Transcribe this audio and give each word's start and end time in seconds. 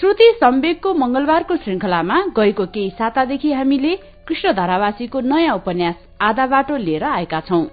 श्रुति 0.00 0.24
सम्वेकको 0.40 0.92
मंगलबारको 0.94 1.56
श्रृंखलामा 1.56 2.16
गएको 2.36 2.64
केही 2.66 2.90
सातादेखि 2.90 3.52
हामीले 3.52 3.94
कृष्ण 4.28 4.52
धारावासीको 4.52 5.20
नयाँ 5.20 5.54
उपन्यास 5.56 5.94
आधा 6.20 6.46
बाटो 6.46 6.76
लिएर 6.76 7.04
आएका 7.04 7.40
छौं। 7.40 7.64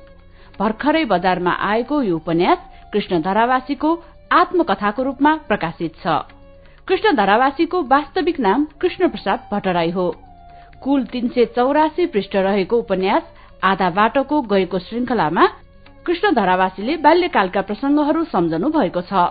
भर्खरै 0.59 1.03
बजारमा 1.05 1.51
आएको 1.69 2.01
यो 2.01 2.15
उपन्यास 2.15 2.57
कृष्ण 2.93 3.21
धारावासीको 3.21 3.95
आत्मकथाको 4.31 5.03
रूपमा 5.03 5.35
प्रकाशित 5.47 5.95
छ। 5.95 6.21
कृष्ण 6.87 7.15
धारावासीको 7.15 7.81
वास्तविक 7.83 8.39
नाम 8.39 8.67
कृष्ण 8.81 9.09
प्रसाद 9.09 9.47
भट्टराई 9.51 9.89
हो। 9.89 10.09
कुल 10.83 11.05
तीन 11.05 11.27
सय 11.27 11.45
चौरासी 11.55 12.05
पृष्ठ 12.05 12.35
रहेको 12.37 12.77
उपन्यास 12.77 13.23
आधा 13.63 13.89
बाटोको 13.89 14.41
गएको 14.41 14.79
श्रृंखलामा 14.79 15.47
कृष्ण 16.05 16.33
धारावासीले 16.35 16.97
बाल्यकालका 16.97 17.61
प्रसंगहरू 17.61 18.23
सम्झनु 18.23 18.69
भएको 18.69 19.01
छ। 19.01 19.29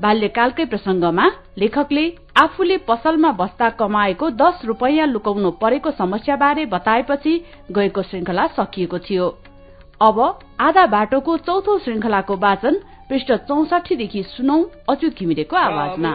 बाल्यकालकै 0.00 0.64
प्रसंगमा 0.64 1.26
लेखकले 1.58 2.04
आफूले 2.36 2.76
पसलमा 2.88 3.30
बस्दा 3.32 3.68
कमाएको 3.80 4.30
दश 4.32 4.64
रूपियाँ 4.64 5.06
लुकाउनु 5.06 5.50
परेको 5.60 5.90
समस्याबारे 5.92 6.64
बताएपछि 6.66 7.32
गएको 7.72 8.02
श्रृंखला 8.02 8.46
सकिएको 8.56 8.98
थियो। 8.98 9.26
अब 10.00 10.18
आधा 10.60 10.84
बाटोको 10.86 11.36
चौथो 11.38 11.78
श्रृंखलाको 11.78 12.36
वाचन 12.36 12.74
पृष्ठ 13.08 13.32
चौसठीदेखि 13.48 14.22
सुनौ 14.26 14.58
अच्युत 14.88 15.18
घिमिरेको 15.18 15.56
आवाजमा। 15.58 16.12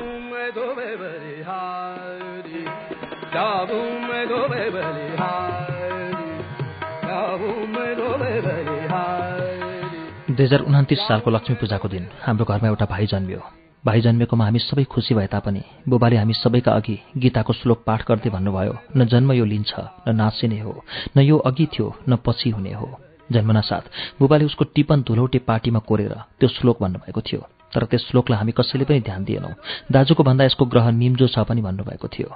दुई 10.28 10.46
हजार 10.46 10.62
उन्तिस 10.62 11.00
सालको 11.00 11.30
लक्ष्मी 11.32 11.56
पूजाको 11.56 11.88
दिन 11.88 12.08
हाम्रो 12.22 12.46
घरमा 12.46 12.68
एउटा 12.68 12.86
भाइ 12.86 13.06
जन्मियो। 13.06 13.65
भाइ 13.86 14.02
जन्मेकोमा 14.02 14.46
हामी 14.46 14.60
सबै 14.60 14.84
खुसी 14.84 15.14
भए 15.16 15.28
तापनि 15.28 15.62
बुबाले 15.90 16.18
हामी 16.18 16.34
सबैका 16.34 16.72
अघि 16.72 16.98
गीताको 17.18 17.54
श्लोक 17.54 17.84
पाठ 17.86 18.06
गर्दै 18.08 18.30
भन्नुभयो 18.30 18.74
न 18.98 19.06
जन्म 19.06 19.32
यो 19.32 19.46
लिन्छ 19.46 19.74
न 20.08 20.16
नासिने 20.16 20.60
हो 20.60 20.84
न 21.18 21.20
यो 21.22 21.38
अघि 21.38 21.66
थियो 21.74 21.96
न 22.10 22.16
पछि 22.26 22.50
हुने 22.50 22.74
हो 22.74 22.90
जन्मनासाथ 23.32 23.86
बुबाले 24.20 24.46
उसको 24.46 24.64
टिपन 24.66 25.02
धुलौटे 25.02 25.40
पार्टीमा 25.40 25.80
कोरेर 25.80 26.14
त्यो 26.40 26.50
श्लोक 26.50 26.82
भन्नुभएको 26.82 27.22
थियो। 27.22 27.42
तर 27.74 27.86
त्यस 27.86 28.08
श्लोकलाई 28.10 28.38
हामी 28.38 28.52
कसैले 28.52 28.86
पनि 28.86 29.00
ध्यान 29.00 29.24
दिएनौँ। 29.24 29.54
दाजुको 29.92 30.24
भन्दा 30.24 30.44
यसको 30.46 30.66
ग्रह 30.66 30.92
निम्जो 30.92 31.28
छ 31.28 31.40
पनि 31.40 31.62
भन्नुभएको 31.62 32.08
थियो। 32.08 32.30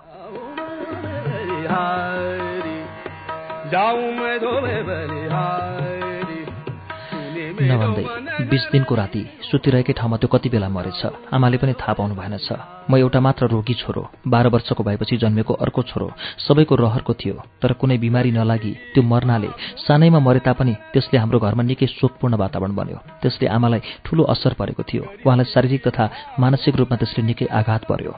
नभन्दै 7.62 8.06
बिस 8.50 8.64
दिनको 8.72 8.96
राति 8.96 9.22
सुतिरहेकै 9.44 9.94
ठाउँमा 9.94 10.18
त्यो 10.18 10.28
कति 10.34 10.50
बेला 10.50 10.70
मरेछ 10.70 11.02
आमाले 11.34 11.58
पनि 11.58 11.74
थाहा 11.82 11.94
पाउनु 11.94 12.16
भएनछ 12.16 12.48
म 12.90 12.98
एउटा 12.98 13.20
मात्र 13.20 13.48
रोगी 13.48 13.74
छोरो 13.74 14.04
बाह्र 14.28 14.48
वर्षको 14.50 14.84
भएपछि 14.84 15.18
जन्मेको 15.18 15.54
अर्को 15.54 15.82
छोरो 15.84 16.08
सबैको 16.48 16.76
रहरको 16.76 17.14
थियो 17.14 17.36
तर 17.62 17.74
कुनै 17.74 17.98
बिमारी 17.98 18.32
नलागी 18.32 18.74
त्यो 18.94 19.04
मर्नाले 19.04 19.50
सानैमा 19.86 20.20
मरे 20.20 20.40
तापनि 20.40 20.74
त्यसले 20.94 21.20
हाम्रो 21.20 21.40
घरमा 21.40 21.64
निकै 21.64 21.88
शोकपूर्ण 21.88 22.34
वातावरण 22.36 22.74
बन्यो। 22.76 22.98
त्यसले 23.22 23.48
आमालाई 23.48 23.82
ठूलो 24.06 24.24
असर 24.34 24.54
परेको 24.60 24.84
थियो। 24.84 25.04
उहाँलाई 25.26 25.52
शारीरिक 25.54 25.82
तथा 25.88 26.06
मानसिक 26.40 26.76
रूपमा 26.76 26.98
त्यसले 26.98 27.22
निकै 27.30 27.46
आघात 27.60 27.84
पर्यो। 27.90 28.14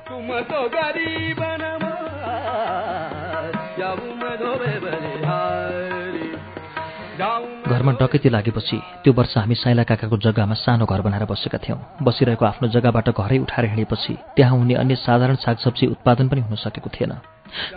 घरमा 7.22 7.92
डकैती 8.02 8.30
लागेपछि 8.30 8.78
त्यो 9.04 9.14
वर्ष 9.14 9.38
हामी 9.38 9.56
साइला 9.56 9.84
काकाको 9.86 10.18
जग्गामा 10.18 10.56
सानो 10.58 10.86
घर 10.86 11.02
बनाएर 11.06 11.26
बसेका 11.30 11.58
थियौँ। 11.62 11.78
बसिरहेको 12.02 12.46
आफ्नो 12.46 12.68
जग्गाबाट 12.74 13.10
घरै 13.14 13.38
उठाएर 13.46 13.66
हिँडेपछि 13.70 14.14
त्यहाँ 14.36 14.58
हुने 14.58 14.74
अन्य 14.82 14.96
साधारण 15.06 15.36
सागसब्जी 15.38 15.86
उत्पादन 15.94 16.28
पनि 16.28 16.42
हुन 16.42 16.56
सकेको 16.58 16.90
थिएन। 16.90 17.14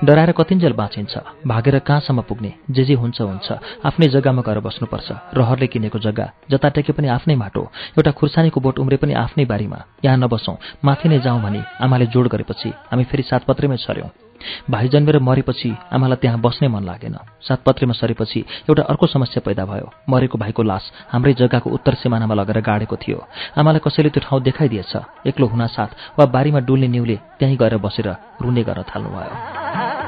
डराएर 0.05 0.33
कतिन्जेल 0.33 0.73
बाँचिन्छ 0.73 1.13
भागेर 1.45 1.79
कहाँसम्म 1.85 2.21
पुग्ने 2.25 2.53
जे 2.71 2.85
जे 2.85 2.95
हुन्छ 2.95 3.21
हुन्छ 3.21 3.53
आफ्नै 3.85 4.09
जग्गामा 4.09 4.43
गएर 4.49 4.59
बस्नुपर्छ 4.65 5.37
रहरले 5.37 5.67
किनेको 5.67 5.99
जग्गा 5.99 6.31
जता 6.51 6.69
टेके 6.73 6.93
पनि 6.97 7.09
आफ्नै 7.13 7.35
माटो 7.37 7.63
एउटा 7.99 8.11
खुर्सानीको 8.17 8.61
बोट 8.65 8.79
उम्रे 8.81 8.97
पनि 8.97 9.13
आफ्नै 9.25 9.45
बारीमा 9.45 9.85
यहाँ 10.05 10.19
नबसौँ 10.25 10.57
माथि 10.85 11.09
नै 11.09 11.19
जाउँ 11.21 11.43
भने 11.43 11.61
आमाले 11.85 12.07
जोड 12.15 12.29
गरेपछि 12.33 12.73
हामी 12.91 13.05
फेरि 13.05 13.23
सातपत्रेमै 13.23 13.77
छर्यौँ। 13.77 14.24
भाइ 14.71 14.89
जन्मेर 14.89 15.19
मरेपछि 15.19 15.71
आमालाई 15.93 16.17
त्यहाँ 16.17 16.41
बस्नै 16.41 16.69
मन 16.69 16.85
लागेन। 16.85 17.17
सातपत्रेमा 17.41 17.95
सरेपछि 17.95 18.41
एउटा 18.69 18.83
अर्को 18.83 19.07
समस्या 19.07 19.43
पैदा 19.47 19.65
भयो। 19.65 19.91
मरेको 20.09 20.39
भाइको 20.39 20.63
लास 20.63 20.85
हाम्रै 21.13 21.33
जग्गाको 21.35 21.71
उत्तर 21.71 21.95
सिमानामा 21.95 22.35
लगेर 22.35 22.61
गाडेको 22.61 22.97
थियो। 22.97 23.19
आमालाई 23.59 23.81
कसैले 23.85 24.11
त्यो 24.11 24.23
ठाउँ 24.27 24.43
देखाइदिएछ। 24.43 24.93
एक्लो 25.27 25.47
हुनासाथ 25.47 26.19
वा 26.19 26.25
बारीमा 26.27 26.61
डुल्ने 26.61 26.89
न्युले 26.89 27.17
त्यहीँ 27.39 27.57
गएर 27.57 27.77
बसेर 27.79 28.09
रुने 28.43 28.63
गर्न 28.63 28.83
थाल्नुभयो। 28.83 30.04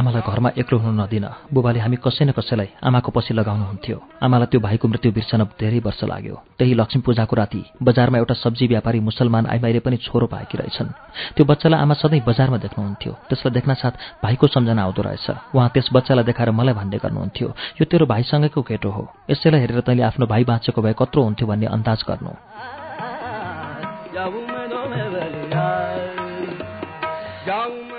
आमालाई 0.00 0.22
घरमा 0.24 0.50
एक्लो 0.56 0.76
हुनु 0.80 0.96
नदिन। 0.96 1.26
बुबाले 1.52 1.78
हामी 1.84 1.96
कसै 2.00 2.24
न 2.24 2.32
कसैलाई 2.32 2.68
आमाको 2.88 3.10
पछि 3.12 3.36
लगाउनुहुन्थ्यो। 3.36 3.96
आमालाई 4.24 4.48
त्यो 4.48 4.60
भाइको 4.64 4.86
मृत्यु 4.88 5.12
बिर्सन 5.12 5.40
धेरै 5.60 5.80
वर्ष 5.84 6.00
लाग्यो। 6.08 6.36
त्यही 6.56 6.72
लक्ष्मी 6.80 7.00
पूजाको 7.04 7.34
राति 7.36 7.60
बजारमा 7.84 8.16
एउटा 8.18 8.34
सब्जी 8.40 8.66
व्यापारी 8.72 9.00
मुसलमान 9.04 9.44
आइमाईले 9.52 9.80
पनि 9.84 9.96
छोरो 10.00 10.26
पाएकी 10.32 10.56
रहेछन्। 10.56 10.88
त्यो 11.36 11.44
बच्चालाई 11.44 11.80
आमा 11.84 11.94
सधैँ 12.00 12.24
बजारमा 12.24 12.58
देख्नुहुन्थ्यो। 12.64 13.12
त्यसलाई 13.28 13.52
देख्न 13.52 13.74
साथ 13.76 14.24
भाइको 14.24 14.46
सम्झना 14.48 14.82
आउँदो 14.88 15.02
रहेछ। 15.04 15.26
उहाँ 15.52 15.68
त्यस 15.68 15.92
बच्चालाई 15.92 16.24
देखाएर 16.24 16.50
मलाई 16.56 16.74
भन्ने 16.80 16.98
गर्नुहुन्थ्यो 17.04 17.48
यो 17.76 17.84
तेरो 17.84 18.08
भाइसँगैको 18.08 18.60
केटो 18.64 18.88
हो। 18.88 19.04
यसैलाई 19.28 19.60
हेरेर 19.60 19.80
तैँले 19.84 20.02
आफ्नो 20.08 20.24
भाइ 20.32 20.42
बाँचेको 20.48 20.80
भए 20.80 20.94
कत्रो 20.96 21.20
हुन्थ्यो 21.28 21.44
भन्ने 21.44 21.66
अन्दाज 21.76 22.00
गर्नु। 22.08 22.32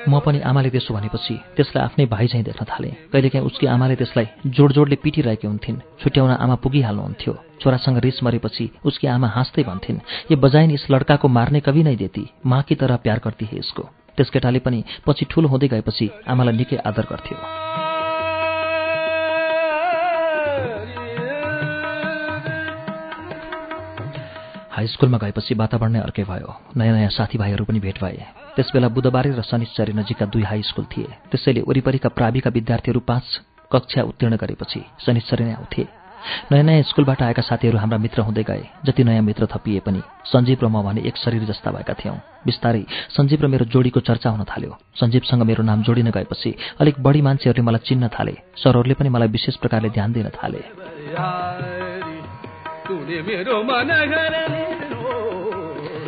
म 0.08 0.20
पनि 0.20 0.40
आमाले 0.42 0.70
त्यसो 0.70 0.94
भनेपछि 0.94 1.36
त्यसलाई 1.56 1.84
आफ्नै 1.86 2.06
भाइ 2.06 2.28
चाहिँ 2.28 2.46
देख्न 2.46 2.66
थालेँ। 2.66 2.92
कहिलेकाहीँ 3.14 3.46
उसकी 3.46 3.66
आमाले 3.68 3.96
त्यसलाई 3.96 4.28
जोड 4.48 4.72
जोडले 4.74 4.96
पिटिरहेकी 4.96 5.48
हुन्थिन्। 5.48 5.78
छुट्याउन 6.02 6.32
आमा 6.34 6.56
पुगिहाल्नुहुन्थ्यो 6.64 7.34
छोरासँग 7.62 7.98
रिस 7.98 8.24
मरेपछि 8.24 8.66
उसकी 8.86 9.08
आमा 9.08 9.28
हाँस्दै 9.28 9.64
भन्थिन् 9.64 10.00
ये 10.32 10.36
बजाइन 10.36 10.72
इस 10.72 10.88
लड्काको 10.92 11.28
मार्ने 11.28 11.60
कवि 11.60 11.84
नै 11.84 11.96
देती। 11.96 12.24
माँ 12.46 12.62
की 12.64 12.76
तरह 12.76 12.96
प्यार 13.06 13.22
गर्ती 13.26 13.46
हे 13.46 13.58
यसको? 13.58 13.84
त्यस 14.18 14.30
केटाले 14.30 14.60
पनि 14.60 14.84
पछि 15.06 15.26
ठुलो 15.30 15.48
हुँदै 15.48 15.68
गएपछि 15.68 16.10
आमालाई 16.28 16.58
निकै 16.58 16.78
आदर 16.78 17.06
गर्थ्यो। 17.12 17.81
स्कुलमा 24.88 25.18
गएपछि 25.18 25.54
वातावरण 25.54 25.92
नै 25.92 26.00
अर्कै 26.00 26.24
भयो। 26.24 26.50
नयाँ 26.78 26.96
नयाँ 26.96 27.10
साथीभाइहरू 27.10 27.66
पनि 27.66 27.80
भेट 27.80 27.98
भए। 28.02 28.26
त्यसबेला 28.56 28.88
बुधबारे 28.88 29.32
र 29.32 29.42
शनिश्चरी 29.42 29.94
नजिकका 29.94 30.26
दुई 30.26 30.44
हाई 30.44 30.62
स्कुल 30.62 30.86
थिए। 30.86 31.10
त्यसैले 31.32 31.62
वरिपरिका 31.68 32.10
प्राविका 32.10 32.50
विद्यार्थीहरू 32.50 33.00
पाँच 33.00 33.26
कक्षा 33.72 34.02
उत्तीर्ण 34.02 34.36
गरेपछि 34.36 34.82
शनिश्चरी 35.06 35.44
नै 35.44 35.54
आउँथे। 35.54 35.88
नयाँ 36.52 36.64
नयाँ 36.64 36.82
स्कुलबाट 36.82 37.22
आएका 37.22 37.42
साथीहरू 37.42 37.78
हाम्रा 37.78 37.98
मित्र 37.98 38.22
हुँदै 38.22 38.44
गए। 38.44 38.64
जति 38.86 39.04
नयाँ 39.04 39.22
मित्र 39.22 39.46
थपिए 39.46 39.80
पनि 39.80 40.02
सञ्जीव 40.26 40.58
र 40.64 40.68
म 40.68 40.82
भने 40.84 41.02
एक 41.02 41.18
शरीर 41.18 41.44
जस्ता 41.44 41.72
भएका 41.72 41.94
थियौँ। 41.94 42.18
बिस्तारै 42.46 42.86
सञ्जीव 43.10 43.42
र 43.42 43.48
मेरो 43.48 43.66
जोडीको 43.66 44.00
चर्चा 44.00 44.30
हुन 44.30 44.44
थाल्यो। 44.44 44.78
सञ्जीवसँग 44.96 45.42
मेरो 45.44 45.64
नाम 45.64 45.82
जोडिन 45.82 46.10
गएपछि 46.12 46.56
अलिक 46.80 46.96
बढी 47.02 47.22
मान्छेहरूले 47.22 47.66
मलाई 47.66 47.82
चिन्न 47.88 48.08
थाले। 48.08 48.36
सरहरूले 48.56 48.94
पनि 48.94 49.10
मलाई 49.10 49.28
विशेष 49.28 49.56
प्रकारले 49.56 49.90
ध्यान 49.90 50.14
दिन 50.14 50.30
थाले। 50.30 50.62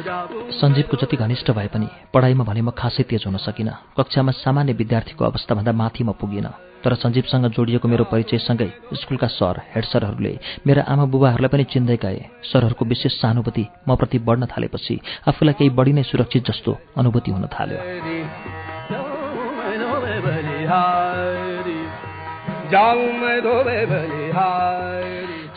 सञ्जीवको 0.03 0.97
जति 0.97 1.15
घनिष्ठ 1.17 1.51
भए 1.51 1.67
पनि 1.67 1.87
पढाइमा 2.13 2.43
भने 2.43 2.61
म 2.61 2.69
खासै 2.71 3.03
तेज 3.03 3.23
हुन 3.25 3.37
सकिनँ। 3.37 3.73
कक्षामा 3.97 4.31
सामान्य 4.33 4.73
विद्यार्थीको 4.73 5.25
अवस्थाभन्दा 5.25 5.71
माथि 5.71 6.03
म 6.03 6.11
पुगिनँ। 6.11 6.51
तर 6.83 6.93
सञ्जीवसँग 6.95 7.45
जोडिएको 7.55 7.87
मेरो 7.87 8.03
परिचयसँगै 8.11 8.69
स्कुलका 8.93 9.27
सर 9.29 9.55
हेड 9.71 9.85
सरहरूले 9.85 10.33
मेरा 10.67 10.83
आमा 10.83 11.05
बुबाहरूलाई 11.07 11.49
पनि 11.49 11.63
चिन्दै 11.63 11.97
गए 11.97 12.19
सरहरूको 12.43 12.83
विशेष 12.85 13.13
सहानुभूति 13.21 13.65
म 13.87 13.95
प्रति 13.95 14.19
बढ्न 14.19 14.43
थालेपछि 14.51 14.95
आफूलाई 15.27 15.53
केही 15.53 15.69
बढी 15.71 15.93
नै 15.93 16.03
सुरक्षित 16.03 16.43
जस्तो 16.43 16.71
अनुभूति 16.97 17.31
हुन 17.31 17.47
थाल्यो। 17.47 17.79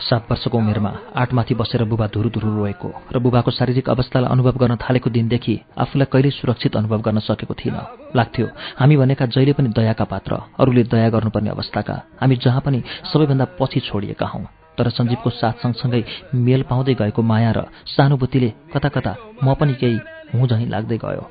सात 0.07 0.31
वर्षको 0.31 0.57
उमेरमा 0.57 0.91
आठमाथि 1.15 1.53
बसेर 1.55 1.83
बुबा 1.83 2.07
धुरु 2.07 2.29
धुरु 2.29 2.49
रोएको 2.55 2.89
र 3.11 3.19
बुबाको 3.19 3.51
शारीरिक 3.51 3.89
अवस्थालाई 3.89 4.31
अनुभव 4.31 4.55
गर्न 4.57 4.75
थालेको 4.79 5.09
दिनदेखि 5.09 5.55
आफूलाई 5.77 6.07
कहिल्यै 6.13 6.31
सुरक्षित 6.31 6.75
अनुभव 6.75 7.01
गर्न 7.01 7.19
सकेको 7.19 7.53
थिइनँ 7.53 7.83
लाग्थ्यो 8.15 8.47
हामी 8.79 8.95
भनेका 8.97 9.25
जहिले 9.35 9.53
पनि 9.53 9.69
दयाका 9.69 10.05
पात्र 10.05 10.31
अरूले 10.59 10.83
दया 10.83 11.09
गर्नुपर्ने 11.09 11.49
अवस्थाका 11.49 11.95
हामी 12.21 12.35
जहाँ 12.39 12.61
पनि 12.61 12.83
सबैभन्दा 13.11 13.45
पछि 13.59 13.79
छोडिएका 13.79 14.27
हौँ। 14.27 14.45
तर 14.77 14.89
सञ्जीवको 14.89 15.29
साथ 15.31 15.53
सँगसँगै 15.63 16.03
मेल 16.37 16.61
पाउँदै 16.69 16.93
गएको 16.93 17.21
माया 17.21 17.51
र 17.51 17.65
सानुभूतिले 17.87 18.53
कता 18.73 18.89
कता 18.89 19.15
म 19.43 19.53
पनि 19.59 19.73
केही 19.73 19.99
हुँ 20.33 20.47
झैँ 20.47 20.65
लाग्दै 20.69 20.97
गयो। 20.97 21.23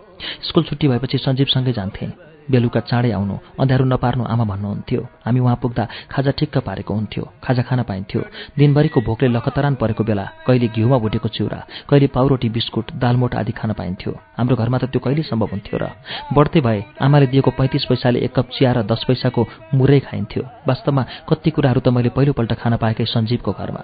स्कुल 0.42 0.64
छुट्टी 0.64 0.88
भएपछि 0.88 1.18
सञ्जीवसँगै 1.18 1.72
जान्थेँ। 1.72 2.25
बेलुका 2.50 2.80
चाँडै 2.80 3.10
आउनु। 3.12 3.36
अँध्यारो 3.60 3.84
नपार्नु 3.84 4.24
आमा 4.24 4.44
भन्नुहुन्थ्यो। 4.44 5.02
हामी 5.26 5.40
उहाँ 5.40 5.58
पुग्दा 5.62 5.84
खाजा 6.10 6.30
ठिक्क 6.38 6.58
पारेको 6.66 6.94
हुन्थ्यो। 6.94 7.24
खाजा 7.44 7.62
खान 7.62 7.82
पाइन्थ्यो। 7.82 8.20
दिनभरिको 8.58 9.00
भोकले 9.00 9.28
लखतरान 9.28 9.74
परेको 9.74 10.02
बेला 10.04 10.24
कहिले 10.46 10.68
घिउमा 10.68 10.98
भुटेको 10.98 11.28
चिउरा 11.28 11.60
कहिले 11.90 12.06
पाउरोटी 12.06 12.48
बिस्कुट 12.48 12.86
दालमोट 13.02 13.34
आदि 13.34 13.52
खान 13.52 13.72
पाइन्थ्यो। 13.72 14.12
हाम्रो 14.38 14.56
घरमा 14.56 14.78
त 14.78 14.84
त्यो 14.92 15.00
कहिले 15.00 15.22
सम्भव 15.22 15.48
हुन्थ्यो 15.52 15.76
र 15.82 15.84
बढ्दै 16.32 16.60
भए 16.60 16.80
आमाले 17.02 17.26
दिएको 17.26 17.50
पैँतिस 17.50 17.84
पैसाले 17.84 18.18
एक 18.20 18.32
कप 18.36 18.46
चिया 18.54 18.72
र 18.72 18.82
दस 18.82 19.04
पैसाको 19.08 19.46
मुरै 19.74 20.00
खाइन्थ्यो। 20.00 20.42
वास्तवमा 20.68 21.02
कति 21.28 21.50
कुराहरू 21.50 21.80
त 21.80 21.88
मैले 21.88 22.10
पहिलोपल्ट 22.14 22.52
खान 22.60 22.76
पाएकै 22.76 23.04
सञ्जीवको 23.04 23.52
घरमा। 23.52 23.82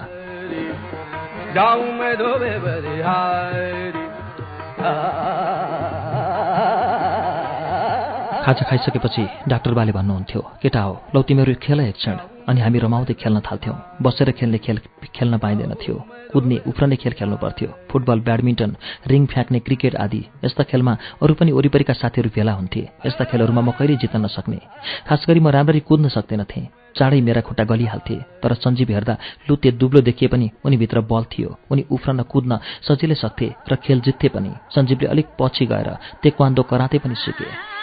खाजा 8.43 8.65
खाइसकेपछि 8.69 9.25
डाक्टर 9.49 9.73
बाले 9.75 9.93
भन्नुहुन्थ्यो 9.93 10.41
केटा 10.63 10.83
हो 10.83 10.93
लौ 11.15 11.23
तिमीहरू 11.23 11.55
खेल 11.63 11.81
एक 11.81 11.95
क्षण 11.95 12.17
अनि 12.49 12.61
हामी 12.61 12.79
रमाउँदै 12.79 13.15
खेल्न 13.15 13.41
थाल्थ्यौँ। 13.41 13.77
बसेर 14.03 14.31
खेल्ने 14.35 14.59
खेल 14.59 14.79
खेल्न 15.15 15.39
पाइँदैन 15.39 15.75
थियो। 15.79 15.95
कुद्ने 16.33 16.57
उफ्रने 16.67 16.97
खेल 16.97 17.13
खेल्नु 17.13 17.37
पर्थ्यो। 17.39 17.69
फुटबल 17.91 18.21
ब्याडमिन्टन 18.27 18.71
रिङ 19.07 19.27
फ्याँक्ने 19.27 19.59
क्रिकेट 19.63 19.95
आदि। 19.95 20.23
यस्ता 20.45 20.63
खेलमा 20.67 20.93
अरू 21.23 21.35
पनि 21.39 21.53
वरिपरिका 21.53 21.95
साथीहरू 21.95 22.31
भेला 22.35 22.53
हुन्थे। 22.53 22.83
यस्ता 23.07 23.25
खेलहरूमा 23.31 23.63
म 23.63 23.71
कहिल्यै 23.79 23.99
जित्न 24.03 24.19
नसक्ने। 24.27 24.59
खास 25.07 25.27
म 25.31 25.49
राम्ररी 25.49 25.81
कुद्न 25.87 26.09
सक्दैनथेँ 26.09 26.67
चाँडै 26.99 27.21
मेरा 27.23 27.41
खुट्टा 27.47 27.65
गलिहाल्थे। 27.65 28.17
तर 28.43 28.55
सञ्जीव 28.59 28.91
हेर्दा 28.91 29.15
लुते 29.49 29.71
दुब्लो 29.79 30.01
देखिए 30.03 30.29
पनि 30.29 30.51
उनीभित्र 30.67 31.01
बल 31.07 31.25
थियो। 31.31 31.51
उनी 31.71 31.83
उफ्रन 31.95 32.23
कुद्न 32.27 32.59
सजिलै 32.83 33.15
सक्थे 33.15 33.49
र 33.71 33.77
खेल 33.79 34.01
जित्थे 34.03 34.29
पनि। 34.35 34.51
सञ्जीवले 34.75 35.07
अलिक 35.07 35.27
पछि 35.39 35.67
गएर 35.71 35.89
तेक्वान्दो 36.23 36.63
कराते 36.67 36.99
पनि 36.99 37.15
सिके। 37.15 37.82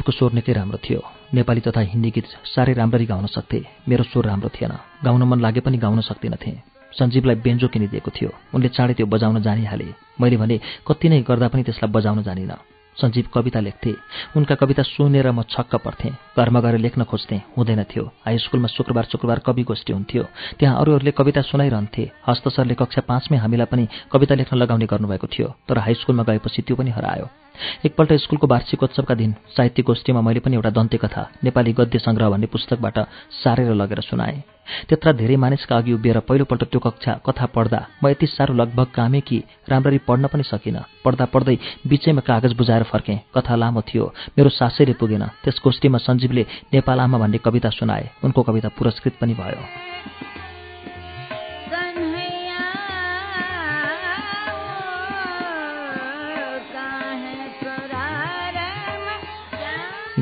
सञ्जीवको 0.00 0.16
स्वर 0.16 0.32
निकै 0.32 0.52
राम्रो 0.56 0.78
थियो। 0.80 1.00
नेपाली 1.36 1.60
तथा 1.60 1.80
हिन्दी 1.92 2.10
गीत 2.16 2.26
साह्रै 2.56 2.72
राम्ररी 2.72 3.04
गाउन 3.04 3.26
सक्थे। 3.36 3.84
मेरो 3.84 4.04
स्वर 4.08 4.24
राम्रो 4.32 4.48
थिएन। 4.48 4.72
गाउन 5.04 5.22
मन 5.28 5.38
लागे 5.44 5.60
पनि 5.60 5.76
गाउन 5.76 6.00
सक्दिनथेँ। 6.00 6.56
सञ्जीवलाई 6.96 7.36
बेन्जो 7.44 7.68
किनिदिएको 7.68 8.10
थियो। 8.16 8.30
उनले 8.56 8.68
चाँडै 8.72 8.94
त्यो 8.96 9.06
बजाउन 9.12 9.44
जानिहाले। 9.44 9.88
मैले 10.16 10.36
भने 10.40 10.56
कति 10.88 11.06
नै 11.12 11.20
गर्दा 11.20 11.48
पनि 11.52 11.62
त्यसलाई 11.68 11.92
बजाउन 11.92 12.18
जानिनँ। 12.24 12.79
सञ्जीव 12.96 13.28
कविता 13.34 13.60
लेख्थे। 13.60 13.94
उनका 14.36 14.54
कविता 14.54 14.82
सुनेर 14.82 15.30
म 15.30 15.42
छक्क 15.42 15.74
पर्थेँ। 15.76 16.12
घरमा 16.38 16.60
गएर 16.60 16.78
लेख्न 16.78 17.04
खोज्थेँ। 17.04 17.40
हुँदैन 17.56 17.82
थियो। 17.84 18.04
हाई 18.26 18.38
स्कुलमा 18.38 18.68
शुक्रबार 18.68 19.04
शुक्रबार 19.12 19.38
कवि 19.38 19.62
गोष्ठी 19.62 19.92
हुन्थ्यो। 19.92 20.22
त्यहाँ 20.58 20.80
अरूहरूले 20.80 21.10
कविता 21.10 21.40
सुनाइरहन्थे। 21.42 22.10
हस्त 22.28 22.48
सरले 22.48 22.74
कक्षा 22.74 23.00
पाँचमै 23.08 23.38
हामीलाई 23.38 23.66
पनि 23.66 23.88
कविता 24.12 24.34
लेख्न 24.34 24.56
लगाउने 24.56 24.86
गर्नुभएको 24.86 25.26
थियो। 25.26 25.48
तर 25.68 25.78
हाई 25.78 25.94
स्कुलमा 25.94 26.22
गएपछि 26.22 26.62
त्यो 26.62 26.76
पनि 26.76 26.90
हरायो। 26.90 27.28
एकपल्ट 27.84 28.12
स्कुलको 28.12 28.46
वार्षिकोत्सवका 28.46 29.14
दिन 29.14 29.34
साहित्य 29.56 29.82
गोष्ठीमा 29.82 30.20
मैले 30.20 30.40
पनि 30.40 30.56
एउटा 30.56 30.70
दन्ते 30.70 30.96
कथा 30.96 31.22
नेपाली 31.44 31.72
गद्य 31.72 31.98
सङ्ग्रह 31.98 32.28
भन्ने 32.30 32.46
पुस्तकबाट 32.46 32.98
सारेर 33.42 33.74
लगेर 33.74 34.00
सुनाएँ। 34.00 34.42
त्यत्र 34.88 35.12
धेरै 35.12 35.36
मानिसका 35.36 35.76
अघि 35.76 35.92
उभिएर 35.92 36.18
पहिलोपल्ट 36.28 36.64
त्यो 36.64 36.80
कक्षा 36.80 37.12
कथा 37.26 37.46
पढ्दा 37.54 37.80
म 38.02 38.08
यति 38.08 38.26
साह्रो 38.26 38.54
लगभग 38.54 38.86
कामेँ 38.94 39.20
कि 39.20 39.42
राम्ररी 39.68 39.98
पढ्न 40.08 40.26
पनि 40.32 40.42
सकिनँ। 40.42 40.84
पढ्दा 41.04 41.24
पढ्दै 41.24 41.56
बिचैमा 41.86 42.20
कागज 42.20 42.52
बुझाएर 42.56 42.82
फर्केँ। 42.82 43.18
कथा 43.34 43.54
लामो 43.56 43.80
थियो। 43.82 44.12
मेरो 44.38 44.50
सासैले 44.50 44.92
पुगेन 45.00 45.24
त्यस 45.44 45.60
गोष्ठीमा 45.64 45.98
सञ्जीवले 45.98 46.46
नेपाल 46.72 47.00
आमा 47.00 47.18
भन्ने 47.18 47.38
कविता 47.38 47.70
सुनाए। 47.70 48.10
उनको 48.24 48.42
कविता 48.42 48.68
पुरस्कृत 48.78 49.14
पनि 49.20 49.34
भयो। 49.34 50.39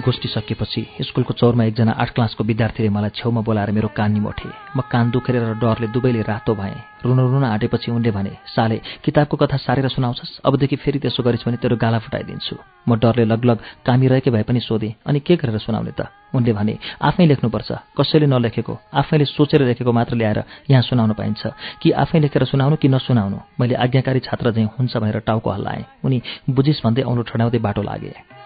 गोष्ठी 0.01 0.29
सकिएपछि 0.29 0.87
स्कुलको 1.01 1.35
चौरमा 1.35 1.65
एकजना 1.65 1.93
आठ 1.93 2.11
क्लासको 2.15 2.45
विद्यार्थीले 2.45 2.89
मलाई 2.89 3.11
छेउमा 3.15 3.41
बोलाएर 3.41 3.71
मेरो 3.71 3.89
कान 3.89 4.13
निमोठे। 4.13 4.49
म 4.77 4.81
कान 4.91 5.11
दुखेर 5.11 5.37
र 5.37 5.55
डरले 5.59 5.87
दुवैले 5.89 6.23
रातो 6.23 6.55
भएँ। 6.55 7.05
रुन 7.05 7.21
रुन 7.21 7.45
आँटेपछि 7.45 7.91
उनले 7.91 8.11
भने 8.11 8.33
साले 8.47 8.81
किताबको 9.05 9.37
कथा 9.37 9.57
सारेर 9.57 9.89
सुनाउँछस्? 9.89 10.41
अबदेखि 10.45 10.77
फेरि 10.77 10.99
त्यसो 10.99 11.23
गरिस् 11.23 11.47
भने 11.47 11.57
तेरो 11.63 11.77
गाला 11.77 11.99
फुटाइदिन्छु। 11.99 12.57
म 12.89 12.99
डरले 12.99 13.25
लगलग 13.25 13.59
कामिरहेकै 13.87 14.31
भए 14.31 14.43
पनि 14.43 14.61
सोधेँ 14.61 14.95
अनि 15.07 15.21
के 15.21 15.37
गरेर 15.37 15.59
सुनाउने 15.59 15.93
त? 15.95 16.11
उनले 16.35 16.53
भने 16.53 16.75
आफै 17.03 17.27
लेख्नुपर्छ। 17.27 17.71
कसैले 17.97 18.27
नलेखेको 18.27 18.75
आफैले 18.95 19.25
सोचेर 19.25 19.63
लेखेको 19.63 19.93
मात्र 19.93 20.15
ल्याएर 20.17 20.39
यहाँ 20.71 20.83
सुनाउनु 20.83 21.15
पाइन्छ। 21.15 21.43
कि 21.83 21.91
आफै 21.91 22.19
लेखेर 22.19 22.45
सुनाउनु 22.45 22.77
कि 22.77 22.89
नसुनाउनु? 22.89 23.39
मैले 23.61 23.75
आज्ञाकारी 23.75 24.21
छात्र 24.27 24.53
चाहिँ 24.53 24.69
हुन्छ 24.79 24.97
भनेर 24.97 25.19
टाउको 25.23 25.51
हल्लाएँ। 25.51 25.85
उनी 26.05 26.23
बुझिस् 26.51 26.83
भन्दै 26.85 27.03
आउनु 27.03 27.23
ठडाउँदै 27.23 27.59
बाटो 27.59 27.83
लागे। 27.83 28.38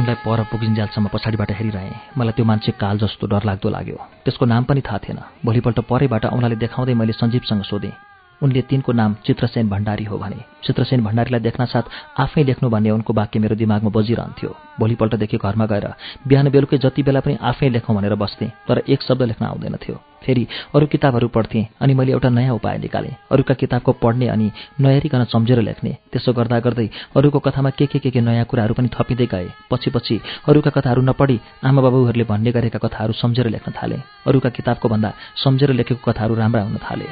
उनलाई 0.00 0.16
पर 0.24 0.48
पुगिन्जालसम्म 0.48 1.06
पछाडिबाट 1.12 1.50
हेरिरहेँ। 1.52 2.16
मलाई 2.16 2.32
त्यो 2.32 2.44
मान्छे 2.48 2.72
काल 2.72 2.96
जस्तो 3.04 3.26
डरलाग्दो 3.28 3.68
लाग्यो। 3.68 3.96
त्यसको 4.24 4.44
नाम 4.48 4.64
पनि 4.64 4.80
थाहा 4.80 4.98
थिएन। 5.04 5.18
भोलिपल्ट 5.44 5.78
परैबाट 5.84 6.24
औँलाले 6.32 6.56
देखाउँदै 6.56 6.94
मैले 6.96 7.12
सञ्जीवसँग 7.12 7.62
सोधेँ। 7.68 8.09
उनले 8.42 8.62
तिनको 8.62 8.92
नाम 8.92 9.14
चित्रसेन 9.26 9.68
भण्डारी 9.68 10.04
हो 10.04 10.18
भने। 10.18 10.44
चित्रसेन 10.64 11.04
भण्डारीलाई 11.04 11.40
देख्न 11.40 11.64
साथ 11.64 11.82
आफै 12.20 12.42
लेख्नु 12.44 12.68
भन्ने 12.70 12.90
उनको 12.90 13.12
वाक्य 13.12 13.38
मेरो 13.38 13.56
दिमागमा 13.56 13.90
बजिरहन्थ्यो। 13.90 14.50
भोलिपल्टदेखि 14.80 15.36
घरमा 15.36 15.66
गएर 15.66 15.86
बिहान 16.28 16.48
बेलुकै 16.50 16.78
जति 16.78 17.02
बेला 17.02 17.20
पनि 17.20 17.36
आफै 17.40 17.68
लेखौँ 17.68 17.96
भनेर 17.96 18.14
बस्थेँ 18.14 18.50
तर 18.68 18.82
एक 18.88 19.02
शब्द 19.02 19.22
लेख्न 19.22 19.44
आउँदैन 19.46 19.76
थियो 19.82 19.96
फेरि 20.24 20.46
अरू 20.74 20.86
किताबहरू 20.86 21.28
पढ्थेँ 21.28 21.64
अनि 21.80 21.94
मैले 21.94 22.12
एउटा 22.12 22.28
नयाँ 22.28 22.54
उपाय 22.54 22.78
निकालेँ। 22.78 23.16
अरूका 23.32 23.54
किताबको 23.54 23.92
पढ्ने 24.02 24.26
अनि 24.28 24.50
नहेरिकन 24.80 25.24
सम्झेर 25.24 25.60
लेख्ने। 25.60 25.96
त्यसो 26.12 26.32
गर्दा 26.32 26.58
गर्दै 26.60 26.88
अरूको 27.16 27.38
कथामा 27.40 27.70
के 27.70 27.86
के 27.86 27.98
के 27.98 28.10
के 28.10 28.20
नयाँ 28.20 28.44
कुराहरू 28.44 28.74
पनि 28.74 28.88
थपिँदै 28.92 29.26
गए। 29.26 29.48
पछि 29.70 29.90
पछि 29.90 30.20
अरूका 30.48 30.70
कथाहरू 30.70 31.02
नपढी 31.02 31.40
आमा 31.64 31.80
बाबुहरूले 31.82 32.24
भन्ने 32.24 32.52
गरेका 32.52 32.78
कथाहरू 32.78 33.12
सम्झेर 33.16 33.48
लेख्न 33.48 33.72
थाले। 33.72 33.96
अरूका 34.28 34.48
किताबको 34.50 34.88
भन्दा 34.88 35.12
सम्झेर 35.44 35.72
लेखेको 35.72 36.04
कथाहरू 36.04 36.34
राम्रा 36.34 36.62
हुन 36.62 36.76
थाले। 36.76 37.08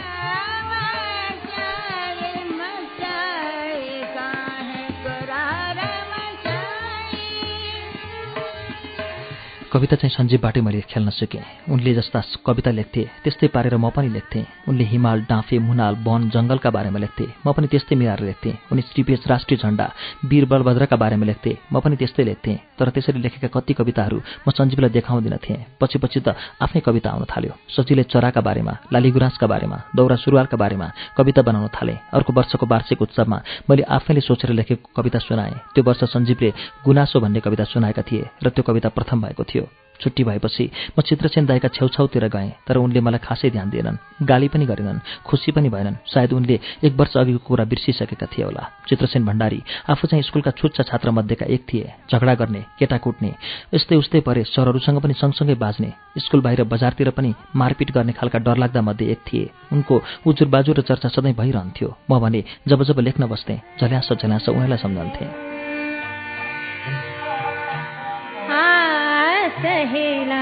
कविता 9.68 9.96
चाहिँ 9.96 10.14
सञ्जीवबाटै 10.16 10.60
मैले 10.60 10.80
खेल्न 10.88 11.10
सिकेँ। 11.12 11.68
उनले 11.68 11.92
जस्ता 11.94 12.20
कविता 12.40 12.70
लेख्थे 12.72 13.02
त्यस्तै 13.20 13.48
पारेर 13.52 13.76
म 13.76 13.92
पनि 13.92 14.08
लेख्थेँ। 14.08 14.64
उनले 14.64 14.84
हिमाल 14.84 15.28
डाँफे 15.28 15.58
मुनाल 15.60 15.94
वन 16.00 16.32
जङ्गलका 16.32 16.70
बारेमा 16.72 16.98
लेख्थे। 16.98 17.26
म 17.44 17.52
पनि 17.52 17.66
त्यस्तै 17.68 17.96
मिलाएर 17.96 18.20
लेख्थेँ। 18.24 18.54
उनी 18.72 18.82
श्रीपेश 18.88 19.28
राष्ट्रिय 19.28 19.58
झण्डा 19.60 19.86
वीर 20.24 20.44
बलभद्रका 20.48 20.96
बारेमा 20.96 21.26
लेख्थे। 21.28 21.52
म 21.68 21.80
पनि 21.84 21.96
त्यस्तै 22.00 22.24
लेख्थेँ। 22.24 22.56
तर 22.78 22.88
त्यसरी 22.88 23.20
लेखेका 23.20 23.48
कति 23.52 23.72
कविताहरू 23.76 24.18
म 24.18 24.50
सञ्जीवलाई 24.56 24.90
देखाउँदिन 24.90 25.36
थिएँ। 25.36 25.60
पछि 25.76 25.98
पछि 26.00 26.20
त 26.24 26.32
आफ्नै 26.64 26.80
कविता 26.80 27.10
आउन 27.12 27.24
थाल्यो। 27.28 27.52
सचिले 27.68 28.08
चराका 28.08 28.40
बारेमा 28.40 28.72
लालीगुराँसका 28.88 29.46
बारेमा 29.46 29.78
दौरा 29.92 30.16
सुरुवालका 30.16 30.56
बारेमा 30.56 30.88
कविता 31.12 31.42
बनाउन 31.44 31.68
थालेँ। 31.76 31.98
अर्को 32.16 32.32
वर्षको 32.32 32.64
वार्षिक 32.64 33.02
उत्सवमा 33.04 33.38
मैले 33.68 33.82
आफैले 33.84 34.20
सोचेर 34.24 34.50
लेखेको 34.56 34.96
कविता 34.96 35.18
सुनाएँ। 35.18 35.54
त्यो 35.74 35.84
वर्ष 35.84 36.08
सञ्जीवले 36.08 36.50
गुनासो 36.84 37.20
भन्ने 37.20 37.40
कविता 37.44 37.64
सुनाएका 37.68 38.02
थिए 38.08 38.24
र 38.42 38.48
त्यो 38.48 38.62
कविता 38.64 38.88
प्रथम 38.96 39.20
भएको 39.20 39.44
थियो। 39.44 39.57
छुट्टी 40.00 40.24
भएपछि 40.24 40.70
म 40.98 41.02
चित्रसेन 41.02 41.46
दाईका 41.46 41.68
छेउछाउतिर 41.68 42.28
गएँ 42.28 42.50
तर 42.66 42.76
उनले 42.76 43.00
मलाई 43.00 43.18
खासै 43.18 43.50
ध्यान 43.50 43.70
दिएनन्। 43.70 43.96
गाली 44.22 44.48
पनि 44.48 44.66
गरेनन् 44.66 44.98
खुसी 45.26 45.52
पनि 45.52 45.68
भएनन्। 45.68 45.96
सायद 46.06 46.32
उनले 46.32 46.58
एक 46.84 46.92
वर्ष 46.96 47.16
अघिको 47.16 47.38
कुरा 47.46 47.64
बिर्सिसकेका 47.64 48.26
थिए 48.26 48.44
होला। 48.44 48.62
चित्रसेन 48.88 49.24
भण्डारी 49.26 49.60
आफू 49.90 50.06
चाहिँ 50.08 50.22
स्कुलका 50.22 50.50
छुच्चा 50.50 50.82
छात्रमध्येका 50.82 51.46
एक 51.46 51.62
थिए 51.68 51.92
झगडा 52.12 52.34
गर्ने 52.34 52.62
केटा 52.78 52.98
कुट्ने 52.98 53.32
यस्तै 53.74 53.96
उस्तै 53.96 54.20
परे 54.20 54.44
सरहरूसँग 54.44 55.00
पनि 55.02 55.14
सँगसँगै 55.14 55.54
बाँच्ने 55.54 55.92
स्कुल 56.18 56.40
बाहिर 56.40 56.64
बजारतिर 56.64 57.10
पनि 57.10 57.34
मारपिट 57.56 57.90
गर्ने 57.92 58.12
खालका 58.12 58.38
डरलाग्दा 58.38 58.80
मध्ये 58.82 59.10
एक 59.12 59.20
थिए। 59.26 59.50
उनको 59.72 60.02
उजुर 60.26 60.48
बाजु 60.48 60.72
र 60.72 60.80
चर्चा 60.82 61.08
सधैँ 61.08 61.34
भइरहन्थ्यो। 61.34 61.88
म 62.10 62.18
भने 62.20 62.44
जब 62.68 62.82
जब 62.84 63.00
लेख्न 63.00 63.26
बस्थेँ 63.26 63.60
झल्यास 63.80 64.12
झल्यास 64.12 64.48
उनीहरूलाई 64.48 64.78
सम्झन्थेँ। 64.78 65.57
सहेला 69.77 70.36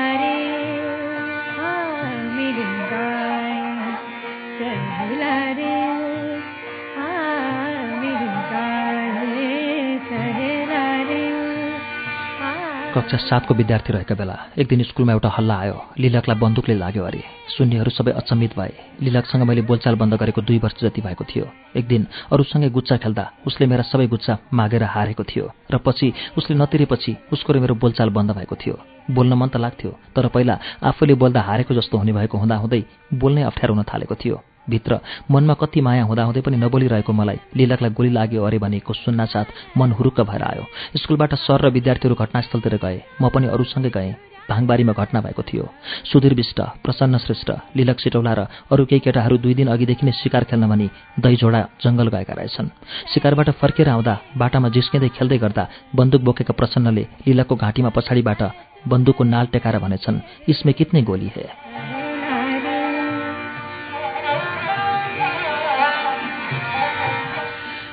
कक्षा 13.06 13.18
सातको 13.22 13.54
विद्यार्थी 13.54 13.92
रहेका 13.92 14.14
बेला 14.18 14.34
एक 14.58 14.66
दिन 14.66 14.82
स्कुलमा 14.82 15.12
एउटा 15.14 15.30
हल्ला 15.30 15.54
आयो। 15.54 15.78
लिलकलाई 15.94 16.38
बन्दुकले 16.42 16.74
लाग्यो 16.74 17.02
अरे। 17.06 17.22
सुन्नेहरू 17.54 17.90
सबै 17.94 18.10
अचम्मित 18.18 18.58
भए। 18.58 18.98
लिलकसँग 18.98 19.42
मैले 19.46 19.62
बोलचाल 19.62 19.94
बन्द 19.94 20.14
गरेको 20.18 20.42
दुई 20.42 20.58
वर्ष 20.58 20.82
जति 20.82 21.00
भएको 21.06 21.24
थियो। 21.30 21.46
एक 21.78 21.86
दिन 21.86 22.06
अरूसँगै 22.34 22.68
गुच्चा 22.74 22.96
खेल्दा 22.98 23.24
उसले 23.46 23.66
मेरा 23.70 23.82
सबै 23.86 24.06
गुच्चा 24.10 24.50
मागेर 24.50 24.82
हारेको 24.90 25.22
थियो 25.22 25.46
र 25.70 25.78
पछि 25.86 26.34
उसले 26.34 26.58
नतिरेपछि 26.58 27.12
उसको 27.30 27.52
र 27.52 27.62
मेरो 27.62 27.74
बोलचाल 27.78 28.10
बन्द 28.10 28.30
भएको 28.34 28.56
थियो। 28.58 28.74
बोल्न 29.14 29.32
मन 29.38 29.48
त 29.54 29.62
लाग्थ्यो 29.62 29.90
तर 30.10 30.26
पहिला 30.34 30.58
आफूले 30.82 31.14
बोल्दा 31.14 31.40
हारेको 31.46 31.78
जस्तो 31.78 31.94
हुने 32.02 32.12
भएको 32.12 32.38
हुँदाहुँदै 32.42 32.82
बोल्नै 33.14 33.42
अप्ठ्यारो 33.46 33.74
हुन 33.74 33.86
थालेको 33.86 34.14
थियो। 34.18 34.42
भित्र। 34.70 34.98
मनमा 35.30 35.54
कति 35.54 35.80
माया 35.80 36.04
हुँदाहुँदै 36.04 36.40
पनि 36.40 36.56
नबोलिरहेको 36.56 37.12
मलाई। 37.12 37.38
लिलकलाई 37.56 37.90
गोली 37.90 38.10
लाग्यो 38.10 38.44
अरे 38.44 38.58
भनेको 38.58 38.92
सुन्नासाथ 38.92 39.78
मन 39.78 39.92
हुरुक्क 39.92 40.20
भएर 40.20 40.42
आयो। 40.42 40.64
स्कुलबाट 40.96 41.34
सर 41.34 41.60
र 41.66 41.70
विद्यार्थीहरू 41.70 42.14
घटनास्थलतिर 42.14 42.76
गए। 42.76 43.02
म 43.22 43.28
पनि 43.28 43.46
अरूसँगै 43.46 43.90
गएँ। 43.90 44.14
भाङबारीमा 44.46 44.92
घटना 44.92 45.20
भएको 45.20 45.42
थियो। 45.42 45.66
सुधीर 46.06 46.34
विष्ट 46.34 46.60
प्रसन्न 46.86 47.18
श्रेष्ठ 47.18 47.50
लिलक 47.76 47.98
सिटौला 47.98 48.32
र 48.32 48.40
अरू 48.70 48.84
केही 48.86 49.02
केटाहरू 49.02 49.42
दुई 49.42 49.54
दिन 49.58 49.68
अघिदेखि 49.74 50.06
नै 50.06 50.12
शिकार 50.12 50.44
खेल्न 50.46 50.70
भनी 50.70 50.86
दहीझोडा 51.18 51.60
जङ्गल 51.82 52.08
गएका 52.14 52.34
रहेछन्। 52.38 52.70
शिकारबाट 53.10 53.50
फर्केर 53.58 53.88
आउँदा 53.90 54.14
बाटामा 54.38 54.68
जिस्किँदै 54.70 55.08
खेल्दै 55.18 55.38
गर्दा 55.42 55.68
बन्दुक 55.94 56.22
बोकेका 56.22 56.54
प्रसन्नले 56.54 57.04
लिलकको 57.26 57.54
घाँटीमा 57.56 57.90
पछाडिबाट 57.90 58.42
बन्दुकको 58.86 59.24
नाल 59.24 59.46
टेकाएर 59.50 59.78
भनेछन् 59.82 60.22
इसमे 60.46 60.72
कितने 60.78 61.02
गोली 61.02 61.30
है? 61.34 62.05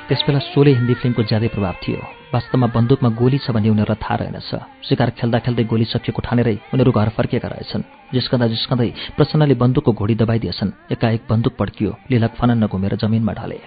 त्यसबेला 0.08 0.38
सोले 0.38 0.70
हिन्दी 0.70 0.94
फिल्मको 0.94 1.22
ज्यादै 1.22 1.48
प्रभाव 1.48 1.74
थियो। 1.82 2.00
वास्तवमा 2.34 2.66
बन्दुकमा 2.76 3.08
गोली 3.08 3.38
छ 3.38 3.50
भन्ने 3.56 3.68
उनीहरूलाई 3.72 4.00
थाहा 4.04 4.16
रहेनछ। 4.20 4.50
शिकार 4.88 5.10
खेल्दा 5.16 5.38
खेल्दै 5.38 5.64
गोली 5.64 5.84
सकिएको 5.84 6.20
ठानेरै 6.20 6.56
उनीहरू 6.74 6.92
घर 6.92 7.08
फर्किएका 7.16 7.48
रहेछन्। 7.48 7.82
जिस्कँदा 8.12 8.46
जिस्कँदै 8.46 8.88
प्रसन्नले 9.16 9.54
बन्दुकको 9.54 9.92
घोडी 9.92 10.14
दबाइदिएछन्। 10.20 10.92
एकाएक 10.92 11.22
बन्दुक 11.30 11.54
पड्कियो। 11.56 11.90
लिलक 12.10 12.32
फनन्न 12.36 12.66
घुमेर 12.66 12.94
जमिनमा 13.00 13.32
ढले। 13.32 13.60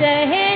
रे 0.00 0.55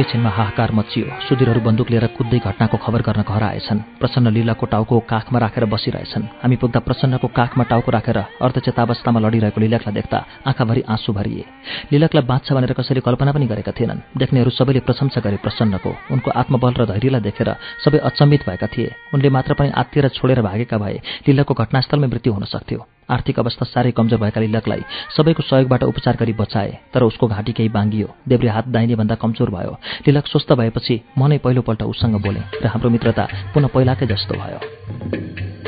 एकैछिनमा 0.00 0.30
हाहाकार 0.32 0.72
मचियो। 0.72 1.06
सुधीरहरू 1.28 1.60
बन्दुक 1.60 1.90
लिएर 1.92 2.06
कुद्दै 2.16 2.38
घटनाको 2.40 2.76
खबर 2.80 3.00
गर्न 3.04 3.20
घर 3.20 3.42
आएछन् 3.44 4.00
प्रसन्न 4.00 4.32
लीलाको 4.32 4.64
टाउको 4.72 4.96
काखमा 5.04 5.38
राखेर 5.44 5.64
बसिरहेछन्। 5.68 6.24
हामी 6.40 6.56
पुग्दा 6.56 6.80
प्रसन्नको 6.88 7.28
काखमा 7.28 7.64
टाउको 7.68 7.90
राखेर 7.92 8.18
अर्धचेतावस्थामा 8.40 9.20
लडिरहेको 9.20 9.60
लीलाकलाई 9.60 9.94
देख्दा 10.00 10.18
आँखाभरि 10.48 10.82
आँसु 10.88 11.12
भरिए। 11.12 11.44
लीलाकलाई 11.92 12.24
बाँच्छ 12.24 12.48
भनेर 12.48 12.72
कसैले 12.72 13.00
कल्पना 13.04 13.32
पनि 13.36 13.46
गरेका 13.52 13.72
थिएनन्। 13.76 14.00
देख्नेहरू 14.16 14.50
सबैले 14.56 14.80
प्रशंसा 14.88 15.20
गरे 15.20 15.36
प्रसन्नको। 15.44 15.90
उनको 16.16 16.28
आत्मबल 16.32 16.72
र 16.80 16.82
धैर्यलाई 16.96 17.20
देखेर 17.20 17.48
सबै 17.84 17.98
अचम्मित 18.00 18.48
भएका 18.48 18.66
थिए। 18.72 18.88
उनले 19.12 19.28
मात्र 19.28 19.52
पनि 19.52 19.68
आत्तिएर 19.76 20.08
छोडेर 20.16 20.40
भागेका 20.40 20.76
भए 20.80 20.96
लीलाको 21.28 21.52
घटनास्थलमै 21.52 22.08
मृत्यु 22.08 22.32
हुन 22.32 22.48
सक्थ्यो। 22.48 22.80
आर्थिक 23.10 23.38
अवस्था 23.38 23.64
साह्रै 23.66 23.90
कमजोर 23.90 24.20
भएका 24.20 24.40
लिलकलाई 24.40 24.82
सबैको 25.16 25.42
सहयोगबाट 25.42 25.82
उपचार 25.84 26.16
गरी 26.16 26.32
बचाए 26.32 26.78
तर 26.94 27.02
उसको 27.02 27.26
घाँटी 27.26 27.52
केही 27.52 27.68
बाङ्गियो 27.68 28.08
देब्रे 28.28 28.48
हात 28.48 28.68
दाहिने 28.68 28.94
भन्दा 28.96 29.14
कमजोर 29.14 29.50
भयो। 29.50 29.76
लिलक 30.06 30.26
स्वस्थ 30.26 30.52
भएपछि 30.52 31.00
म 31.18 31.28
नै 31.28 31.38
पहिलोपल्ट 31.38 31.82
उसँग 31.82 32.20
बोलेँ 32.22 32.44
र 32.62 32.66
हाम्रो 32.66 32.90
मित्रता 32.90 33.28
पुनः 33.54 33.68
पहिलाकै 33.74 34.06
जस्तो 34.06 34.34
भयो। 34.34 35.59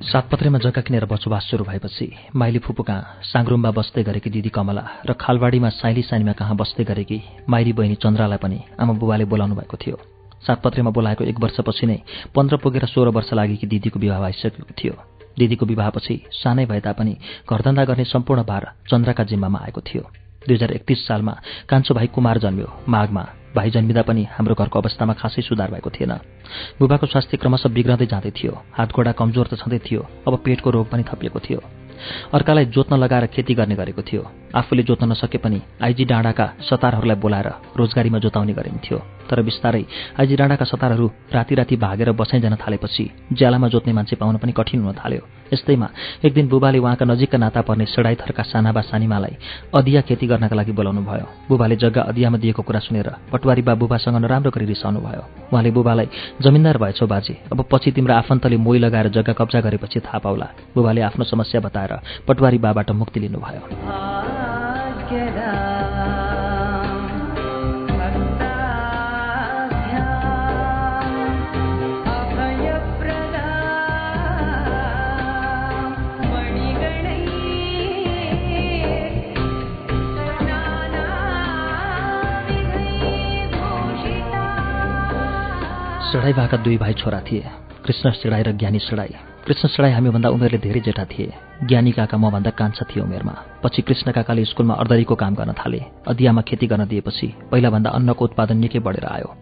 सातपत्रेमा 0.00 0.58
जग्गा 0.58 0.80
किनेर 0.80 1.04
बसोबास 1.04 1.44
सुरु 1.44 1.64
भएपछि 1.64 2.06
माइली 2.32 2.58
फुपू 2.64 2.82
कहाँ 2.82 3.20
साङ्रुममा 3.22 3.70
बस्दै 3.70 4.02
गरेकी 4.02 4.30
दिदी 4.32 4.48
कमला 4.48 5.04
र 5.04 5.12
खालबाडीमा 5.12 5.68
साइली 5.76 6.02
सानीमा 6.02 6.32
कहाँ 6.32 6.56
बस्दै 6.56 6.84
गरेकी 6.84 7.18
माइली 7.44 7.72
बहिनी 7.76 7.94
चन्द्रालाई 8.00 8.38
पनि 8.40 8.58
आमा 8.80 8.92
बुबाले 8.96 9.24
बोलाउनु 9.28 9.54
भएको 9.60 9.76
थियो। 9.76 9.96
सातपत्रेमा 10.40 10.90
बोलाएको 10.90 11.24
एक 11.24 11.36
वर्षपछि 11.36 11.86
नै 11.86 11.98
पन्ध्र 12.32 12.56
पुगेर 12.56 12.84
सोह्र 12.88 13.08
वर्ष 13.12 13.32
लागेकी 13.36 13.66
दिदीको 13.66 14.00
विवाह 14.00 14.20
भइसकेको 14.24 14.72
थियो। 14.72 14.94
दिदीको 15.36 15.66
विवाहपछि 15.68 16.16
सानै 16.32 16.64
भए 16.64 16.80
तापनि 16.80 17.14
घरधन्दा 17.44 17.84
गर्ने 17.84 18.04
सम्पूर्ण 18.08 18.42
भार 18.48 18.64
चन्द्रका 18.88 19.24
जिम्मामा 19.28 19.58
आएको 19.68 19.80
थियो। 19.84 20.02
दुई 20.48 20.54
हजार 20.56 20.72
एकतिस 20.80 21.06
सालमा 21.06 21.34
कान्छो 21.68 21.94
भाइ 21.94 22.06
कुमार 22.08 22.38
जन्म्यो 22.40 22.68
माघमा। 22.88 23.24
भाइ 23.56 23.70
जन्मिँदा 23.70 24.02
पनि 24.02 24.22
हाम्रो 24.30 24.54
घरको 24.54 24.78
अवस्थामा 24.78 25.14
खासै 25.14 25.42
सुधार 25.42 25.70
भएको 25.70 25.90
थिएन। 25.90 26.12
बुबाको 26.78 27.06
स्वास्थ्य 27.06 27.36
क्रमशः 27.36 27.74
बिग्रँदै 27.74 28.06
जाँदै 28.06 28.30
थियो। 28.30 28.52
हातगोडा 28.78 29.12
कमजोर 29.12 29.46
त 29.46 29.54
छँदै 29.58 29.78
थियो। 29.82 30.00
अब 30.28 30.34
पेटको 30.44 30.70
रोग 30.70 30.86
पनि 30.90 31.02
थपिएको 31.02 31.40
थियो। 31.40 31.60
अर्कालाई 32.34 32.64
जोत्न 32.72 32.96
लगाएर 32.96 33.26
खेती 33.26 33.54
गर्ने 33.54 33.74
गरेको 33.74 34.02
थियो। 34.02 34.22
आफूले 34.54 34.82
जोत्न 34.82 35.12
नसके 35.12 35.38
पनि 35.38 35.60
आइजी 35.82 36.04
डाँडाका 36.04 36.46
सतारहरूलाई 36.64 37.16
बोलाएर 37.16 37.48
रोजगारीमा 37.76 38.18
जोताउने 38.18 38.52
गरिन्थ्यो। 38.52 38.98
तर 39.28 39.42
बिस्तारै 39.42 39.84
आइजी 40.20 40.36
डाँडाका 40.36 40.64
सतारहरू 40.64 41.06
राति 41.34 41.54
राति 41.54 41.76
भागेर 41.76 42.12
बसाइ 42.12 42.40
जान 42.40 42.56
थालेपछि 42.56 43.04
ज्यालामा 43.32 43.68
जोत्ने 43.68 43.92
मान्छे 43.92 44.16
पाउन 44.16 44.36
पनि 44.38 44.52
कठिन 44.56 44.80
हुन 44.80 44.94
थाल्यो। 44.96 45.22
यस्तैमा 45.52 45.88
एक 46.24 46.32
दिन 46.34 46.48
बुबाले 46.48 46.78
उहाँका 46.78 47.04
नजिकका 47.04 47.38
नाता 47.38 47.60
पर्ने 47.62 47.84
सडाई 47.86 48.14
थरका 48.14 48.42
सानाबा 48.42 48.80
सानीमालाई 48.80 49.36
अधिया 49.74 50.00
खेती 50.00 50.26
गर्नका 50.26 50.56
लागि 50.56 50.72
बोलाउनु 50.72 51.02
भयो 51.02 51.26
बुबाले 51.48 51.76
जग्गा 51.76 52.02
अधियामा 52.02 52.38
दिएको 52.38 52.62
कुरा 52.62 52.80
सुनेर 52.80 53.08
पटवारी 53.40 53.62
बा 53.62 53.74
बुबासँग 53.74 54.16
नराम्रो 54.20 54.50
गरी 54.52 54.64
रिसाउनु 54.66 55.00
भयो 55.00 55.24
उहाँले 55.48 55.70
बुबालाई 55.72 56.08
जमिनदार 56.44 56.76
भएछौ 56.76 57.06
बाजे 57.06 57.34
अब 57.52 57.64
पछि 57.72 57.90
तिम्रो 57.96 58.14
आफन्तले 58.14 58.56
मोही 58.56 58.78
लगाएर 58.78 59.08
जग्गा 59.08 59.32
कब्जा 59.32 59.60
गरेपछि 59.60 60.00
थाहा 60.04 60.18
पाउला। 60.20 60.48
बुबाले 60.74 61.00
आफ्नो 61.00 61.24
समस्या 61.24 61.60
बताएर 61.60 61.92
पटवारी 62.28 62.58
बाबाट 62.60 62.90
मुक्ति 62.92 63.20
लिनुभयो। 63.20 63.64
सडाई 86.10 86.32
भएका 86.32 86.56
दुई 86.56 86.76
भाइ 86.76 86.92
छोरा 86.92 87.20
थिए। 87.20 87.44
कृष्ण 87.86 88.10
सिडाई 88.10 88.42
र 88.42 88.52
ज्ञानी 88.52 88.78
सिडाई। 88.78 89.14
कृष्ण 89.46 89.68
सिडाई 89.68 89.90
हामीभन्दा 89.90 90.28
उमेरले 90.28 90.58
धेरै 90.58 90.80
जेठा 90.80 91.04
थिए। 91.04 91.32
ज्ञानी 91.64 91.92
काका 91.92 92.18
मभन्दा 92.18 92.50
कान्छा 92.50 92.86
थियो 92.90 93.04
उमेरमा। 93.04 93.34
पछि 93.62 93.82
कृष्ण 93.82 94.12
काकाले 94.12 94.44
स्कुलमा 94.44 94.74
अर्दरीको 94.74 95.14
काम 95.14 95.34
गर्न 95.34 95.52
थाले। 95.52 95.80
अधियामा 96.08 96.42
खेती 96.42 96.66
गर्न 96.66 96.86
दिएपछि 96.86 97.34
पहिलाभन्दा 97.50 97.90
अन्नको 97.90 98.24
उत्पादन 98.24 98.56
निकै 98.56 98.78
बढेर 98.78 99.04
आयो। 99.04 99.34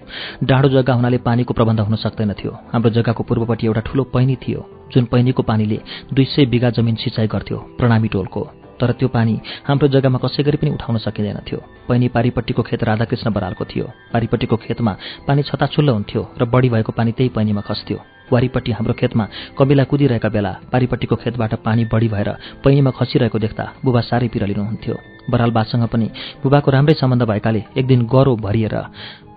डाँडो 0.44 0.68
जग्गा 0.68 0.94
हुनाले 0.94 1.18
पानीको 1.18 1.54
प्रबन्ध 1.54 1.80
हुन 1.80 1.96
सक्दैन 1.96 2.32
थियो। 2.32 2.52
हाम्रो 2.72 2.90
जग्गाको 2.90 3.22
पूर्वपट्टि 3.22 3.66
एउटा 3.66 3.80
ठुलो 3.80 4.04
पैनी 4.04 4.36
थियो। 4.36 4.60
जुन 4.92 5.04
पैनीको 5.04 5.42
पानीले 5.42 5.80
दुई 6.12 6.24
सय 6.24 6.46
बिघा 6.46 6.70
जमिन 6.70 6.94
सिँचाइ 6.94 7.26
गर्थ्यो 7.26 7.58
प्रणामी 7.78 8.08
टोलको। 8.08 8.57
तर 8.80 8.92
त्यो 8.98 9.08
पानी 9.08 9.34
हाम्रो 9.66 9.88
जग्गामा 9.88 10.18
कसै 10.18 10.42
गरी 10.42 10.56
पनि 10.56 10.70
उठाउन 10.70 10.98
सकिँदैन 10.98 11.38
थियो। 11.46 11.58
पैनी 11.88 12.08
पारिपट्टिको 12.08 12.62
खेत 12.62 12.84
राधाकृष्ण 12.84 13.30
बरालको 13.32 13.64
थियो। 13.64 13.86
पारिपट्टिको 14.12 14.56
खेतमा 14.56 14.92
पानी 15.26 15.42
छताछुल्लो 15.42 15.92
हुन्थ्यो 15.92 16.22
र 16.40 16.44
बढी 16.44 16.68
भएको 16.68 16.92
पानी 16.92 17.12
त्यही 17.12 17.30
पैनीमा 17.36 17.60
खस्थ्यो। 17.60 17.98
वारिपट्टि 18.32 18.72
हाम्रो 18.72 18.94
खेतमा 18.94 19.24
कबिला 19.58 19.84
कुदिरहेका 19.84 20.28
बेला 20.28 20.52
पारिपट्टिको 20.72 21.16
खेतबाट 21.16 21.54
पानी 21.64 21.84
बढी 21.92 22.08
भएर 22.08 22.28
पैनीमा 22.64 22.90
खसिरहेको 22.98 23.38
देख्दा 23.38 23.64
बुबा 23.84 24.00
साह्रै 24.00 24.28
पिरलिनुहुन्थ्यो 24.28 24.96
बराल 25.30 25.50
बासँग 25.50 25.84
पनि 25.88 26.08
बुबाको 26.42 26.70
राम्रै 26.70 26.94
सम्बन्ध 26.94 27.22
भएकाले 27.22 27.62
एक 27.78 27.86
दिन 27.86 28.00
गह्रो 28.06 28.36
भरिएर 28.36 28.76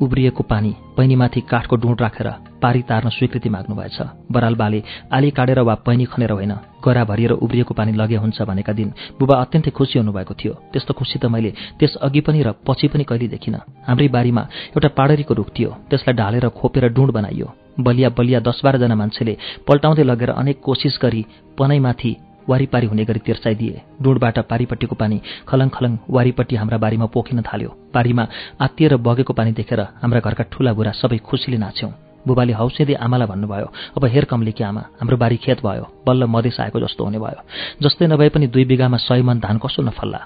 उब्रिएको 0.01 0.43
पानी 0.43 0.75
पैनीमाथि 0.98 1.41
काठको 1.41 1.75
डुँड 1.75 2.01
राखेर 2.01 2.27
पारी 2.62 2.81
तार्न 2.81 3.10
स्वीकृति 3.10 3.50
माग्नुभएछ। 3.50 3.98
बराल 4.31 4.55
बाले 4.55 4.81
आली 5.13 5.29
काटेर 5.31 5.60
वा 5.60 5.75
पैनी 5.86 6.05
खनेर 6.05 6.31
होइन 6.31 6.53
गरा 6.86 7.03
भरिएर 7.03 7.31
उब्रिएको 7.34 7.74
पानी 7.74 7.91
लगे 7.91 8.15
हुन्छ 8.15 8.41
भनेका 8.41 8.74
दिन 8.74 8.93
बुबा 9.20 9.36
अत्यन्तै 9.41 9.72
खुसी 9.72 10.00
हुनुभएको 10.00 10.34
थियो। 10.34 10.53
त्यस्तो 10.74 10.93
खुसी 10.93 11.20
त 11.20 11.25
मैले 11.25 11.53
त्यस 11.79 11.96
अघि 12.01 12.22
पनि 12.22 12.41
र 12.41 12.51
पछि 12.67 12.88
पनि 12.88 13.03
कहिले 13.03 13.27
देखिनँ। 13.27 13.62
हाम्रै 13.88 14.08
बारीमा 14.08 14.41
एउटा 14.74 14.89
पाडरीको 14.98 15.34
रुख 15.34 15.50
थियो 15.58 15.70
त्यसलाई 15.89 16.15
ढालेर 16.15 16.50
खोपेर 16.50 16.89
डुँड 16.93 17.12
बनाइयो। 17.12 17.48
बलिया 17.79 18.10
बलिया 18.10 18.39
दस 18.39 18.62
बाह्रजना 18.63 18.96
मान्छेले 18.96 19.38
पल्टाउँदै 19.67 20.03
लगेर 20.03 20.29
अनेक 20.31 20.62
कोसिस 20.62 21.00
गरी 21.01 21.25
पनैमाथि 21.58 22.12
वारिपारी 22.50 22.88
हुने 22.88 23.06
गरी 23.06 23.20
तिर्साइदिए। 23.20 23.82
डुँडबाट 24.02 24.40
पारिपट्टिको 24.50 24.96
पानी 24.96 25.22
खलङ 25.48 25.70
खलङ 25.70 25.98
वारिपट्टि 26.10 26.56
हाम्रा 26.56 26.78
बारीमा 26.78 27.06
पोखिन 27.06 27.42
थाल्यो। 27.42 27.70
बारीमा 27.94 28.28
आत्तिएर 28.62 28.96
बगेको 28.98 29.34
पानी 29.34 29.52
देखेर 29.52 29.82
हाम्रा 30.02 30.20
घरका 30.20 30.44
ठूला 30.52 30.74
बुढा 30.74 30.92
सबै 30.92 31.18
खुसीले 31.20 31.58
नाच्यौँ। 31.58 31.92
बुबाले 32.28 32.54
हौसेदी 32.54 32.94
आमालाई 33.02 33.28
भन्नुभयो 33.28 33.68
अब 33.98 34.06
हेर 34.06 34.26
कम्लीकी 34.26 34.64
आमा 34.64 34.82
हाम्रो 35.02 35.18
बारी 35.18 35.38
खेत 35.38 35.66
भयो 35.66 35.86
बल्ल 36.06 36.26
मधेस 36.26 36.60
आएको 36.60 36.80
जस्तो 36.80 37.06
हुने 37.06 37.20
भयो। 37.20 37.42
जस्तै 37.82 38.08
नभए 38.08 38.30
पनि 38.30 38.48
दुई 38.48 38.66
बिघामा 38.66 38.98
सय 38.98 39.22
मन 39.22 39.40
धान 39.40 39.58
कसो 39.58 39.82
नफल्ला? 39.82 40.22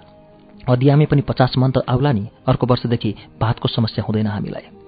अदियामे 0.70 1.06
पनि 1.06 1.22
पचास 1.22 1.54
मन 1.58 1.72
त 1.72 1.88
आउला 1.88 2.12
नि 2.12 2.28
अर्को 2.48 2.68
वर्षदेखि 2.68 3.16
भातको 3.40 3.68
समस्या 3.68 4.04
हुँदैन 4.04 4.28
हामीलाई। 4.28 4.85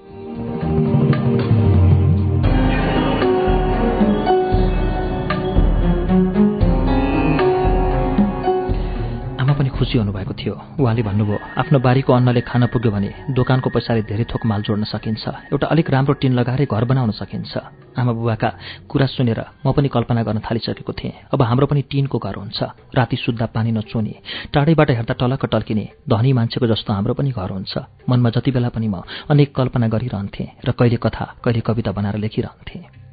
खुसी 9.88 9.98
हुनुभएको 9.98 10.34
थियो। 10.36 10.54
उहाँले 10.84 11.00
भन्नुभयो 11.00 11.40
आफ्नो 11.64 11.80
बारीको 11.80 12.12
अन्नले 12.12 12.42
खान 12.44 12.68
पुग्यो 12.68 12.92
भने 12.92 13.32
दोकानको 13.32 13.70
पैसाले 13.72 14.02
धेरै 14.04 14.28
थोक 14.28 14.44
माल 14.44 14.62
जोड्न 14.68 14.84
सकिन्छ। 14.84 15.24
एउटा 15.48 15.68
अलिक 15.72 15.88
राम्रो 15.88 16.14
टिन 16.20 16.36
लगाएरै 16.36 16.68
घर 16.68 16.84
बनाउन 16.92 17.12
सकिन्छ। 17.16 17.56
आमा 17.96 18.12
बुबाका 18.12 18.50
कुरा 18.92 19.08
सुनेर 19.08 19.40
म 19.64 19.72
पनि 19.72 19.88
कल्पना 19.88 20.28
गर्न 20.28 20.44
थालिसकेको 20.44 20.92
थिएँ। 20.92 21.32
अब 21.32 21.40
हाम्रो 21.42 21.72
पनि 21.72 21.82
टिनको 21.88 22.20
घर 22.20 22.36
हुन्छ। 22.36 22.60
राति 22.92 23.16
सुत्दा 23.16 23.48
पानी 23.48 23.72
नचुने 23.72 24.16
टाढैबाट 24.52 24.90
हेर्दा 24.92 25.16
टलक्क 25.16 25.46
टल्किने 25.56 25.86
धनी 26.04 26.32
मान्छेको 26.36 26.68
जस्तो 26.68 26.92
हाम्रो 26.92 27.14
पनि 27.16 27.32
घर 27.32 27.50
हुन्छ। 27.56 27.74
मनमा 28.12 28.30
जति 28.36 28.52
बेला 28.52 28.70
पनि 28.76 28.88
म 28.92 29.08
अनेक 29.32 29.56
कल्पना 29.56 29.88
गरिरहन्थेँ 29.88 30.68
र 30.68 30.70
कहिले 30.76 31.00
कथा 31.00 31.40
कहिले 31.40 31.64
कविता 31.64 31.92
बनाएर 31.96 32.20
लेखिरहन्थेँ। 32.20 33.08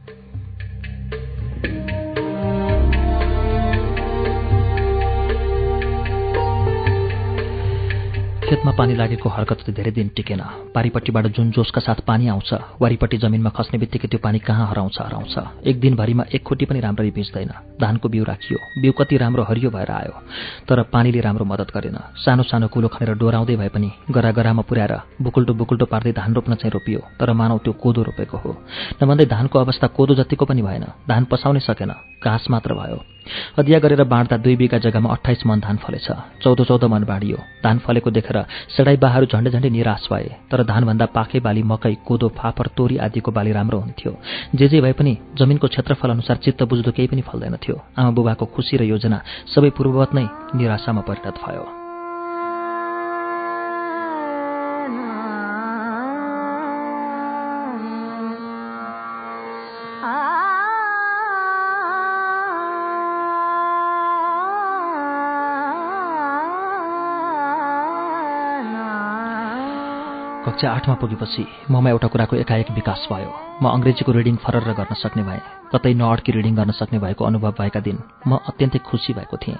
खेतमा 8.44 8.72
पानी 8.76 8.94
लागेको 8.94 9.28
हरकत 9.28 9.60
त 9.64 9.70
धेरै 9.72 9.90
दिन 9.96 10.08
टिकेन। 10.12 10.40
पारिपट्टिबाट 10.74 11.26
जुन 11.32 11.50
जोसका 11.56 11.80
साथ 11.80 12.04
पानी 12.04 12.28
आउँछ 12.28 12.76
वारिपट्टि 12.76 13.16
जमिनमा 13.16 13.50
खस्ने 13.56 13.78
बित्तिकै 13.80 14.08
त्यो 14.12 14.20
पानी 14.20 14.38
कहाँ 14.38 14.68
हराउँछ 14.68 15.00
हराउँछ। 15.00 15.64
एक 15.64 15.80
दिनभरिमा 15.80 16.24
एक 16.28 16.42
खोटी 16.44 16.64
पनि 16.68 16.80
राम्ररी 16.84 17.10
भिज्दैन। 17.16 17.52
धानको 17.80 18.08
बिउ 18.08 18.24
राखियो। 18.24 18.58
बिउ 18.82 18.92
कति 18.92 19.16
राम्रो 19.16 19.42
हरियो 19.48 19.70
भएर 19.72 19.90
आयो 19.90 20.14
तर 20.68 20.82
पानीले 20.92 21.20
राम्रो 21.24 21.44
मद्दत 21.44 21.72
गरेन। 21.72 21.96
सानो 22.20 22.42
सानो 22.44 22.68
कुलो 22.68 22.88
खनेर 22.92 23.16
डोराउँदै 23.16 23.56
भए 23.56 23.68
पनि 23.72 23.88
गरा 24.12 24.30
गरामा 24.36 24.62
पुर्याएर 24.68 24.94
बुकुल्टो 25.24 25.52
बुकुल्टो 25.56 25.86
पार्दै 25.88 26.12
धान 26.12 26.34
रोप्न 26.36 26.54
चाहिँ 26.60 26.72
रोपियो 26.76 27.00
तर 27.16 27.32
मानौ 27.32 27.58
त्यो 27.64 27.72
कोदो 27.80 28.02
रोपेको 28.12 28.36
हो। 28.36 28.50
नभन्दै 29.00 29.26
धानको 29.26 29.56
अवस्था 29.58 29.86
कोदो 29.96 30.14
जतिको 30.20 30.44
पनि 30.44 30.62
भएन 30.62 30.84
धान 31.08 31.24
पसाउनै 31.32 31.64
सकेन 31.64 31.96
घाँस 32.20 32.44
मात्र 32.50 32.74
भयो। 32.76 33.00
अदिया 33.58 33.78
गरेर 33.80 34.04
बाँड्दा 34.04 34.36
दुई 34.36 34.56
बिघा 34.56 34.78
जग्गामा 34.84 35.08
अठाइस 35.10 35.46
मन 35.46 35.60
धान 35.60 35.76
फलेछ। 35.80 36.08
चौध 36.44 36.60
चौध 36.68 36.84
मन 36.84 37.04
बाँडियो। 37.08 37.36
धान 37.64 37.78
फलेको 37.80 38.10
देखेर 38.10 38.33
सेडाई 38.76 38.96
बाहरू 38.96 39.26
झन्डै 39.26 39.50
झन्डै 39.50 39.68
निराश 39.68 40.08
भए। 40.10 40.28
तर 40.50 40.62
धानभन्दा 40.62 41.06
पाखे 41.06 41.40
बाली 41.40 41.62
मकै 41.62 41.94
कोदो 42.06 42.28
फापर 42.28 42.66
तोरी 42.76 42.96
आदिको 42.96 43.30
बाली 43.32 43.52
राम्रो 43.52 43.78
हुन्थ्यो। 43.78 44.12
जे 44.54 44.68
जे 44.68 44.80
भए 44.80 44.92
पनि 44.92 45.18
जमिनको 45.38 45.66
क्षेत्रफल 45.68 46.10
अनुसार 46.10 46.36
चित्त 46.36 46.62
बुझ्दो 46.62 46.90
केही 46.90 47.08
पनि 47.08 47.22
फल्दैन 47.22 47.56
थियो। 47.56 47.76
आमा 47.98 48.10
बुबाको 48.10 48.44
खुसी 48.46 48.76
र 48.76 48.82
योजना 48.82 49.22
सबै 49.54 49.70
पूर्ववत 49.70 50.14
नै 50.14 50.26
निराशामा 50.54 51.00
परिणत 51.00 51.36
भयो। 51.46 51.83
कक्षा 70.54 70.70
आठमा 70.70 70.94
पुगेपछि 71.02 71.44
ममा 71.70 71.90
एउटा 71.90 72.08
कुराको 72.14 72.36
एकाएक 72.36 72.70
विकास 72.78 73.06
भयो। 73.10 73.30
म 73.58 73.64
अङ्ग्रेजीको 73.74 74.12
रिडिङ 74.14 74.36
फरर 74.38 74.70
गर्न 74.78 74.94
सक्ने 74.94 75.22
भएँ 75.26 75.42
कतै 75.74 75.92
नअड्की 75.98 76.30
रिडिङ 76.30 76.54
गर्न 76.54 76.70
सक्ने 76.78 76.98
भएको 77.02 77.24
अनुभव 77.26 77.54
भएका 77.58 77.80
दिन 77.82 77.98
म 78.28 78.38
अत्यन्तै 78.38 78.78
खुसी 78.86 79.12
भएको 79.18 79.36
थिएँ। 79.42 79.58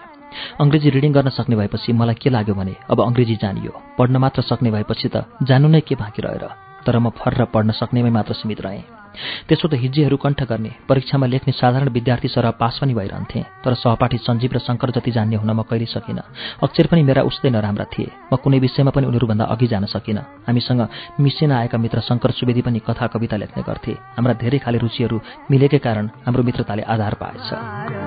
अङ्ग्रेजी 0.62 0.88
रिडिङ 0.94 1.12
गर्न 1.12 1.28
सक्ने 1.34 1.56
भएपछि 1.58 1.92
मलाई 1.98 2.14
के 2.22 2.30
लाग्यो 2.30 2.54
भने 2.54 2.74
अब 2.86 2.98
अङ्ग्रेजी 3.10 3.36
जानियो। 3.42 3.72
पढ्न 3.98 4.22
मात्र 4.22 4.42
सक्ने 4.46 4.70
भएपछि 4.70 5.08
त 5.10 5.26
जानु 5.42 5.66
नै 5.74 5.80
के 5.82 5.94
बाँकी 5.98 6.22
रहेर। 6.22 6.63
तर 6.86 6.98
म 6.98 7.08
फर्र 7.10 7.44
पढ्न 7.54 7.70
सक्नेमै 7.72 8.10
मात्र 8.10 8.34
सीमित 8.34 8.60
रहेँ। 8.60 8.84
त्यसो 9.48 9.68
त 9.68 9.74
हिज्जेहरू 9.74 10.16
कण्ठ 10.16 10.42
गर्ने 10.50 10.70
परीक्षामा 10.88 11.26
लेख्ने 11.26 11.52
साधारण 11.54 11.88
विद्यार्थी 11.88 12.28
सरह 12.28 12.50
पास 12.58 12.78
पनि 12.82 12.94
भइरहन्थे 12.94 13.40
तर 13.64 13.74
सहपाठी 13.74 14.18
सञ्जीव 14.18 14.50
र 14.54 14.58
शङ्कर 14.58 14.90
जति 14.90 15.10
जान्ने 15.10 15.36
हुन 15.38 15.50
म 15.50 15.62
कहिले 15.62 15.86
सकिनँ। 15.86 16.22
अक्षर 16.62 16.86
पनि 16.90 17.02
मेरा 17.02 17.22
उस्तै 17.22 17.50
नराम्रा 17.50 17.86
थिए। 17.94 18.10
म 18.32 18.36
कुनै 18.42 18.58
विषयमा 18.58 18.90
पनि 18.90 19.06
उनीहरूभन्दा 19.06 19.44
अघि 19.44 19.66
जान 19.70 19.84
सकिनँ। 19.86 20.26
हामीसँग 20.50 20.82
मिसिन 21.20 21.52
आएका 21.52 21.78
मित्र 21.78 22.00
शङ्कर 22.02 22.30
सुवेदी 22.34 22.62
पनि 22.66 22.78
कथा 22.82 23.06
कविता 23.14 23.36
लेख्ने 23.38 23.62
गर्थे। 23.62 23.92
हाम्रा 24.18 24.34
धेरै 24.42 24.58
खाले 24.58 24.78
रुचिहरू 24.78 25.16
मिलेकै 25.50 25.78
कारण 25.78 26.04
हाम्रो 26.26 26.42
मित्रताले 26.42 26.82
आधार 26.82 27.14
पाएछ। 27.14 28.03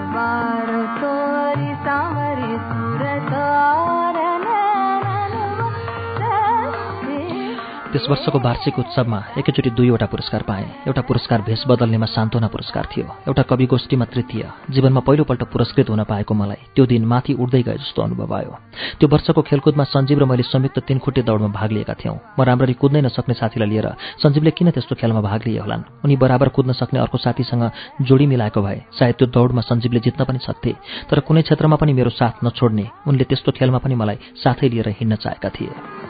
त्यस 7.98 8.10
वर्षको 8.10 8.40
वार्षिक 8.40 8.78
उत्सवमा 8.80 9.20
एकैचोटि 9.42 9.70
दुईवटा 9.74 10.06
पुरस्कार 10.06 10.42
पाएँ। 10.46 10.66
एउटा 10.86 11.02
पुरस्कार 11.02 11.42
भेष 11.42 11.66
बदल्नेमा 11.66 12.06
सान्त्वना 12.06 12.48
पुरस्कार 12.54 12.86
थियो। 12.94 13.06
एउटा 13.26 13.42
कवि 13.50 13.66
गोष्ठीमा 13.66 14.06
तृतीय। 14.14 14.44
जीवनमा 14.70 15.02
पहिलोपल्ट 15.02 15.44
पुरस्कृत 15.50 15.90
हुन 15.90 16.04
पाएको 16.06 16.34
मलाई 16.38 16.78
त्यो 16.78 16.86
दिन 16.86 17.06
माथि 17.10 17.34
उड्दै 17.34 17.62
गए 17.66 17.78
जस्तो 17.82 18.02
अनुभव 18.02 18.34
आयो। 18.38 18.54
त्यो 19.02 19.10
वर्षको 19.10 19.42
खेलकुदमा 19.42 19.84
सञ्जीव 19.90 20.20
र 20.22 20.26
मैले 20.30 20.44
संयुक्त 20.46 20.78
तीन 20.86 20.98
खुट्टे 21.02 21.22
दौडमा 21.26 21.50
भाग 21.58 21.72
लिएका 21.74 21.94
थियौँ। 21.98 22.18
म 22.38 22.42
राम्ररी 22.46 22.74
कुद्नै 22.78 23.02
नसक्ने 23.02 23.34
साथीलाई 23.34 23.66
लिएर 23.66 23.88
सञ्जीवले 24.22 24.52
किन 24.54 24.70
त्यस्तो 24.78 24.94
खेलमा 24.94 25.22
भाग 25.26 25.50
लिए 25.50 25.58
होलान्? 25.58 26.06
उनी 26.06 26.16
बराबर 26.22 26.54
कुद्न 26.54 26.78
सक्ने 26.78 27.02
अर्को 27.02 27.18
साथीसँग 27.18 27.64
जोडी 28.06 28.26
मिलाएको 28.30 28.62
भए 28.62 28.94
सायद 28.94 29.16
त्यो 29.18 29.28
दौडमा 29.34 29.62
सञ्जीवले 29.66 30.00
जित्न 30.06 30.22
पनि 30.22 30.38
सक्थे। 30.46 30.74
तर 31.10 31.26
कुनै 31.26 31.42
क्षेत्रमा 31.42 31.82
पनि 31.82 31.98
मेरो 31.98 32.14
साथ 32.14 32.46
नछोड्ने 32.46 32.86
उनले 33.10 33.24
त्यस्तो 33.26 33.58
खेलमा 33.58 33.82
पनि 33.82 33.96
मलाई 33.98 34.18
साथै 34.38 34.70
लिएर 34.70 34.94
हिँड्न 35.02 35.16
चाहेका 35.18 35.50
थिए। 35.50 36.07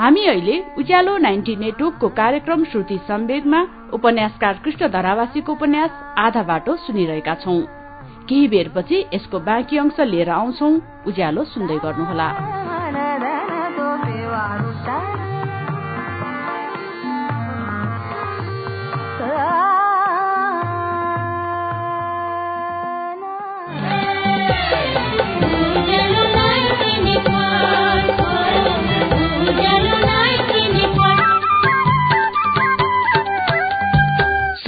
हामी 0.00 0.24
अहिले 0.26 0.54
उज्यालो 0.78 1.16
नाइन्टी 1.18 1.56
नेटवर्कको 1.56 2.08
कार्यक्रम 2.08 2.64
श्रुति 2.64 2.96
सम्वेगमा 3.08 3.60
उपन्यासकार 3.92 4.60
कृष्ण 4.64 4.88
धरावासीको 4.88 5.52
उपन्यास 5.52 5.90
आधा 6.18 6.42
बाटो 6.42 6.76
सुनिरहेका 6.76 7.34
छौं। 7.34 7.60
केही 8.28 8.48
बेरपछि 8.48 9.04
यसको 9.14 9.40
बाँकी 9.40 9.78
अंश 9.78 10.00
लिएर 10.00 10.30
आउँछौ। 10.30 10.70
उज्यालो 11.06 11.44
सुन्दै 11.44 11.76
गर्नुहोला। 11.76 12.28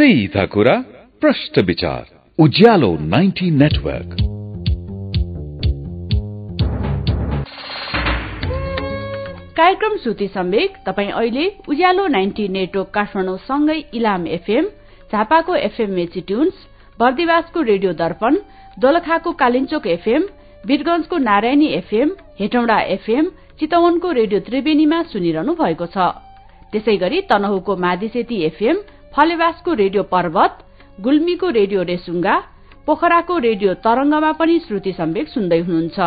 सीधा 0.02 0.44
कुरा 0.44 0.72
प्रश्न 1.22 1.62
विचार 1.62 2.06
उज्यालो 2.38 2.88
90 3.10 3.50
नेटवर्क। 3.52 4.14
कार्यक्रम 9.56 9.96
श्रुति 9.96 10.26
सम्वेक 10.28 10.76
तपाई 10.86 11.06
अहिले 11.06 11.44
उज्यालो 11.68 12.06
नाइन्टी 12.08 12.46
नेटवर्क 12.48 12.90
काठमाडौँ 12.94 13.36
सँगै 13.46 13.76
इलाम 13.94 14.26
एफएम 14.28 14.66
झापाको 15.12 15.54
एफएम 15.58 15.90
मेची 15.90 16.20
ट्युन्स 16.20 16.66
बर्दिवासको 16.98 17.62
रेडियो 17.62 17.92
दर्पण 18.02 18.38
दोलखाको 18.76 19.32
कालिन्चोक 19.42 19.86
एफएम 19.86 20.24
वीरगंजको 20.66 21.18
नारायणी 21.30 21.68
एफएम 21.74 22.10
हेटौँडा 22.40 22.80
एफएम 22.96 23.28
चितवनको 23.60 24.12
रेडियो 24.12 24.40
त्रिवेणीमा 24.48 25.02
सुनिरहनु 25.12 25.54
भएको 25.62 25.86
छ। 25.86 26.08
त्यसै 26.72 26.96
गरी 26.96 27.20
तनहुको 27.30 27.76
मादिसेती 27.86 28.42
एफएम 28.44 28.82
फलेवासको 29.14 29.72
रेडियो 29.74 30.02
पर्वत 30.12 30.58
गुल्मीको 31.00 31.48
रेडियो 31.50 31.82
रेसुङ्गा 31.82 32.36
पोखराको 32.86 33.38
रेडियो 33.38 33.74
तरंगमा 33.84 34.30
पनि 34.40 34.58
श्रुति 34.66 34.92
सम्वेक 34.92 35.28
सुन्दै 35.28 35.58
हुनुहुन्छ। 35.60 35.98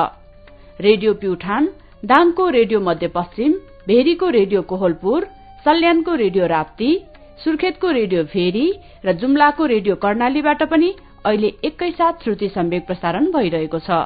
रेडियो 0.79 1.13
प्युठान 1.21 1.67
दाङको 2.03 2.49
रेडियो 2.57 2.79
मध्यपश्चिम 2.87 3.51
भेरीको 3.87 4.29
रेडियो 4.29 4.61
कोहलपुर 4.71 5.27
सल्यानको 5.65 6.15
रेडियो 6.23 6.47
राप्ती 6.47 6.91
सुर्खेतको 7.43 7.91
रेडियो 7.91 8.23
भेरी 8.33 8.67
र 9.05 9.13
जुम्लाको 9.21 9.65
रेडियो 9.65 9.95
कर्णालीबाट 10.03 10.63
पनि 10.73 10.93
अहिले 11.25 11.53
एकैसाथ 11.63 12.23
श्रुति 12.23 12.49
सम्वेक 12.49 12.85
प्रसारण 12.87 13.31
भइरहेको 13.31 13.79
छ। 13.79 14.03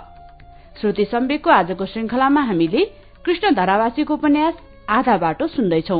श्रुति 0.75 1.05
सम्वेकको 1.05 1.49
आजको 1.51 1.85
श्रृंखलामा 1.85 2.41
हामीले 2.43 2.85
कृष्ण 3.25 3.55
धरावासीको 3.55 4.13
उपन्यास 4.13 4.53
आधा 4.89 5.17
बाटो 5.17 5.47
सुन्दैछौ। 5.47 5.99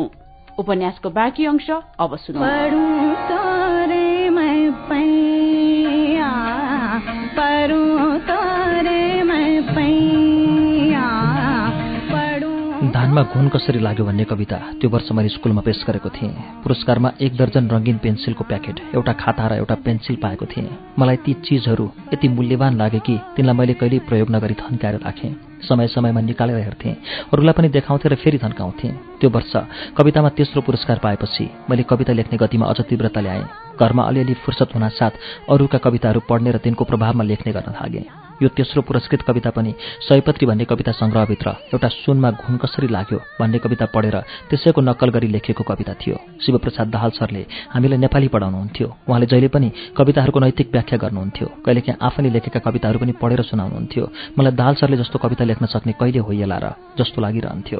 उपन्यासको 0.59 1.09
बाँकी 1.09 1.45
अंश 1.45 1.69
अब 1.99 2.15
सुनौ। 2.15 2.39
सुनमा 13.09 13.21
घुन 13.33 13.47
कसरी 13.49 13.79
लाग्यो 13.81 14.05
भन्ने 14.05 14.23
कविता 14.23 14.57
त्यो 14.77 14.89
वर्ष 14.93 15.07
मैले 15.17 15.29
स्कुलमा 15.33 15.61
पेश 15.65 15.81
गरेको 15.81 16.09
थिएँ। 16.13 16.61
पुरस्कारमा 16.61 17.09
एक 17.17 17.33
दर्जन 17.33 17.65
रङ्गीन 17.65 17.97
पेन्सिलको 18.05 18.43
प्याकेट 18.45 18.93
एउटा 18.93 19.13
खाता 19.17 19.47
र 19.49 19.53
एउटा 19.57 19.75
पेन्सिल 19.81 20.15
पाएको 20.21 20.45
थिएँ। 20.45 20.69
मलाई 20.93 21.17
ती 21.25 21.33
चिजहरू 21.41 21.89
यति 22.13 22.27
मूल्यवान 22.29 22.77
लागे 22.77 22.99
कि 23.01 23.15
तिनलाई 23.33 23.57
मैले 23.57 23.73
कहिल्यै 23.81 24.05
प्रयोग 24.05 24.29
नगरी 24.29 24.53
थन्काएर 24.61 24.95
राखेँ। 25.01 25.33
समय 25.65 25.87
समयमा 25.89 26.21
निकालेर 26.21 26.61
हेर्थेँ। 26.61 26.93
अरूलाई 27.33 27.53
पनि 27.57 27.69
देखाउँथेँ 27.73 28.13
र 28.13 28.15
फेरि 28.21 28.37
थन्काउँथेँ 28.45 28.93
त्यो 29.17 29.29
वर्ष 29.33 29.53
कवितामा 29.97 30.29
तेस्रो 30.37 30.61
पुरस्कार 30.61 31.01
पाएपछि 31.01 31.49
मैले 31.65 31.89
कविता 31.89 32.13
लेख्ने 32.13 32.37
गतिमा 32.37 32.69
अझ 32.69 32.79
तीव्रता 32.85 33.21
ल्याएँ। 33.25 33.45
घरमा 33.73 34.03
अलिअलि 34.05 34.33
फुर्सद 34.45 34.77
हुनासाथ 34.77 35.13
अरूका 35.49 35.77
कविताहरू 35.81 36.19
पढ्ने 36.29 36.51
र 36.51 36.57
तिनको 36.61 36.85
प्रभावमा 36.85 37.23
लेख्ने 37.25 37.57
गर्न 37.57 37.73
थालेँ। 37.73 38.18
यो 38.41 38.47
तेस्रो 38.49 38.81
पुरस्कृत 38.81 39.21
कविता 39.21 39.49
पनि 39.49 39.73
सयपत्री 40.07 40.45
भन्ने 40.47 40.65
कविता 40.65 40.91
सङ्ग्रहभित्र 40.91 41.49
एउटा 41.73 41.87
सुनमा 41.87 42.31
घुन 42.31 42.57
कसरी 42.57 42.87
लाग्यो 42.87 43.19
भन्ने 43.39 43.57
कविता 43.59 43.85
पढेर 43.85 44.15
त्यसैको 44.49 44.81
नक्कल 44.81 45.09
गरी 45.09 45.27
लेखिएको 45.27 45.63
कविता 45.63 45.93
थियो। 45.93 46.17
शिवप्रसाद 46.45 46.87
दाहाल 46.87 47.11
सरले 47.11 47.45
हामीलाई 47.69 47.97
नेपाली 47.97 48.27
पढाउनुहुन्थ्यो। 48.27 48.87
उहाँले 49.09 49.25
जहिले 49.25 49.47
पनि 49.47 49.71
कविताहरूको 49.97 50.39
नैतिक 50.39 50.67
व्याख्या 50.71 50.97
गर्नुहुन्थ्यो। 50.97 51.47
कहिलेकाहीँ 51.65 51.97
आफैले 52.01 52.29
लेखेका 52.29 52.59
कविताहरू 52.59 52.99
पनि 52.99 53.13
पढेर 53.21 53.41
सुनाउनुहुन्थ्यो। 53.41 54.05
मलाई 54.39 54.53
दाहाल 54.55 54.75
सरले 54.75 54.97
जस्तो 54.97 55.19
कविता 55.19 55.43
लेख्न 55.43 55.65
सक्ने 55.65 55.93
कहिले 55.99 56.19
होइएला 56.19 56.57
र 56.63 56.73
जस्तो 56.97 57.21
लागिरहन्थ्यो। 57.21 57.79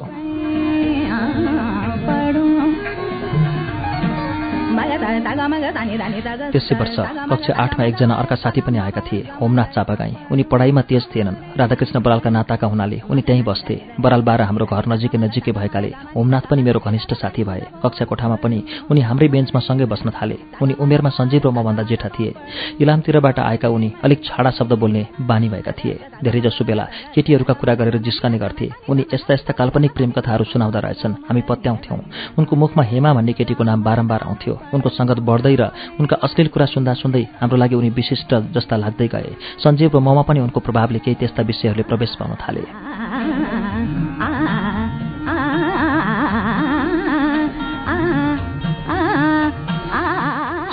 त्यसै 6.52 6.76
वर्ष 6.76 6.98
कक्षा 7.30 7.54
आठमा 7.64 7.84
एकजना 7.86 8.14
अर्का 8.16 8.36
साथी 8.36 8.62
पनि 8.62 8.78
आएका 8.78 9.02
थिए। 9.02 9.28
होमनाथ 9.42 9.70
चापागाई। 9.76 10.14
उनी 10.32 10.44
पढाइमा 10.44 10.82
तेज 10.82 11.04
थिएनन्। 11.12 11.36
राधाकृष्ण 11.58 12.00
बरालका 12.00 12.30
नाताका 12.30 12.68
हुनाले 12.68 13.02
उनी 13.10 13.22
त्यहीँ 13.22 13.44
बस्थे। 13.44 13.76
बराल 14.00 14.22
बाह्र 14.22 14.42
हाम्रो 14.42 14.66
घर 14.66 14.86
नजिकै 14.88 15.18
नजिकै 15.18 15.52
भएकाले 15.52 15.90
होमनाथ 16.16 16.46
पनि 16.50 16.62
मेरो 16.64 16.80
घनिष्ठ 16.80 17.14
साथी 17.14 17.44
भए। 17.44 17.64
कक्षा 17.84 18.06
कोठामा 18.06 18.36
पनि 18.44 18.64
उनी 18.92 19.02
हाम्रै 19.02 19.28
बेन्चमा 19.28 19.60
सँगै 19.60 19.86
बस्न 19.86 20.10
थाले। 20.10 20.38
उनी 20.62 20.74
उमेरमा 20.80 21.10
सञ्जीव 21.10 21.42
र 21.46 21.52
मभन्दा 21.52 21.84
जेठा 21.84 22.10
थिए। 22.10 22.34
इलामतिरबाट 22.82 23.40
आएका 23.40 23.68
उनी 23.70 23.90
अलिक 24.04 24.20
छाडा 24.26 24.52
शब्द 24.52 24.74
बोल्ने 24.74 25.08
बानी 25.22 25.50
भएका 25.50 25.72
थिए। 25.72 26.00
धेरैजसो 26.24 26.66
बेला 26.66 26.86
केटीहरूका 27.16 27.54
कुरा 27.54 27.74
गरेर 27.76 27.98
जिस्काने 27.98 28.38
गर्थे। 28.38 28.70
उनी 28.90 29.06
यस्ता 29.14 29.34
यस्ता 29.34 29.54
काल्पनिक 29.54 29.92
प्रेम 29.92 30.12
कथाहरू 30.12 30.44
सुनाउँदा 30.44 30.80
रहेछन्। 30.80 31.14
हामी 31.28 31.42
पत्याउँथ्यौँ। 31.42 32.00
उनको 32.38 32.56
मुखमा 32.56 32.84
हेमा 32.84 33.14
भन्ने 33.14 33.34
केटीको 33.34 33.64
नाम 33.64 33.84
बारम्बार 33.84 34.22
आउँथ्यो। 34.26 34.54
उनको 34.74 34.90
सङ्गत 35.10 35.26
बढ्दै 35.26 35.56
र 35.58 35.64
उनका 36.00 36.16
अश्लील 36.22 36.48
कुरा 36.54 36.66
सुन्दा 36.76 36.94
सुन्दै 37.02 37.24
हाम्रो 37.42 37.58
लागि 37.58 37.76
उनी 37.76 37.90
विशिष्ट 37.90 38.30
जस्ता 38.54 38.76
लाग्दै 38.78 39.08
गए। 39.10 39.30
सञ्जीव 39.64 39.90
र 39.96 40.00
ममा 40.00 40.22
पनि 40.30 40.40
उनको 40.46 40.60
प्रभावले 40.62 41.00
केही 41.02 41.18
त्यस्ता 41.18 41.42
विषयहरूले 41.44 41.84
प्रवेश 41.90 42.12
पाउन 42.20 42.34
थाले। 42.38 43.69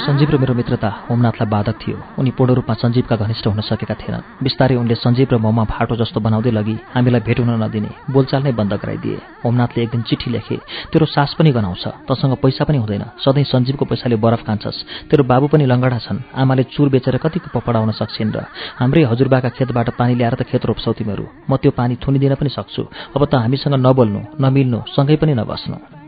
सञ्जीव 0.06 0.30
र 0.30 0.38
मेरो 0.38 0.54
मित्रता 0.54 0.88
होमनाथलाई 1.10 1.48
बाधक 1.50 1.76
थियो। 1.82 1.98
उनी 2.18 2.30
पूर्ण 2.38 2.54
रूपमा 2.54 2.74
सञ्जीवका 2.78 3.16
घनिष्ठ 3.26 3.46
हुन 3.46 3.60
सकेका 3.66 3.94
थिएनन्। 3.98 4.38
बिस्तारै 4.38 4.74
उनले 4.78 4.94
सञ्जीव 4.94 5.34
र 5.34 5.36
ममा 5.42 5.64
फाटो 5.66 5.96
जस्तो 5.98 6.22
बनाउँदै 6.22 6.50
लगी 6.54 6.76
हामीलाई 6.94 7.20
भेट 7.26 7.38
हुन 7.42 7.50
नदिने 7.58 7.90
बोलचाल 8.14 8.42
नै 8.46 8.52
बन्द 8.54 8.72
गराइदिए। 8.78 9.18
होमनाथले 9.42 9.82
एक 9.82 9.90
दिन 9.90 10.02
चिठी 10.06 10.30
लेखे 10.30 10.56
तेरो 10.94 11.06
सास 11.10 11.34
पनि 11.34 11.50
गनाउँछ 11.50 12.06
तसँग 12.06 12.38
पैसा 12.38 12.62
पनि 12.70 12.78
हुँदैन। 12.78 13.04
सधैँ 13.18 13.44
सञ्जीवको 13.50 13.84
पैसाले 13.90 14.16
बरफ 14.22 14.46
खान्छस्। 14.46 15.10
तेरो 15.10 15.26
बाबु 15.26 15.46
पनि 15.50 15.66
लङ्गडा 15.66 15.98
छन्। 15.98 16.22
आमाले 16.38 16.62
चुर 16.70 16.86
बेचेर 16.94 17.18
कतिको 17.18 17.50
पपडाउन 17.50 17.90
सक्छिन् 17.98 18.30
र 18.30 18.46
हाम्रै 18.78 19.10
हजुरबाका 19.10 19.58
खेतबाट 19.58 19.98
पानी 19.98 20.14
ल्याएर 20.14 20.34
त 20.38 20.46
खेत 20.46 20.70
रोप्छौ 20.70 20.92
तिमीहरू। 21.02 21.50
म 21.50 21.58
त्यो 21.58 21.74
पानी 21.74 21.98
थुनिदिन 21.98 22.38
पनि 22.38 22.50
सक्छु। 22.54 22.82
अब 23.10 23.22
त 23.26 23.42
हामीसँग 23.42 23.74
नबोल्नु 23.74 24.20
नमिल्नु 24.38 24.78
सँगै 24.86 25.16
पनि 25.18 25.34
नबस्नु। 25.34 26.05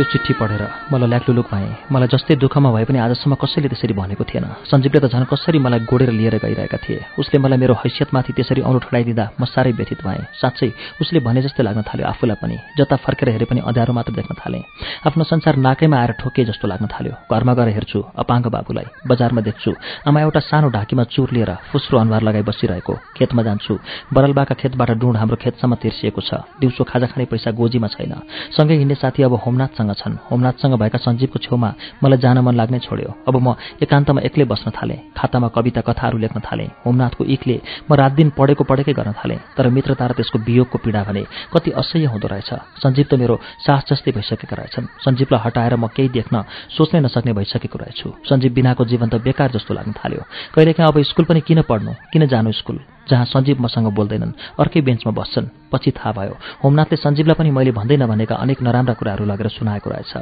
त्यो 0.00 0.08
चिठी 0.08 0.32
पढेर 0.40 0.62
मलाई 0.88 1.08
ल्याक्लुलुक 1.12 1.46
भएँ 1.52 1.92
मलाई 1.92 2.08
जस्तै 2.08 2.34
दुःखमा 2.40 2.72
भए 2.72 2.84
पनि 2.88 2.98
आजसम्म 3.04 3.36
कसैले 3.36 3.68
त्यसरी 3.68 3.92
भनेको 3.92 4.24
थिएन। 4.24 4.64
सञ्जीवले 4.64 4.96
त 4.96 5.12
झन् 5.12 5.28
कसरी 5.28 5.60
मलाई 5.60 5.84
गोडेर 5.84 6.10
लिएर 6.16 6.40
गइरहेका 6.40 6.78
थिए। 6.80 7.20
उसले 7.20 7.36
मलाई 7.36 7.60
मेरो 7.60 7.74
हैसियतमाथि 7.84 8.32
त्यसरी 8.32 8.64
औँलो 8.64 8.80
ठडाइदिँदा 8.80 9.24
म 9.36 9.44
साह्रै 9.44 9.76
व्यथित 9.76 10.00
भएँ। 10.00 10.24
साँच्चै 10.40 10.68
उसले 11.04 11.20
भने 11.20 11.44
जस्तै 11.44 11.62
लाग्न 11.68 11.84
थाल्यो 11.84 12.08
आफूलाई 12.16 12.36
पनि 12.40 12.56
जता 12.80 12.96
फर्केर 12.96 13.28
हेरे 13.28 13.44
पनि 13.44 13.60
अँध्यारो 13.60 13.92
मात्र 13.92 14.12
देख्न 14.16 14.32
थालेँ। 14.40 14.64
आफ्नो 15.04 15.24
संसार 15.28 15.60
नाकैमा 15.68 15.96
आएर 16.00 16.12
ठोके 16.16 16.48
जस्तो 16.48 16.64
लाग्न 16.64 16.88
थाल्यो। 16.88 17.14
घरमा 17.28 17.52
गएर 17.60 17.68
हेर्छु 17.76 18.00
अपाङ्ग 18.24 18.46
बाबुलाई 18.56 19.04
बजारमा 19.04 19.40
देख्छु 19.44 19.70
आमा 20.08 20.20
एउटा 20.24 20.40
सानो 20.48 20.72
ढाकीमा 20.72 21.04
चुर 21.12 21.28
लिएर 21.36 21.52
फुस्रो 21.76 22.00
अनुहार 22.00 22.22
लगाई 22.24 22.42
बसिरहेको 22.48 23.20
खेतमा 23.20 23.42
जान्छु। 23.44 23.74
बरलबाका 24.16 24.54
खेतबाट 24.64 24.90
डुँड 24.96 25.16
हाम्रो 25.20 25.36
खेतसम्म 25.36 25.76
तिर्सिएको 25.76 26.20
छ। 26.24 26.40
दिउँसो 26.56 26.88
खाजा 26.88 27.06
खाने 27.12 27.28
पैसा 27.28 27.52
गोजीमा 27.52 27.88
छैन। 27.92 28.16
सँगै 28.56 28.80
हिँड्ने 28.80 28.96
साथी 28.96 29.28
अब 29.28 29.36
होमनाथसँग 29.44 29.88
छन्। 29.92 30.16
होमनाथसँग 30.30 30.74
भएका 30.78 30.98
सञ्जीवको 30.98 31.38
छेउमा 31.38 31.70
मलाई 32.02 32.18
जान 32.18 32.38
मन 32.38 32.54
लाग्नै 32.54 32.78
छोड्यो। 32.78 33.10
अब 33.28 33.36
म 33.36 33.54
एकान्तमा 33.82 34.20
एक्लै 34.28 34.44
बस्न 34.44 34.70
थालेँ। 34.70 34.98
खातामा 35.16 35.48
कविता 35.48 35.80
कथाहरू 35.80 36.18
लेख्न 36.18 36.40
थालेँ। 36.40 36.68
होमनाथको 36.86 37.24
इखले 37.24 37.56
म 37.90 37.94
रात 37.94 38.12
दिन 38.12 38.28
पढेको 38.38 38.64
पढेकै 38.64 38.92
गर्न 38.92 39.12
थालेँ। 39.12 39.38
तर 39.56 39.68
मित्रता 39.68 40.06
र 40.06 40.12
त्यसको 40.12 40.38
वियोगको 40.38 40.78
पीडा 40.78 41.02
भने 41.04 41.22
कति 41.52 41.70
असह्य 41.70 42.06
हुँदो 42.06 42.28
रहेछ। 42.28 42.50
सञ्जीव 42.82 43.06
त 43.10 43.14
मेरो 43.14 43.36
सास 43.66 43.82
जस्तै 43.90 44.12
भइसकेका 44.12 44.56
रहेछन्। 44.56 44.86
सञ्जीवलाई 45.04 45.40
हटाएर 45.44 45.74
म 45.76 45.86
केही 45.90 46.08
देख्न 46.08 46.44
सोच्नै 46.76 47.00
नसक्ने 47.00 47.32
भइसकेको 47.32 47.78
रहेछु। 47.78 48.08
सञ्जीव 48.28 48.52
बिनाको 48.52 48.84
जीवन 48.84 49.08
त 49.08 49.14
बेकार 49.20 49.50
जस्तो 49.50 49.74
लाग्न 49.74 49.92
थाल्यो। 49.92 50.22
कहिलेकाहीँ 50.54 50.88
अब 50.88 50.96
स्कुल 51.02 51.24
पनि 51.24 51.40
किन 51.40 51.62
पढ्नु? 51.62 51.92
किन 52.12 52.26
जानु 52.26 52.52
स्कुल? 52.52 52.99
जहाँ 53.10 53.24
सञ्जीव 53.26 53.56
मसँग 53.60 53.86
बोल्दैनन् 53.90 54.32
अर्कै 54.60 54.80
बेन्चमा 54.80 55.12
बस्छन्। 55.12 55.46
पछि 55.72 55.90
थाहा 55.90 56.12
भयो 56.12 56.34
होमनाथले 56.62 56.96
सञ्जीवलाई 56.96 57.36
पनि 57.38 57.50
मैले 57.50 57.72
भन्दै 57.74 57.96
नभनेका 57.96 58.34
अनेक 58.34 58.58
नराम्रा 58.62 58.94
कुराहरू 58.94 59.24
लगेर 59.26 59.48
सुनाएको 59.50 59.90
रहेछ। 59.90 60.12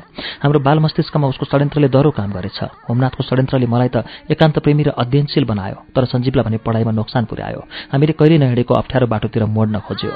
हाम्रो 0.43 0.61
बाल 0.61 0.79
मस्तिष्कमा 0.81 1.27
उसको 1.29 1.45
षड्यन्त्रले 1.47 1.89
दह्रो 1.89 2.11
काम 2.17 2.31
गरेछ। 2.33 2.59
होमनाथको 2.89 3.23
षड्यन्त्रले 3.25 3.67
मलाई 3.67 3.89
त 3.89 4.05
एकान्त 4.33 4.59
प्रेमी 4.65 4.83
र 4.83 4.91
अध्ययनशील 4.97 5.45
बनायो 5.45 5.77
तर 5.95 6.05
सञ्जीवलाई 6.05 6.45
भने 6.45 6.59
पढाइमा 6.65 6.93
नोक्सान 6.93 7.25
पुर्यायो। 7.31 7.61
हामीले 7.93 8.13
कहिले 8.13 8.39
नहिँडेको 8.39 8.73
अप्ठ्यारो 8.75 9.07
बाटोतिर 9.07 9.45
मोड्न 9.47 9.79
खोज्यो 9.85 10.13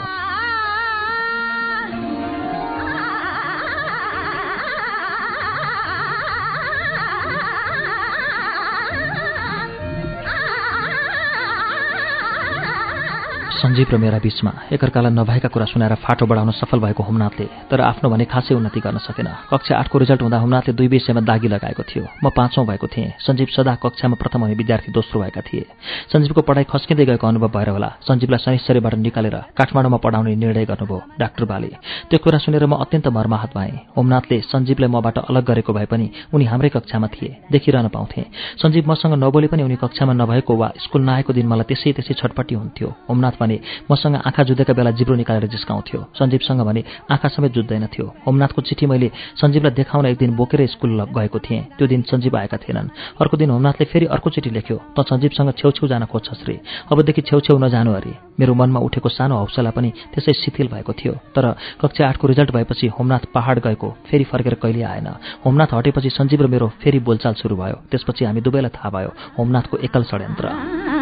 सञ्जीव 13.62 13.87
र 13.92 13.96
मेरा 13.96 14.18
बीचमा 14.18 14.53
एकअर्कालाई 14.75 15.12
नभएका 15.14 15.48
कुरा 15.55 15.64
सुनाएर 15.70 15.94
फाटो 16.03 16.27
बढाउन 16.27 16.51
सफल 16.51 16.79
भएको 16.83 17.03
होमनाथले 17.07 17.46
तर 17.70 17.81
आफ्नो 17.81 18.11
भने 18.11 18.25
खासै 18.27 18.55
उन्नति 18.59 18.81
गर्न 18.83 18.98
सकेन। 18.98 19.29
कक्षा 19.55 19.79
आठको 19.79 19.98
रिजल्ट 20.03 20.22
हुँदा 20.22 20.38
होमनाथले 20.42 20.75
दुई 20.75 20.88
विषयमा 20.90 21.22
दागी 21.22 21.46
लगाएको 21.46 21.83
थियो। 21.87 22.03
म 22.25 22.31
पाँचौँ 22.35 22.66
भएको 22.66 22.87
थिएँ। 22.90 23.22
सञ्जीव 23.22 23.55
सदा 23.55 23.75
कक्षामा 23.79 24.18
प्रथम 24.18 24.40
हुने 24.42 24.55
विद्यार्थी 24.59 24.90
दोस्रो 24.90 25.20
भएका 25.22 25.40
थिए। 25.46 25.62
सञ्जीवको 26.11 26.42
पढाइ 26.42 26.64
खस्किँदै 26.75 27.05
गएको 27.07 27.22
अनुभव 27.22 27.51
भएर 27.55 27.68
होला। 27.70 27.90
सञ्जीवलाई 28.03 28.38
शनिश्चरीबाट 28.42 28.94
निकालेर 28.98 29.37
काठमाडौँमा 29.55 29.98
पढाउने 30.03 30.35
निर्णय 30.35 30.64
गर्नुभयो 30.66 30.98
डाक्टर 31.22 31.44
बाले। 31.46 31.70
त्यो 32.11 32.18
कुरा 32.18 32.38
सुनेर 32.42 32.66
म 32.66 32.83
अत्यन्त 32.83 33.14
मर्माहत 33.14 33.51
भएँ। 33.55 33.94
होमनाथले 33.94 34.40
सञ्जीवलाई 34.42 34.90
मबाट 34.90 35.31
अलग 35.31 35.42
गरेको 35.46 35.70
भए 35.70 35.87
पनि 35.87 36.11
उनी 36.35 36.44
हाम्रै 36.51 36.68
कक्षामा 36.75 37.07
थिए। 37.14 37.31
देखिरहन 37.46 37.88
पाउँथे। 37.94 38.27
सञ्जीव 38.59 38.90
मसँग 38.90 39.14
नबोले 39.22 39.46
पनि 39.55 39.62
उनी 39.62 39.79
कक्षामा 39.79 40.12
नभएको 40.18 40.51
वा 40.51 40.68
स्कुल 40.83 41.03
नआएको 41.07 41.31
दिन 41.31 41.46
मलाई 41.46 41.66
त्यसै 41.70 41.92
त्यसै 41.94 42.14
छटपट्टि 42.18 42.55
हुन्थ्यो। 42.55 42.90
होमनाथ 43.07 43.38
भने 43.38 43.52
मसँग 43.91 44.15
आँखा 44.27 44.43
जुधेका 44.43 44.73
बेला 44.73 44.91
जिब्रो 44.91 45.15
निकालेर 45.17 45.47
जिस्काउँथ्यो। 45.47 46.01
सञ्जीवसँग 46.15 46.61
भने 46.61 46.83
आँखा 47.11 47.29
समेत 47.29 47.53
जुत्दैन 47.53 47.87
थियो। 47.87 48.07
होमनाथको 48.27 48.61
चिठी 48.62 48.87
मैले 48.87 49.11
सञ्जीवलाई 49.37 49.73
देखाउन 49.73 50.07
एक 50.07 50.19
दिन 50.19 50.37
बोकेर 50.37 50.67
स्कुल 50.67 50.91
गएको 51.17 51.38
थिएँ। 51.38 51.62
त्यो 51.79 51.87
दिन 51.87 52.03
सञ्जीव 52.03 52.37
आएका 52.37 52.57
थिएनन्। 52.57 52.88
अर्को 53.21 53.37
दिन 53.37 53.51
होमनाथले 53.51 53.85
फेरि 53.87 54.07
अर्को 54.07 54.31
चिठी 54.31 54.51
लेख्यो। 54.51 54.77
त 54.99 55.05
सञ्जीवसँग 55.09 55.53
छेउछेउ 55.59 55.88
जान 55.88 56.05
खोज्छस् 56.07 56.47
रे 56.49 56.61
अबदेखि 56.93 57.23
छेउछेउ 57.23 57.59
नजानु 57.59 57.93
अरे। 57.93 58.12
मेरो 58.41 58.55
मनमा 58.55 58.81
उठेको 58.81 59.09
सानो 59.09 59.37
हौसला 59.37 59.71
पनि 59.71 59.93
त्यसै 60.15 60.33
शिथिल 60.33 60.69
भएको 60.69 60.93
थियो। 60.93 61.12
तर 61.35 61.45
कक्षा 61.81 62.09
आठको 62.09 62.27
रिजल्ट 62.27 62.51
भएपछि 62.51 62.87
होमनाथ 62.87 63.25
पहाड 63.35 63.59
गएको। 63.59 63.88
फेरि 64.07 64.25
फर्केर 64.25 64.55
कहिले 64.55 64.83
आएन। 64.83 65.09
होमनाथ 65.45 65.75
हटेपछि 65.75 66.11
सञ्जीव 66.11 66.43
र 66.43 66.47
मेरो 66.47 66.69
फेरि 66.81 66.99
बोलचाल 66.99 67.35
सुरु 67.35 67.57
भयो। 67.57 67.77
त्यसपछि 67.91 68.25
हामी 68.25 68.41
दुवैलाई 68.41 68.71
थाहा 68.71 68.91
भयो। 68.91 69.11
होमनाथको 69.38 69.77
एकल 69.79 70.03
षड्यन्त्र। 70.05 71.02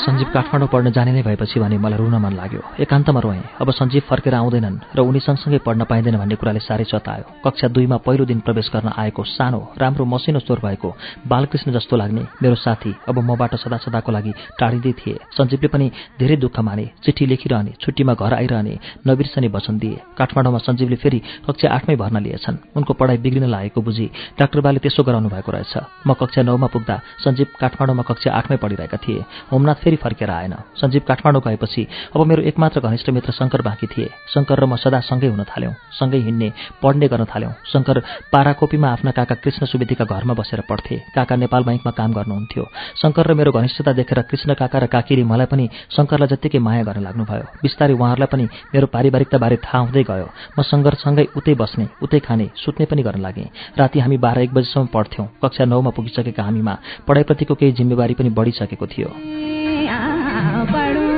सञ्जीव 0.00 0.28
काठमाडौँ 0.32 0.68
पढ्न 0.72 0.90
जाने 0.96 1.12
नै 1.12 1.22
भएपछि 1.22 1.60
भने 1.60 1.76
मलाई 1.76 1.98
रुन 1.98 2.14
मन 2.24 2.32
लाग्यो। 2.32 2.60
एकान्तमा 2.80 3.20
रोएँ। 3.20 3.42
अब 3.60 3.70
सञ्जीव 3.70 4.02
फर्केर 4.08 4.34
आउँदैनन् 4.34 4.96
र 4.96 5.00
उनी 5.00 5.20
सँगसँगै 5.20 5.58
पढ्न 5.60 5.84
पाइँदैन 5.84 6.16
भन्ने 6.16 6.36
कुराले 6.40 6.60
साह्रै 6.64 6.84
चतायो। 6.88 7.24
कक्षा 7.44 7.68
दुईमा 7.68 7.96
पहिलो 8.00 8.24
दिन 8.24 8.40
प्रवेश 8.40 8.70
गर्न 8.72 8.88
आएको 8.96 9.22
सानो 9.22 9.60
राम्रो 9.76 10.04
मसिनो 10.04 10.40
स्वर 10.40 10.58
भएको 10.64 10.88
बालकृष्ण 11.28 11.72
जस्तो 11.72 11.96
लाग्ने 11.96 12.22
मेरो 12.42 12.56
साथी 12.56 12.94
अब 13.08 13.18
मबाट 13.20 13.54
सदा 13.60 13.76
सदाको 13.76 14.12
लागि 14.12 14.32
टाढिँदै 14.56 14.92
थिए। 15.00 15.18
सञ्जीवले 15.36 15.68
पनि 15.68 15.86
धेरै 16.16 16.36
दुःख 16.40 16.56
माने 16.60 16.84
चिठी 17.04 17.26
लेखिरहने 17.26 17.72
छुट्टीमा 17.80 18.14
घर 18.14 18.32
आइरहने 18.40 18.74
नबिर्सने 19.04 19.48
वचन 19.52 19.78
दिए। 19.78 20.00
काठमाडौँमा 20.16 20.58
सञ्जीवले 20.64 20.96
फेरि 20.96 21.20
कक्षा 21.44 21.68
आठमै 21.76 21.96
भर्ना 22.00 22.20
लिएछन्। 22.24 22.56
उनको 22.76 22.92
पढाइ 22.96 23.18
बिग्रिन 23.20 23.44
लागेको 23.52 23.80
बुझी 23.82 24.06
डाक्टर 24.40 24.60
बाले 24.64 24.80
त्यसो 24.80 25.02
गराउनु 25.04 25.28
भएको 25.28 25.52
रहेछ। 25.52 25.74
म 26.08 26.16
कक्षा 26.16 26.42
नौमा 26.48 26.68
पुग्दा 26.72 26.96
सञ्जीव 27.20 27.46
काठमाडौँमा 27.60 28.02
कक्षा 28.08 28.32
आठमै 28.32 28.56
पढिरहेका 28.56 28.96
थिए। 28.96 29.24
होमनाथ 29.52 29.89
फेरि 29.90 29.96
फर्केर 29.96 30.30
आएन। 30.30 30.54
सञ्जीव 30.78 31.02
काठमाडौँ 31.08 31.42
गएपछि 31.42 31.86
अब 32.14 32.26
मेरो 32.26 32.42
एकमात्र 32.42 32.80
घनिष्ठ 32.80 33.10
मित्र 33.10 33.32
शङ्कर 33.32 33.62
बाँकी 33.62 33.86
थिए। 33.86 34.08
शङ्कर 34.30 34.58
र 34.62 34.64
म 34.66 34.76
सदा 34.78 35.00
सँगै 35.02 35.26
हुन 35.26 35.42
थाल्यौँ 35.42 35.74
सँगै 35.98 36.18
हिँड्ने 36.22 36.48
पढ्ने 36.82 37.08
गर्न 37.10 37.24
थाल्यौँ। 37.26 37.52
शङ्कर 37.66 37.98
पाराकोपीमा 38.30 38.88
आफ्ना 38.88 39.10
काका 39.10 39.34
कृष्ण 39.42 39.66
सुवेदीका 39.66 40.04
घरमा 40.06 40.34
बसेर 40.38 40.62
पढ्थे। 40.70 40.96
काका 41.10 41.36
नेपाल 41.36 41.62
बैङ्कमा 41.66 41.90
काम 41.90 42.10
गर्नुहुन्थ्यो। 42.14 42.64
शङ्कर 43.02 43.26
र 43.26 43.34
मेरो 43.34 43.50
घनिष्ठता 43.50 43.92
देखेर 43.98 44.22
कृष्ण 44.30 44.54
काका 44.54 44.78
र 44.78 44.86
काकीले 44.86 45.24
मलाई 45.26 45.46
पनि 45.50 45.66
शङ्करलाई 45.90 46.28
जत्तिकै 46.30 46.58
माया 46.62 46.82
गर्न 46.86 47.02
लाग्नुभयो। 47.02 47.44
बिस्तारै 47.62 47.94
उहाँहरूलाई 47.98 48.30
पनि 48.30 48.46
मेरो 48.70 48.86
पारिवारिकताबारे 48.94 49.56
थाहा 49.58 49.78
हुँदै 49.90 50.04
गयो। 50.06 50.26
म 50.54 50.62
शङ्करसँगै 50.62 51.24
उतै 51.34 51.54
बस्ने 51.58 51.86
उतै 51.98 52.18
खाने 52.22 52.46
सुत्ने 52.62 52.86
पनि 52.86 53.02
गर्न 53.02 53.20
लागेँ। 53.26 53.50
राति 53.74 53.98
हामी 53.98 54.16
बाह्र 54.22 54.38
एक 54.46 54.54
बजीसम्म 54.54 54.86
पढ्थ्यौँ। 54.94 55.26
कक्षा 55.42 55.64
नौमा 55.66 55.90
पुगिसकेका 55.90 56.42
हामीमा 56.42 56.74
पढाइप्रतिको 57.08 57.54
केही 57.58 57.72
जिम्मेवारी 57.72 58.14
पनि 58.14 58.30
बढिसकेको 58.30 58.86
थियो। 58.86 59.10
para 60.66 61.09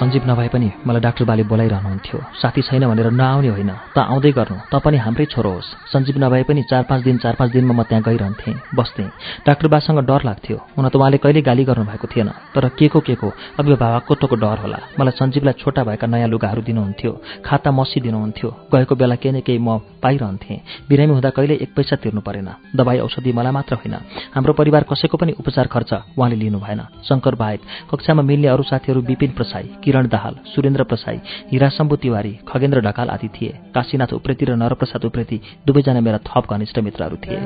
सञ्जीव 0.00 0.22
नभए 0.26 0.48
पनि 0.48 0.68
मलाई 0.86 1.00
डाक्टर 1.00 1.24
बाले 1.24 1.42
बोलाइरहनुहुन्थ्यो। 1.44 2.18
साथी 2.40 2.62
छैन 2.64 2.88
भनेर 2.88 3.10
नआउने 3.12 3.48
होइन 3.52 3.70
त 3.92 3.98
आउँदै 4.00 4.32
गर्नु। 4.32 4.56
त 4.72 4.80
पनि 4.80 4.96
हाम्रै 4.96 5.24
छोरो 5.28 5.50
होस्। 5.52 5.92
सञ्जीव 5.92 6.16
नभए 6.24 6.42
पनि 6.48 6.62
चार 6.64 6.82
पाँच 6.88 7.00
दिन 7.04 7.16
चार 7.20 7.34
पाँच 7.36 7.50
दिनमा 7.52 7.74
म 7.76 7.82
त्यहाँ 7.84 8.02
गइरहन्थेँ। 8.08 8.54
बस्थेँ। 8.72 9.08
डाक्टर 9.44 9.68
बासँग 9.68 10.00
डर 10.08 10.20
लाग्थ्यो। 10.24 10.56
हुन 10.56 10.88
त 10.88 10.96
उहाँले 10.96 11.18
कहिले 11.20 11.40
गाली 11.44 11.64
गर्नुभएको 11.68 12.06
थिएन। 12.16 12.28
तर 12.56 12.68
के 12.80 12.88
को 12.88 13.00
के 13.04 13.14
को? 13.20 13.28
अभिभावकत्वको 13.60 14.36
डर 14.40 14.58
होला। 14.64 14.78
मलाई 14.96 15.12
सञ्जीवलाई 15.20 15.54
छोटा 15.60 15.84
भएका 15.84 16.06
नयाँ 16.08 16.28
लुगाहरू 16.32 16.62
दिनुहुन्थ्यो। 16.64 17.12
खाता 17.44 17.70
मसी 17.70 18.00
दिनुहुन्थ्यो। 18.00 18.48
गएको 18.72 18.94
बेला 18.96 19.16
केही 19.20 19.36
न 19.36 19.40
केही 19.44 19.58
म 19.60 19.84
पाइरहन्थेँ। 20.00 20.88
बिरामी 20.88 21.12
हुँदा 21.12 21.30
कहिले 21.36 21.60
एक 21.60 21.76
पैसा 21.76 22.00
तिर्नु 22.00 22.24
परेन। 22.24 22.48
दबाई 22.72 22.98
औषधि 23.04 23.32
मलाई 23.36 23.52
मात्र 23.52 23.74
होइन। 23.84 23.94
हाम्रो 24.32 24.52
परिवार 24.56 24.82
कसैको 24.88 25.16
पनि 25.20 25.36
उपचार 25.36 25.66
खर्च 25.68 25.92
उहाँले 26.16 26.36
लिनु 26.40 26.58
भएन 26.58 26.80
शङ्कर 27.04 27.34
बाहेक 27.36 27.60
कक्षामा 27.92 28.22
मिल्ने 28.24 28.48
अरू 28.48 28.62
साथीहरू 28.64 29.00
विपिन 29.04 29.36
प्रसाई 29.36 29.68
किरण 29.90 30.06
दाहाल 30.08 30.34
सुरेन्द्र 30.46 30.82
प्रसाई 30.86 31.18
हिराशम्भु 31.50 31.96
तिवारी 31.96 32.32
खगेन्द्र 32.48 32.80
ढकाल 32.80 33.08
आदि 33.10 33.28
थिए। 33.28 33.52
काशीनाथ 33.74 34.12
उप्रेती 34.14 34.44
र 34.46 34.54
नरप्रसाद 34.54 35.04
उप्रेती 35.04 35.40
दुवैजना 35.66 36.00
मेरा 36.00 36.18
थप 36.22 36.46
घनिष्ठ 36.50 36.78
मित्रहरू 36.78 37.16
थिए। 37.16 37.38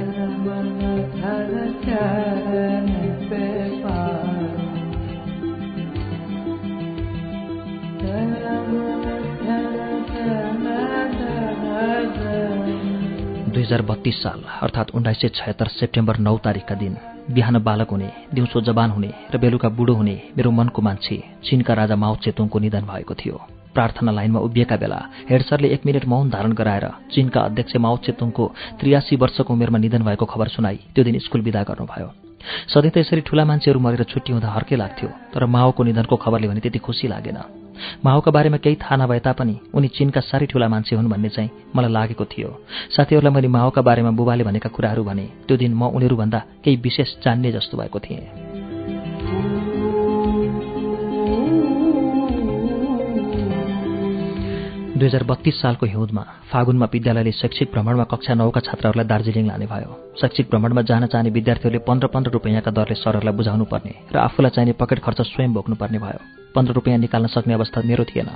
दुई 13.49 13.63
हजार 13.63 13.83
बत्तीस 13.83 14.23
साल 14.23 14.45
अर्थात् 14.63 14.95
उन्नाइस 14.95 15.21
सय 15.21 15.29
छयत्तर 15.35 15.69
सेप्टेम्बर 15.81 16.17
नौ 16.19 16.37
तारिकका 16.45 16.75
दिन 16.75 16.97
बिहान 17.31 17.59
बालक 17.65 17.91
हुने 17.91 18.11
दिउँसो 18.35 18.61
जवान 18.61 18.91
हुने 18.91 19.11
र 19.35 19.39
बेलुका 19.39 19.69
बुढो 19.69 19.95
हुने 19.95 20.15
मेरो 20.37 20.51
मनको 20.51 20.83
मान्छे 20.83 21.17
चीनका 21.45 21.75
राजा 21.75 21.97
माओ 21.97 22.17
चेतुङको 22.17 22.59
निधन 22.59 22.85
भएको 22.85 23.15
थियो। 23.15 23.41
प्रार्थना 23.75 24.13
लाइनमा 24.13 24.41
उभिएका 24.41 24.77
बेला 24.77 25.01
हेड 25.31 25.43
सरले 25.43 25.69
एक 25.69 25.87
मिनट 25.87 26.05
मौन 26.05 26.31
धारण 26.31 26.53
गराएर 26.53 26.87
चीनका 27.15 27.41
अध्यक्ष 27.41 27.77
माओ 27.77 27.97
चेतुङको 28.05 28.45
त्रियासी 28.81 29.17
वर्षको 29.17 29.53
उमेरमा 29.55 29.79
निधन 29.79 30.03
भएको 30.05 30.25
खबर 30.27 30.49
सुनाई 30.49 30.79
त्यो 30.95 31.05
दिन 31.05 31.19
स्कुल 31.19 31.41
विदा 31.41 31.63
गर्नुभयो। 31.65 32.13
सधैँ 32.69 32.93
त 32.93 32.97
यसरी 32.99 33.21
ठूला 33.25 33.45
मान्छेहरू 33.45 33.81
मरेर 33.81 34.05
छुट्टी 34.05 34.33
हुँदा 34.33 34.49
हर्कै 34.53 34.77
लाग्थ्यो 34.77 35.09
तर 35.33 35.47
माओको 35.47 35.83
निधनको 35.83 36.17
खबरले 36.17 36.49
भने 36.49 36.61
त्यति 36.61 36.79
खुसी 36.79 37.09
लागेन। 37.09 37.64
माओका 38.05 38.31
बारेमा 38.31 38.57
केही 38.57 38.77
थाहा 38.77 38.97
नभए 38.97 39.19
तापनि 39.19 39.57
उनी 39.75 39.89
चीनका 39.89 40.21
साह्रै 40.21 40.47
ठूला 40.47 40.69
मान्छे 40.69 40.97
हुन् 40.97 41.09
भन्ने 41.09 41.29
चाहिँ 41.29 41.51
मलाई 41.77 41.93
लागेको 41.93 42.25
थियो। 42.25 42.51
साथीहरूलाई 42.97 43.35
मैले 43.35 43.49
माओका 43.49 43.83
बारेमा 43.83 44.11
बुबाले 44.11 44.45
भनेका 44.45 44.69
कुराहरू 44.69 45.05
भने 45.05 45.25
त्यो 45.49 45.57
दिन 45.57 45.75
म 45.75 45.83
उनीहरूभन्दा 45.91 46.39
केही 46.65 46.77
विशेष 46.77 47.09
जान्ने 47.25 47.53
जस्तो 47.53 47.79
भएको 47.79 47.99
थिएँ। 47.99 48.64
दुई 54.95 55.07
हजार 55.07 55.23
बत्तीस 55.27 55.61
सालको 55.61 55.87
हिउँदमा 55.87 56.23
फागुनमा 56.51 56.87
विद्यालयले 56.87 57.31
शैक्षिक 57.35 57.69
भ्रमणमा 57.75 58.05
कक्षा 58.07 58.35
नौका 58.35 58.61
छात्राहरूलाई 58.63 59.07
दार्जिलिङ 59.11 59.47
लाने 59.47 59.67
भयो। 59.67 59.91
शैक्षिक 60.21 60.47
भ्रमणमा 60.51 60.83
जान 60.87 61.07
चाहने 61.11 61.31
विद्यार्थीहरूले 61.35 61.83
पन्ध्र 61.83 62.07
पन्ध्र 62.15 62.31
रुपियाँका 62.31 62.71
दरले 62.71 62.95
सरहरूलाई 62.95 63.35
बुझाउनु 63.35 63.65
पर्ने 63.67 63.93
र 64.15 64.17
आफूलाई 64.23 64.51
चाहिने 64.55 64.73
पकेट 64.79 64.99
खर्च 65.03 65.21
स्वयं 65.35 65.51
बोक्नुपर्ने 65.51 65.99
भयो। 65.99 66.21
पन्ध्र 66.55 66.73
रुपियाँ 66.79 66.99
निकाल्न 66.99 67.27
सक्ने 67.27 67.55
अवस्था 67.55 67.83
मेरो 67.83 68.05
थिएन। 68.07 68.31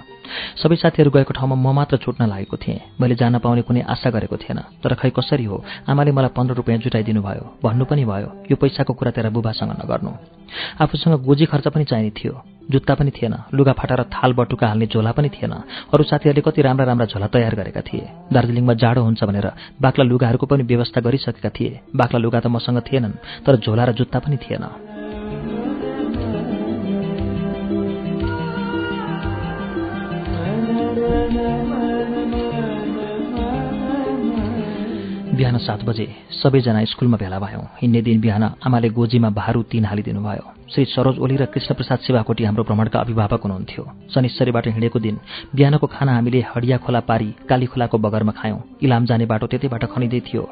सबै 0.59 0.77
साथीहरू 0.83 1.11
गएको 1.15 1.33
ठाउँमा 1.39 1.55
म 1.55 1.71
मात्र 1.79 1.97
छुट्न 2.03 2.27
लागेको 2.27 2.57
थिएँ। 2.59 2.99
मैले 2.99 3.15
जान 3.15 3.39
पाउने 3.39 3.63
कुनै 3.63 3.87
आशा 3.95 4.11
गरेको 4.11 4.37
थिएन। 4.43 4.83
तर 4.83 4.99
खै 4.99 5.15
कसरी 5.15 5.47
हो 5.47 5.63
आमाले 5.87 6.11
मलाई 6.11 6.35
पन्ध्र 6.35 6.59
रुपियाँ 6.59 6.83
जुटाइदिनु 6.83 7.23
भयो। 7.23 7.63
भन्नु 7.63 7.85
पनि 7.87 8.03
भयो 8.03 8.51
यो 8.51 8.57
पैसाको 8.59 8.99
कुरा 8.99 9.15
तेरा 9.15 9.31
बुबासँग 9.31 9.79
नगर्नु। 9.79 10.11
आफूसँग 10.83 11.23
गोजी 11.23 11.47
खर्च 11.47 11.67
पनि 11.71 11.85
चाहिने 11.87 12.11
थियो। 12.19 12.58
जुत्ता 12.71 12.95
पनि 12.95 13.11
थिएन 13.11 13.35
लुगा 13.55 13.73
फाटा 13.73 13.95
र 13.95 14.03
थाल 14.05 14.33
बटुका 14.33 14.67
हाल्ने 14.67 14.87
झोला 14.87 15.13
पनि 15.13 15.29
थिएन। 15.29 15.53
अरू 15.93 16.03
साथीहरूले 16.05 16.43
कति 16.43 16.63
राम्रा 16.63 16.85
राम्रा 16.85 17.07
झोला 17.07 17.27
तयार 17.27 17.55
गरेका 17.55 17.81
थिए। 17.81 18.05
दार्जिलिङमा 18.33 18.75
जाडो 18.75 19.03
हुन्छ 19.03 19.25
भनेर 19.25 19.49
बाक्ला 19.81 20.05
लुगाहरूको 20.05 20.47
पनि 20.47 20.63
व्यवस्था 20.63 21.01
गरिसकेका 21.01 21.51
थिए। 21.51 21.81
बाक्ला 21.97 22.19
लुगा 22.21 22.41
त 22.41 22.47
मसँग 22.47 22.81
थिएनन् 22.85 23.45
तर 23.47 23.57
झोला 23.57 23.85
र 23.85 23.93
जुत्ता 23.93 24.19
पनि 24.19 24.37
थिएन। 24.37 24.88
बिहान 35.39 35.57
सात 35.59 35.83
बजे 35.85 36.07
सबैजना 36.35 36.83
स्कुलमा 36.85 37.17
भेला 37.17 37.39
भयौँ। 37.39 37.63
हिँड्ने 37.81 38.01
दिन 38.03 38.21
बिहान 38.21 38.43
आमाले 38.67 38.89
गोजीमा 38.91 39.29
भारू 39.31 39.63
तिन 39.71 39.85
हालिदिनु 39.85 40.21
भयो 40.21 40.45
श्री 40.69 40.85
सरोज 40.85 41.19
ओली 41.19 41.37
र 41.37 41.45
कृष्णप्रसाद 41.47 41.99
सेवाकोटी 41.99 42.45
हाम्रो 42.45 42.65
भ्रमणका 42.65 42.99
अभिभावक 43.01 43.43
हुनुहुन्थ्यो। 43.43 43.85
शनिश्चरीबाट 44.15 44.67
हिँडेको 44.69 44.99
दिन 44.99 45.19
बिहानको 45.55 45.87
खाना 45.87 46.13
हामीले 46.15 46.41
हडिया 46.55 46.77
खोला 46.83 47.01
पारी 47.01 47.29
काली 47.49 47.67
खोलाको 47.67 47.99
बगरमा 47.99 48.33
खायौँ। 48.35 48.59
इलाम 48.83 49.05
जाने 49.07 49.27
बाटो 49.31 49.47
त्यतैबाट 49.47 49.85
खनिँदै 49.95 50.21
थियो। 50.27 50.43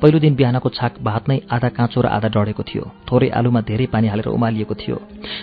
पहिलो 0.00 0.18
दिन 0.18 0.34
बिहानको 0.34 0.68
छाक 0.78 1.02
भात 1.02 1.28
नै 1.28 1.40
आधा 1.50 1.68
काँचो 1.76 2.00
र 2.00 2.06
आधा 2.06 2.28
डढेको 2.30 2.62
थियो। 2.62 2.84
थोरै 3.10 3.28
आलुमा 3.34 3.60
धेरै 3.66 3.86
पानी 3.92 4.08
हालेर 4.08 4.28
उमालिएको 4.30 4.74
थियो। 4.76 4.96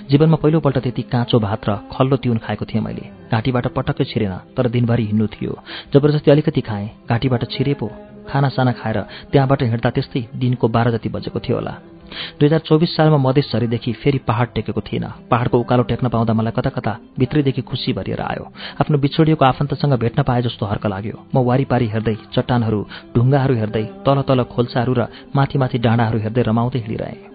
जीवनमा 0.09 0.37
पहिलोपल्ट 0.39 0.77
त्यति 0.79 1.01
काँचो 1.11 1.39
भात 1.39 1.69
र 1.69 1.77
खल्लो 1.91 2.15
तिउन 2.23 2.37
खाएको 2.39 2.65
थिएँ 2.65 2.83
मैले। 2.83 3.05
घाँटीबाट 3.29 3.67
पटक्कै 3.75 4.05
छिरेन 4.07 4.33
तर 4.55 4.71
दिनभरि 4.71 5.05
हिँड्नु 5.05 5.27
थियो। 5.27 5.59
जबरजस्ती 5.93 6.31
अलिकति 6.31 6.61
खाएँ। 6.61 6.89
घाँटीबाट 7.09 7.43
छिरे 7.51 7.73
पो 7.75 7.91
खानासाना 8.29 8.71
खाएर 8.71 8.97
त्यहाँबाट 9.31 9.63
हिँड्दा 9.63 9.89
त्यस्तै 9.89 10.21
दिनको 10.35 10.67
बाह्र 10.67 10.91
जति 10.91 11.09
बजेको 11.09 11.39
थियो 11.39 11.57
होला। 11.57 11.73
दुई 12.39 12.45
हजार 12.45 12.59
चौबिस 12.59 12.95
सालमा 12.95 13.17
मधेस 13.17 13.51
झरीदेखि 13.51 13.91
फेरि 14.01 14.17
पहाड 14.27 14.47
टेकेको 14.55 14.81
थिएन। 14.81 15.05
पहाडको 15.31 15.59
उकालो 15.59 15.83
टेक्न 15.89 16.07
पाउँदा 16.13 16.33
मलाई 16.33 16.53
कता 16.53 16.69
कता 16.69 16.93
भित्रैदेखि 17.19 17.61
खुसी 17.61 17.93
भरिएर 17.93 18.21
आयो। 18.21 18.45
आफ्नो 18.81 18.97
बिछोडिएको 18.97 19.45
आफन्तसँग 19.45 19.93
भेट्न 19.97 20.23
पाए 20.23 20.41
जस्तो 20.41 20.65
हर्क 20.65 20.85
लाग्यो। 20.85 21.17
म 21.33 21.41
वारिपारी 21.41 21.87
हेर्दै 21.89 22.15
चट्टानहरू 22.35 22.85
ढुङ्गाहरू 23.17 23.53
हेर्दै 23.55 23.83
तल 24.05 24.21
तल 24.29 24.43
खोल्साहरू 24.53 24.93
र 24.93 25.07
माथि 25.35 25.57
माथि 25.57 25.77
डाँडाहरू 25.81 26.19
हेर्दै 26.19 26.41
रमाउँदै 26.43 26.79
हिँडिरहेँ। 26.79 27.32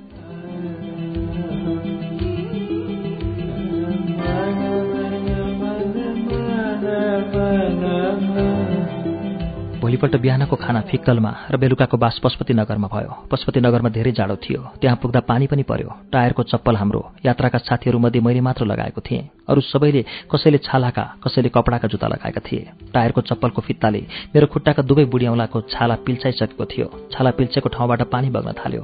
भोलिपल्ट 9.89 10.17
बिहानको 10.17 10.57
खाना 10.57 10.81
फिक्कलमा 10.81 11.33
र 11.51 11.57
बेलुकाको 11.57 11.97
बास 11.97 12.21
पशुपति 12.25 12.55
नगरमा 12.55 12.89
भयो। 12.93 13.13
पशुपति 13.33 13.61
नगरमा 13.61 13.89
धेरै 13.89 14.13
जाडो 14.13 14.37
थियो। 14.37 14.61
त्यहाँ 14.81 14.97
पुग्दा 15.01 15.21
पानी 15.21 15.47
पनि 15.47 15.63
पर्यो। 15.65 15.89
टायरको 16.13 16.43
चप्पल 16.43 16.77
हाम्रो। 16.77 17.01
यात्राका 17.25 17.59
साथीहरूमध्ये 17.59 18.21
मैले 18.21 18.41
मात्र 18.41 18.65
लगाएको 18.69 19.01
थिएँ। 19.01 19.38
अरू 19.49 19.61
सबैले 19.63 20.05
कसैले 20.31 20.59
छालाका 20.59 21.05
कसैले 21.25 21.49
कपडाका 21.49 21.89
जुत्ता 21.89 22.09
लगाएका 22.09 22.41
थिए। 22.47 22.63
टायरको 22.95 23.21
चप्पलको 23.21 23.61
फित्ताले 23.63 24.01
मेरो 24.35 24.47
खुट्टाका 24.53 24.83
दुवै 24.83 25.05
बुढियाउलाको 25.13 25.61
छाला 25.73 25.95
पिल्छाइसकेको 26.07 26.65
थियो। 26.65 26.87
छाला 27.13 27.31
पिल्छेको 27.39 27.69
ठाउँबाट 27.69 28.03
पानी 28.13 28.29
बग्न 28.31 28.53
थाल्यो। 28.61 28.83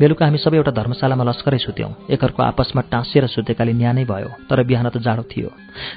बेलुका 0.00 0.24
हामी 0.26 0.38
सबै 0.38 0.56
एउटा 0.56 0.72
धर्मशालामा 0.72 1.24
लस्करै 1.24 1.58
सुत्यौँ। 1.58 1.92
एकअर्को 2.10 2.42
आपसमा 2.42 2.82
टाँसिएर 2.92 3.26
सुतेकाले 3.28 3.72
न्यानै 3.72 4.04
भयो 4.04 4.30
तर 4.48 4.62
बिहान 4.64 4.88
त 4.88 4.98
जाडो 4.98 5.22
थियो। 5.28 5.50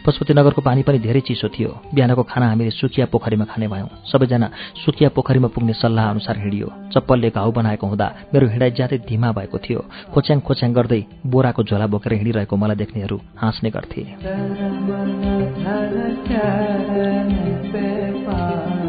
पशुपतिनगरको 0.06 0.62
पानी 0.62 0.82
पनि 0.84 1.00
धेरै 1.00 1.22
चिसो 1.28 1.48
थियो। 1.50 1.72
बिहानको 1.96 2.24
खाना 2.24 2.46
हामीले 2.52 2.72
सुकिया 2.72 3.06
पोखरीमा 3.12 3.46
खाने 3.52 3.68
भयौँ। 3.68 3.90
सबैजना 4.12 4.48
सुकिया 4.84 5.10
पोखरीमा 5.16 5.48
पुग्ने 5.56 5.74
सल्लाह 5.74 6.10
अनुसार 6.10 6.38
हिँडियो। 6.40 6.68
चप्पलले 6.94 7.30
घाउ 7.32 7.52
बनाएको 7.52 7.86
हुँदा 7.88 8.08
मेरो 8.34 8.48
हिँडाइ 8.48 8.72
ज्यादै 8.72 8.98
धिमा 9.10 9.32
भएको 9.32 9.58
थियो। 9.58 9.82
खोच्याङ 10.14 10.40
खोच्याङ 10.42 10.74
गर्दै 10.74 11.02
बोराको 11.26 11.64
झोला 11.64 11.88
बोकेर 11.88 12.14
हिँडिरहेको 12.14 12.56
मलाई 12.56 12.76
देख्नेहरू 12.76 13.18
हाँस्ने 13.38 13.70
गर्थे। 13.70 14.01
Terima 14.02 14.18
kasih. 18.26 18.81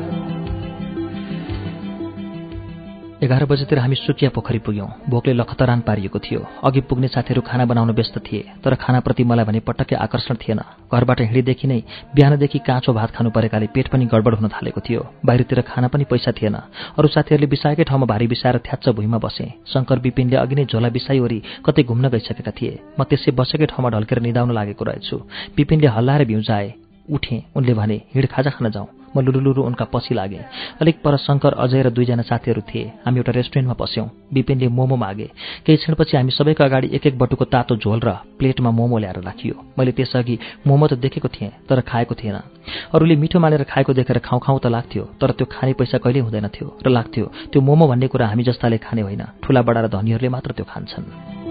एघार 3.23 3.45
बजेतिर 3.47 3.79
हामी 3.79 3.95
सुकिया 3.95 4.31
पोखरी 4.35 4.59
पुग्यौँ। 4.59 4.87
भोकले 5.09 5.33
लखतरान 5.33 5.81
पारिएको 5.87 6.19
थियो। 6.19 6.41
अघि 6.67 6.81
पुग्ने 6.91 7.09
साथीहरू 7.09 7.41
खाना 7.47 7.65
बनाउन 7.71 7.91
व्यस्त 7.95 8.19
थिए 8.19 8.59
तर 8.59 8.75
खानाप्रति 8.75 9.25
मलाई 9.25 9.45
भने 9.47 9.61
पटक्कै 9.63 9.97
आकर्षण 9.97 10.35
थिएन। 10.43 10.61
घरबाट 10.91 11.21
हिँडेदेखि 11.23 11.67
नै 11.69 11.79
बिहानदेखि 12.15 12.59
काँचो 12.67 12.93
भात 12.93 13.11
खानु 13.15 13.31
परेकाले 13.31 13.67
पेट 13.71 13.89
पनि 13.95 14.07
गडबड 14.11 14.35
हुन 14.35 14.49
थालेको 14.51 14.81
थियो। 14.83 15.07
बाहिरतिर 15.23 15.61
खाना 15.63 15.89
पनि 15.89 16.05
पैसा 16.11 16.33
थिएन। 16.35 16.57
अरू 16.99 17.09
साथीहरूले 17.15 17.47
बिसाएकै 17.47 17.85
ठाउँमा 17.87 18.07
भारी 18.11 18.27
बिसाएर 18.27 18.59
थ्याच्च 18.59 18.89
भुइँमा 18.91 19.19
बसे। 19.23 19.47
शङ्कर 19.71 19.99
विपिनले 20.03 20.37
अघि 20.43 20.55
नै 20.59 20.65
झोला 20.67 20.89
बिसाइवरी 20.91 21.39
कतै 21.63 21.83
घुम्न 21.87 22.09
गइसकेका 22.11 22.51
थिए। 22.59 22.73
म 22.99 23.07
त्यसै 23.07 23.31
बसेकै 23.39 23.67
ठाउँमा 23.71 23.89
ढल्केर 23.95 24.19
निदाउन 24.19 24.51
लागेको 24.51 24.83
रहेछु। 24.85 25.17
विपिनले 25.55 25.95
हल्लाएर 25.95 26.25
भ्युजाए 26.27 26.75
उठेँ। 27.07 27.41
उनले 27.55 27.75
भने 27.79 27.97
हिँड 28.15 28.27
खाजा 28.35 28.51
खान 28.51 28.71
जाउँ। 28.75 29.02
म 29.17 29.21
लुरुलुरु 29.21 29.63
उनका 29.63 29.85
पछि 29.85 30.15
लागेँ। 30.15 30.45
अलिक 30.81 30.97
पर 31.05 31.17
शङ्कर 31.17 31.53
अजय 31.55 31.83
र 31.83 31.91
दुईजना 31.91 32.23
साथीहरू 32.23 32.63
थिए। 32.63 32.85
हामी 33.05 33.19
एउटा 33.19 33.33
रेस्टुरेन्टमा 33.33 33.75
पस्यौँ 33.75 34.07
विपिनले 34.33 34.69
मोमो 34.69 34.97
मागे। 34.97 35.29
केही 35.67 35.77
क्षणपछि 35.77 36.17
हामी 36.17 36.31
सबैको 36.31 36.65
अगाडि 36.65 36.89
एक 36.93 37.07
एक 37.07 37.19
बटुको 37.19 37.45
तातो 37.45 37.77
झोल 37.77 38.01
र 38.01 38.11
प्लेटमा 38.39 38.71
मोमो 38.71 38.99
ल्याएर 38.99 39.21
राखियो। 39.21 39.55
मैले 39.79 39.93
त्यसअघि 39.93 40.39
मोमो 40.67 40.87
त 40.87 40.95
देखेको 40.99 41.29
थिएँ 41.29 41.51
तर 41.69 41.81
खाएको 41.81 42.15
थिएन। 42.15 42.39
अरूले 42.95 43.17
मिठो 43.17 43.39
मानेर 43.39 43.63
खाएको 43.65 43.93
देखेर 43.93 44.19
खाउँ 44.19 44.41
खाउँ 44.41 44.59
त 44.61 44.67
लाग्थ्यो 44.67 45.05
तर 45.21 45.31
त्यो 45.37 45.47
खाने 45.51 45.73
पैसा 45.77 45.99
कहिले 45.99 46.21
हुँदैन 46.21 46.49
थियो 46.49 46.79
र 46.87 46.89
लाग्थ्यो 46.89 47.27
त्यो 47.53 47.61
मोमो 47.61 47.89
भन्ने 47.89 48.07
कुरा 48.09 48.27
हामी 48.29 48.43
जस्ताले 48.45 48.79
खाने 48.79 49.03
होइन। 49.03 49.23
ठुला 49.43 49.63
बडा 49.63 49.81
र 49.81 49.87
धनीहरूले 49.89 50.29
मात्र 50.29 50.51
त्यो 50.57 50.65
खान्छन्। 50.65 51.42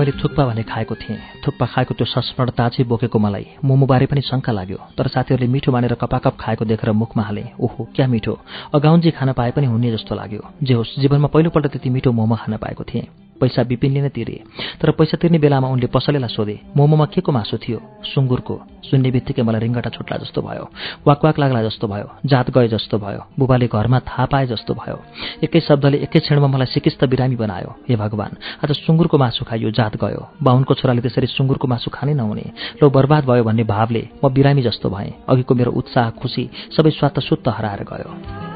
मैले 0.00 0.12
थुक्पा 0.16 0.46
भने 0.46 0.62
खाएको 0.62 0.94
थिएँ। 0.94 1.18
थुक्पा 1.46 1.66
खाएको 1.66 1.94
त्यो 1.94 2.06
संस्मरण 2.08 2.50
ताजै 2.56 2.84
बोकेको 2.88 3.18
मलाई। 3.18 3.46
मोमोबारे 3.64 4.06
पनि 4.06 4.20
शङ्का 4.24 4.52
लाग्यो। 4.52 4.78
तर 4.96 5.06
साथीहरूले 5.12 5.52
मिठो 5.52 5.72
मानेर 5.72 5.94
कपाकप 6.00 6.40
खाएको 6.40 6.64
देखेर 6.64 6.92
मुखमा 6.96 7.22
हालेँ। 7.22 7.52
ओहो 7.60 7.88
क्या 7.96 8.06
मिठो? 8.08 8.32
अगाउन्जी 8.74 9.10
खान 9.10 9.32
पाए 9.32 9.50
पनि 9.52 9.66
हुने 9.66 9.92
जस्तो 9.92 10.14
लाग्यो। 10.14 10.40
जे 10.62 10.74
होस् 10.74 10.98
जीवनमा 11.00 11.28
पहिलोपल्ट 11.28 11.66
त्यति 11.66 11.90
मिठो 11.90 12.12
मोमो 12.12 12.36
खान 12.36 12.56
पाएको 12.56 12.84
थिएँ। 12.84 13.29
पैसा 13.40 13.62
बिपिनले 13.62 14.00
नै 14.00 14.08
तिरे। 14.08 14.36
तर 14.80 14.90
पैसा 14.90 15.16
तिर्ने 15.16 15.38
बेलामा 15.38 15.68
उनले 15.68 15.86
पसलेलाई 15.86 16.28
सोधे 16.28 16.56
मोमोमा 16.76 17.06
के 17.06 17.20
को 17.20 17.32
मासु 17.32 17.56
थियो? 17.58 17.80
सुँगुरको। 18.04 18.54
सुन्ने 18.90 19.10
बित्तिकै 19.10 19.42
मलाई 19.42 19.60
रिङ्गटा 19.60 19.90
छुट्ला 19.90 20.16
जस्तो 20.16 20.42
भयो। 20.42 20.64
वाक 21.06 21.24
वाक 21.24 21.38
लाग्ला 21.38 21.62
जस्तो 21.62 21.86
भयो। 21.88 22.06
जात 22.26 22.50
गए 22.50 22.68
जस्तो 22.68 22.98
भयो। 22.98 23.22
बुबाले 23.38 23.66
घरमा 23.66 23.98
थाहा 24.00 24.26
पाए 24.26 24.46
जस्तो 24.46 24.74
भयो। 24.74 24.96
एकै 25.44 25.60
शब्दले 25.60 25.98
एकै 26.06 26.20
क्षणमा 26.20 26.46
मलाई 26.46 26.66
सिकिस्त 26.66 27.04
बिरामी 27.04 27.36
बनायो। 27.36 27.70
हे 27.88 27.96
भगवान् 27.96 28.64
आज 28.64 28.70
सुँगुरको 28.84 29.18
मासु 29.18 29.44
खाइयो 29.44 29.70
जात 29.70 29.96
गयो। 29.96 30.22
बाहुनको 30.42 30.74
छोराले 30.74 31.00
त्यसरी 31.00 31.26
सुँगुरको 31.26 31.68
मासु 31.68 31.90
खानै 31.90 32.14
नहुने। 32.14 32.46
लो 32.82 32.90
बर्बाद 32.90 33.24
भयो 33.24 33.44
भन्ने 33.44 33.64
भावले 33.64 34.02
म 34.24 34.28
बिरामी 34.28 34.62
जस्तो 34.62 34.90
भएँ। 34.90 35.12
अघिको 35.28 35.54
मेरो 35.54 35.70
उत्साह 35.72 36.10
खुसी 36.20 36.50
सबै 36.76 36.90
स्वात्त 36.90 37.20
सुत्त 37.20 37.48
हराएर 37.48 37.84
गयो। 37.84 38.49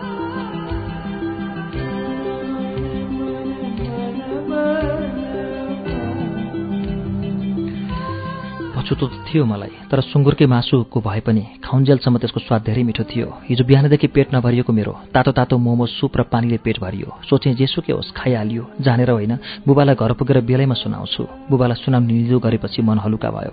अछुतो 8.85 9.09
थियो 9.25 9.45
मलाई 9.49 9.89
तर 9.89 10.01
सुँगुरकै 10.05 10.45
मासुको 10.45 11.01
भए 11.01 11.21
पनि 11.25 11.43
खाउन्जेलसम्म 11.65 12.21
त्यसको 12.21 12.41
स्वाद 12.45 12.63
धेरै 12.69 12.83
मिठो 12.85 13.05
थियो। 13.09 13.29
हिजो 13.49 13.65
बिहानदेखि 13.65 14.09
पेट 14.13 14.29
नभरिएको 14.37 14.73
मेरो 14.77 14.93
तातो 15.09 15.33
तातो 15.33 15.57
मोमो 15.57 15.87
सुप 15.89 16.13
र 16.13 16.23
पानीले 16.29 16.61
पेट 16.61 16.85
भरियो। 16.85 17.09
सोचेँ 17.25 17.57
जेसुकै 17.57 17.97
होस् 17.97 18.13
खाइहालियो। 18.13 18.65
जानेर 18.85 19.11
होइन 19.11 19.33
बुबालाई 19.65 19.97
घर 19.97 20.13
पुगेर 20.21 20.45
बेलैमा 20.45 20.77
सुनाउँछु। 20.77 21.23
बुबालाई 21.49 21.81
सुनाउने 21.81 22.13
निजो 22.13 22.37
गरेपछि 22.37 22.85
मन 22.85 23.01
हलुका 23.01 23.31
भयो। 23.33 23.53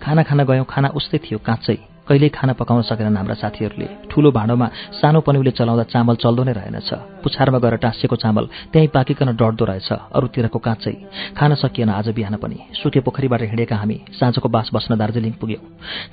खाना 0.00 0.22
खाना 0.24 0.42
गयौँ 0.48 0.64
खाना 0.64 0.88
उस्तै 0.96 1.18
थियो 1.20 1.38
काँचै। 1.44 1.99
कहिल्यै 2.10 2.30
खाना 2.34 2.52
पकाउन 2.58 2.82
सकेनन् 2.90 3.16
हाम्रा 3.16 3.34
साथीहरूले। 3.38 3.86
ठूलो 4.10 4.30
भाँडोमा 4.34 4.66
सानो 4.98 5.20
पनिउले 5.22 5.50
चलाउँदा 5.54 5.84
चामल 5.94 6.14
चल्दो 6.18 6.42
नै 6.42 6.52
रहेनछ। 6.58 6.90
पुछारमा 7.22 7.58
गएर 7.62 7.76
टाँसिएको 7.78 8.16
चामल 8.18 8.44
त्यहीँ 8.74 8.90
पाकिकन 8.90 9.38
डढ्दो 9.38 9.64
रहेछ। 9.70 9.88
अरूतिरको 10.10 10.58
काँचै। 10.58 10.94
खान 11.38 11.54
सकिएन 11.54 11.90
आज 11.94 12.08
बिहान 12.10 12.34
पनि। 12.42 12.58
सुके 12.74 13.00
पोखरीबाट 13.06 13.42
हिँडेका 13.54 13.76
हामी 13.76 13.96
साँझको 14.18 14.48
बास 14.50 14.70
बस्न 14.74 14.98
दार्जिलिङ 14.98 15.32
पुग्यौँ। 15.38 15.62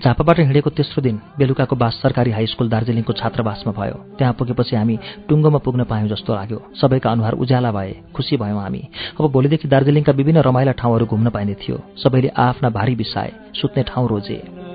झापाबाट 0.06 0.38
हिँडेको 0.40 0.70
तेस्रो 0.70 1.02
दिन 1.02 1.18
बेलुकाको 1.34 1.76
बास 1.76 1.94
सरकारी 2.04 2.32
हाई 2.32 2.46
स्कुल 2.46 2.70
दार्जिलिङको 2.70 3.14
छात्रावासमा 3.18 3.74
भयो। 3.74 3.98
त्यहाँ 4.22 4.34
पुगेपछि 4.38 4.76
हामी 4.78 5.00
टुङ्गोमा 5.26 5.60
पुग्न 5.66 5.90
पायौँ 5.90 6.14
जस्तो 6.14 6.30
लाग्यो। 6.30 6.60
सबैका 6.78 7.10
अनुहार 7.10 7.34
उज्याला 7.42 7.72
भए 7.74 8.14
खुसी 8.14 8.38
भयौँ 8.38 8.62
हामी। 8.62 8.82
अब 9.18 9.26
भोलिदेखि 9.34 9.68
दार्जिलिङका 9.68 10.14
विभिन्न 10.14 10.46
रमाइला 10.46 10.78
ठाउँहरू 10.78 11.06
घुम्न 11.10 11.30
पाइने 11.34 11.54
थियो। 11.58 11.82
सबैले 11.98 12.30
आफ्ना 12.38 12.70
भारी 12.70 12.96
बिसाए 12.96 13.34
सुत्ने 13.58 13.84
ठाउँ 13.90 14.08
रोजे। 14.08 14.67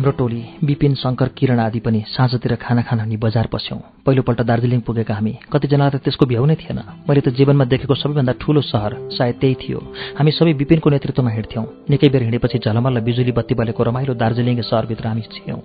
हाम्रो 0.00 0.12
टोली 0.18 0.42
विपिन 0.64 0.94
शङ्कर 0.96 1.28
किरण 1.38 1.58
आदि 1.60 1.80
पनि 1.84 2.00
साँझतिर 2.08 2.54
खाना 2.56 2.82
खान 2.88 3.00
हामी 3.00 3.16
बजार 3.20 3.46
पस्यौँ। 3.52 3.80
पहिलोपल्ट 4.06 4.40
दार्जिलिङ 4.40 4.80
पुगेका 4.80 5.14
हामी। 5.14 5.32
कतिजनालाई 5.52 5.98
त 5.98 6.04
त्यसको 6.04 6.24
भ्याउ 6.26 6.44
नै 6.44 6.56
थिएन। 6.56 6.78
मैले 7.08 7.20
त 7.20 7.28
जीवनमा 7.36 7.64
देखेको 7.68 7.94
सबैभन्दा 7.94 8.32
ठूलो 8.40 8.60
सहर 8.64 8.92
सायद 9.12 9.34
त्यही 9.40 9.54
थियो। 9.60 9.78
हामी 10.18 10.30
सबै 10.32 10.52
विपिनको 10.60 10.88
नेतृत्वमा 10.90 11.30
हिँड्थ्यौँ। 11.30 11.64
निकै 11.90 12.08
बेर 12.08 12.22
हिँडेपछि 12.28 12.58
झलमल्ल 12.64 13.00
बिजुली 13.06 13.32
बत्ती 13.32 13.54
बलेको 13.54 13.82
रमाइलो 13.84 14.14
दार्जिलिङ 14.14 14.60
सहरभित्र 14.60 15.06
हामी 15.06 15.22
छियौँ। 15.32 15.60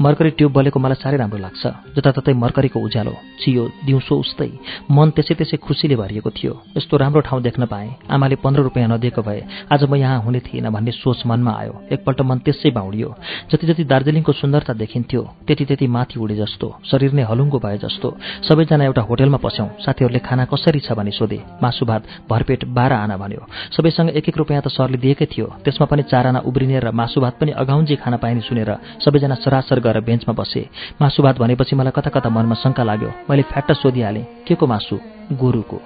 मर्करी 0.00 0.30
ट्युब 0.38 0.52
बलेको 0.52 0.78
मलाई 0.78 0.98
साह्रै 1.02 1.18
राम्रो 1.18 1.38
लाग्छ। 1.38 1.62
जताततै 1.96 2.32
मर्करीको 2.34 2.78
उज्यालो 2.80 3.14
चियो 3.42 3.62
दिउँसो 3.86 4.14
उस्तै 4.14 4.50
मन 4.90 5.10
त्यसै 5.16 5.34
त्यसै 5.34 5.56
खुसीले 5.56 5.96
भरिएको 5.96 6.30
थियो। 6.30 6.52
यस्तो 6.76 6.94
राम्रो 6.96 7.20
ठाउँ 7.26 7.42
देख्न 7.42 7.66
पाएँ। 7.66 7.90
आमाले 8.10 8.36
पन्ध्र 8.44 8.62
रुपियाँ 8.62 8.88
नदिएको 8.88 9.22
भए 9.22 9.40
आज 9.72 9.82
म 9.90 9.94
यहाँ 9.96 10.22
हुने 10.22 10.40
थिएन 10.46 10.70
भन्ने 10.70 10.92
सोच 10.92 11.26
मनमा 11.26 11.52
आयो। 11.60 11.74
एकपल्ट 11.92 12.20
मन 12.22 12.38
त्यसै 12.46 12.70
बाउडियो। 12.70 13.08
जति 13.50 13.66
जति 13.66 13.84
दार्जिलिङको 13.84 14.32
सुन्दरता 14.32 14.72
देखिन्थ्यो 14.72 15.22
त्यति 15.46 15.64
त्यति 15.64 15.86
माथि 15.86 16.20
उडे 16.20 16.34
जस्तो 16.36 16.66
शरीर 16.90 17.12
नै 17.12 17.22
हलुङ्गो 17.30 17.58
भए 17.72 17.78
जस्तो 17.78 18.08
सबैजना 18.44 18.84
एउटा 18.84 19.02
होटेलमा 19.02 19.38
पस्यौँ। 19.40 19.68
साथीहरूले 19.80 20.20
खाना 20.20 20.44
कसरी 20.44 20.80
छ 20.80 20.92
भनी 20.92 21.10
सोधे। 21.10 21.40
मासु 21.62 21.84
भात 21.86 22.02
भरपेट 22.28 22.64
बाह्र 22.68 22.92
आना 22.92 23.16
भन्यो। 23.16 23.46
सबैसँग 23.72 24.10
एक 24.12 24.28
एक 24.28 24.36
रुपियाँ 24.36 24.62
त 24.62 24.68
सरले 24.68 24.98
दिएकै 24.98 25.26
थियो। 25.26 25.46
त्यसमा 25.64 25.86
पनि 25.86 26.02
चार 26.02 26.26
आना 26.26 26.40
उब्रिने 26.44 26.78
र 26.80 26.90
मासु 26.92 27.20
भात 27.20 27.40
पनि 27.40 27.52
अगाउन्जी 27.56 27.96
खाना 27.96 28.16
पाइने 28.16 28.40
सुनेर 28.40 28.70
सबैजना 29.00 29.34
सरासर 29.40 29.80
गएर 29.80 30.00
बेन्चमा 30.00 30.34
बसे। 30.36 30.68
मासु 31.00 31.22
भात 31.22 31.38
भनेपछि 31.38 31.76
मलाई 31.76 31.92
कता 31.96 32.10
कता 32.10 32.28
मनमा 32.28 32.54
शङ्का 32.60 32.82
लाग्यो। 32.82 33.10
मैले 33.30 33.42
फ्याट्ट 33.42 33.72
सोधिहालेँ 33.72 34.26
के 34.46 34.54
को 34.54 34.66
मासु? 34.66 34.96
गोरुको। 35.32 35.80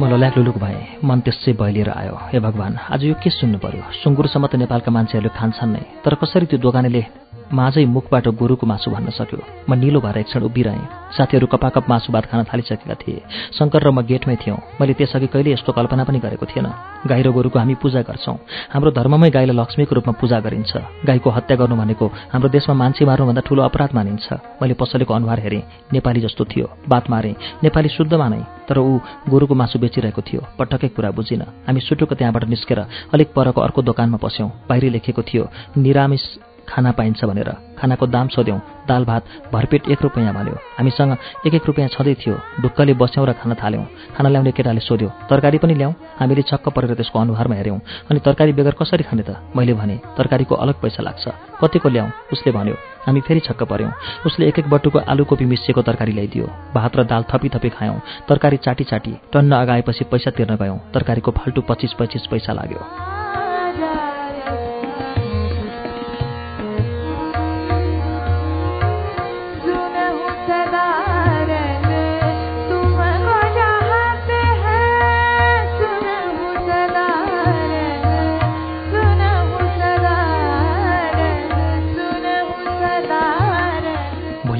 लल्याक 0.00 0.38
लुलुक 0.38 0.56
भए 0.56 0.78
मन 1.04 1.20
त्यसै 1.20 1.52
बहिलिएर 1.52 1.90
आयो। 1.90 2.16
हे 2.32 2.38
भगवान् 2.40 2.76
आज 2.92 3.04
यो 3.04 3.14
के 3.22 3.30
सुन्नु 3.30 3.58
पर्यो? 3.58 3.82
सुँगुरसम्म 4.00 4.46
त 4.46 4.54
नेपालका 4.62 4.90
मान्छेहरूले 4.96 5.36
खान्छन् 5.38 5.72
नै 5.72 5.82
तर 6.04 6.14
कसरी 6.20 6.46
त्यो 6.46 6.58
दोकानेले 6.64 7.02
माझै 7.52 7.84
मुखबाट 7.84 8.28
गोरुको 8.40 8.66
मासु 8.66 8.90
भन्न 8.90 9.10
सक्यो। 9.12 9.68
म 9.68 9.74
निलो 9.76 10.00
भएर 10.00 10.18
एक 10.18 10.26
क्षण 10.26 10.42
उभिरहेँ। 10.48 10.88
साथीहरू 11.12 11.46
कपाकप 11.46 11.84
मासु 11.88 12.12
भात 12.12 12.24
खान 12.32 12.44
थालिसकेका 12.48 12.96
थिए। 12.96 13.22
शङ्कर 13.52 13.82
र 13.84 13.90
म 13.92 14.00
गेटमै 14.00 14.36
थियौँ। 14.40 14.80
मैले 14.80 14.94
त्यसअघि 14.96 15.26
कहिले 15.28 15.52
यस्तो 15.52 15.72
कल्पना 15.72 16.04
पनि 16.08 16.18
गरेको 16.24 16.46
थिएन। 16.48 16.66
गाई 17.04 17.22
र 17.22 17.28
गोरुको 17.28 17.58
हामी 17.58 17.74
पूजा 17.76 18.02
गर्छौँ। 18.08 18.36
हाम्रो 18.72 18.90
धर्ममै 18.96 19.30
गाईलाई 19.30 19.56
लक्ष्मीको 19.56 19.92
रूपमा 19.94 20.12
पूजा 20.16 20.38
गरिन्छ। 20.40 20.72
गाईको 21.04 21.30
हत्या 21.30 21.56
गर्नु 21.60 21.76
भनेको 21.76 22.06
हाम्रो 22.32 22.48
देशमा 22.48 22.74
मान्छे 22.74 23.04
मार्नुभन्दा 23.04 23.42
ठूलो 23.44 23.62
अपराध 23.68 23.90
मानिन्छ। 23.92 24.26
मैले 24.62 24.74
पसलेको 24.74 25.12
अनुहार 25.12 25.38
हेरेँ। 25.44 25.62
नेपाली 25.92 26.20
जस्तो 26.24 26.44
थियो। 26.48 26.66
बात 26.88 27.10
मारेँ। 27.10 27.36
नेपाली 27.62 27.88
शुद्ध 27.88 28.12
मानै। 28.14 28.40
तर 28.68 28.78
ऊ 28.78 28.98
गोरुको 29.28 29.54
मासु 29.54 29.78
बेचिरहेको 29.78 30.22
थियो। 30.24 30.40
पटक्कै 30.58 30.88
कुरा 30.96 31.10
बुझिन। 31.12 31.42
हामी 31.68 31.80
सुटुको 31.80 32.14
त्यहाँबाट 32.14 32.44
निस्केर 32.48 32.78
अलिक 33.12 33.28
परको 33.36 33.60
अर्को 33.60 33.82
दोकानमा 33.82 34.16
पस्यौँ। 34.16 34.48
बाहिर 34.68 34.84
लेखेको 34.96 35.22
थियो 35.22 35.44
निरामिष 35.76 36.24
खाना 36.68 36.90
पाइन्छ 36.92 37.24
भनेर। 37.24 37.50
खानाको 37.78 38.06
दाम 38.06 38.28
सोध्यौँ। 38.28 38.60
दाल 38.82 39.04
भात 39.04 39.24
भरपेट 39.52 39.88
एक 39.90 40.02
रुपियाँ 40.02 40.34
भन्यो 40.34 40.54
हामीसँग 40.78 41.16
एक 41.46 41.54
एक 41.54 41.66
रुपियाँ 41.66 41.88
छँदै 41.88 42.14
थियो। 42.14 42.34
ढुक्कले 42.62 42.94
बस्यौँ 42.94 43.26
र 43.26 43.32
खाना 43.32 43.54
थाल्यौँ। 43.54 43.84
खाना 44.16 44.28
ल्याउने 44.28 44.52
केटाले 44.52 44.80
सोध्यो 44.80 45.08
तरकारी 45.30 45.58
पनि 45.58 45.74
ल्याउँ 45.74 45.94
हामीले 46.18 46.42
छक्क 46.42 46.68
परेर 46.68 46.94
त्यसको 46.94 47.18
अनुहारमा 47.18 47.54
हेऱ्यौँ। 47.54 47.78
अनि 48.10 48.18
तरकारी 48.20 48.52
बेगर 48.52 48.74
कसरी 48.74 49.04
खाने 49.04 49.22
त? 49.22 49.38
मैले 49.56 49.74
भने 49.74 49.96
तरकारीको 50.18 50.54
अलग 50.54 50.76
पैसा 50.82 51.02
लाग्छ। 51.02 51.24
कतिको 51.62 51.88
ल्याउँ 51.88 52.10
उसले 52.32 52.52
भन्यो 52.52 52.74
हामी 53.06 53.20
फेरि 53.20 53.40
छक्क 53.40 53.62
पऱ्यौँ 53.62 53.92
उसले 54.26 54.46
एक 54.48 54.58
एक 54.58 54.70
बटुको 54.70 54.98
आलु 55.02 55.24
कोपी 55.24 55.44
मिसिएको 55.44 55.82
तरकारी 55.82 56.12
ल्याइदियो। 56.12 56.46
भात 56.74 56.96
र 56.96 57.04
दाल 57.04 57.22
थपी 57.30 57.48
थपी 57.48 57.68
खायौँ। 57.68 57.98
तरकारी 58.28 58.56
चाटी 58.56 58.84
चाटी 58.84 59.12
टन्न 59.32 59.52
अगाएपछि 59.52 60.04
पैसा 60.10 60.30
तिर्न 60.30 60.56
गयौँ। 60.56 60.78
तरकारीको 60.94 61.30
फाल्टु 61.30 61.60
पच्चिस 61.62 61.92
पच्चिस 61.98 62.26
पैसा 62.26 62.52
लाग्यो। 62.52 62.82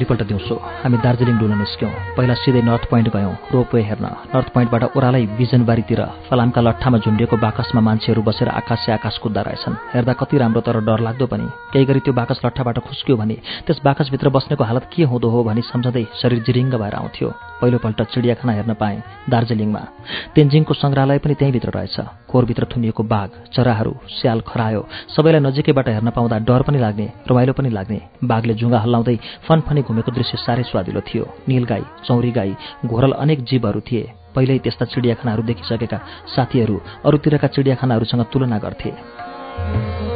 भोलिपल्ट 0.03 0.27
दिउँसो। 0.27 0.55
हामी 0.83 0.97
दार्जिलिङ 0.99 1.35
डुल्न 1.39 1.55
निस्क्यौँ। 1.63 1.91
पहिला 2.17 2.35
सिधै 2.35 2.61
नर्थ 2.61 2.83
पोइन्ट 2.91 3.07
गयौँ 3.15 3.35
रोपवे 3.53 3.81
हेर्न। 3.87 4.05
नर्थ 4.35 4.47
पोइन्टबाट 4.51 4.83
ओह्रालै 4.97 5.23
बिजनबारीतिर 5.39 6.01
फलामका 6.27 6.61
लट्ठामा 6.61 6.97
झुन्डिएको 6.99 7.35
बाकसमा 7.39 7.81
मान्छेहरू 7.87 8.21
बसेर 8.27 8.47
आकाशे 8.51 8.91
आकाश 8.91 9.15
कुद्दा 9.23 9.41
रहेछन्। 9.47 9.75
हेर्दा 9.95 10.13
कति 10.19 10.35
राम्रो 10.37 10.61
तर 10.61 10.77
डरलाग्दो 10.83 11.25
पनि। 11.31 11.47
केही 11.71 11.85
गरी 11.87 11.99
त्यो 12.03 12.13
बाकस 12.19 12.39
लट्ठाबाट 12.45 12.77
खुस्क्यो 12.83 13.15
भने 13.15 13.35
त्यस 13.63 13.79
बाकसभित्र 13.79 14.27
बस्नेको 14.35 14.63
हालत 14.63 14.89
के 14.91 15.03
हुँदो 15.07 15.27
हो 15.31 15.43
भनी 15.47 15.61
सम्झँदै 15.71 16.05
शरीर 16.19 16.43
जिरिङ्ग 16.43 16.75
भएर 16.75 16.95
आउँथ्यो। 16.99 17.29
पहिलोपल्ट 17.61 17.99
चिडियाखाना 18.11 18.53
हेर्न 18.53 18.73
पाएँ 18.75 19.03
दार्जिलिङमा। 19.31 19.81
तेन्जिङको 20.35 20.73
सङ्ग्रहालय 20.73 21.17
पनि 21.23 21.33
त्यहीँभित्र 21.39 21.71
रहेछ। 21.71 21.97
खोरभित्र 22.33 22.65
थुनिएको 22.65 23.03
बाघ 23.05 23.29
चराहरू 23.53 23.93
स्याल 24.09 24.39
खरायो 24.41 24.81
सबैलाई 25.15 25.41
नजिकैबाट 25.41 25.87
हेर्न 25.89 26.09
पाउँदा 26.09 26.37
डर 26.49 26.61
पनि 26.65 26.79
लाग्ने 26.79 27.07
रमाइलो 27.29 27.53
पनि 27.53 27.69
लाग्ने। 27.69 27.99
बाघले 28.25 28.53
जुङ्गा 28.57 28.79
हल्लाउँदै 28.79 29.15
फनफनी 29.47 29.81
घुमेको 29.85 30.11
दृश्य 30.11 30.37
साह्रै 30.41 30.63
स्वादिलो 30.63 31.01
थियो। 31.05 31.25
निलगाई 31.47 31.83
चौरी 32.05 32.31
गाई 32.31 32.55
घोरल 32.85 33.11
अनेक 33.23 33.39
जीवहरू 33.45 33.79
थिए। 33.85 34.03
पहिल्यै 34.35 34.59
त्यस्ता 34.65 34.85
चिडियाखानाहरू 34.85 35.43
देखिसकेका 35.43 35.97
साथीहरू 36.35 36.81
अरूतिरका 37.05 37.47
चिडियाखानाहरूसँग 37.53 38.25
तुलना 38.33 38.57
गर्थे। 38.57 40.12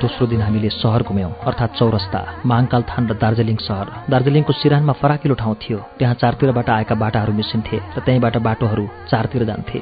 दोस्रो 0.00 0.26
दिन 0.26 0.40
हामीले 0.40 0.68
सहर 0.72 1.02
घुम्यौँ। 1.04 1.30
अर्थात् 1.44 1.76
चौरस्ता 1.76 2.20
महाङ्काल 2.46 2.82
थान 2.88 3.04
र 3.08 3.14
दार्जिलिङ 3.20 3.56
सहर। 3.60 3.86
दार्जिलिङको 4.08 4.52
सिरानमा 4.52 4.92
फराकिलो 4.96 5.34
ठाउँ 5.36 5.56
थियो। 5.60 5.78
त्यहाँ 6.00 6.14
चारतिरबाट 6.16 6.68
आएका 6.70 6.94
बाटाहरू 6.96 7.32
मिसिन्थे 7.36 7.76
र 7.76 8.00
त्यहीँबाट 8.00 8.36
बाटोहरू 8.40 8.84
चारतिर 9.10 9.44
जान्थे। 9.44 9.80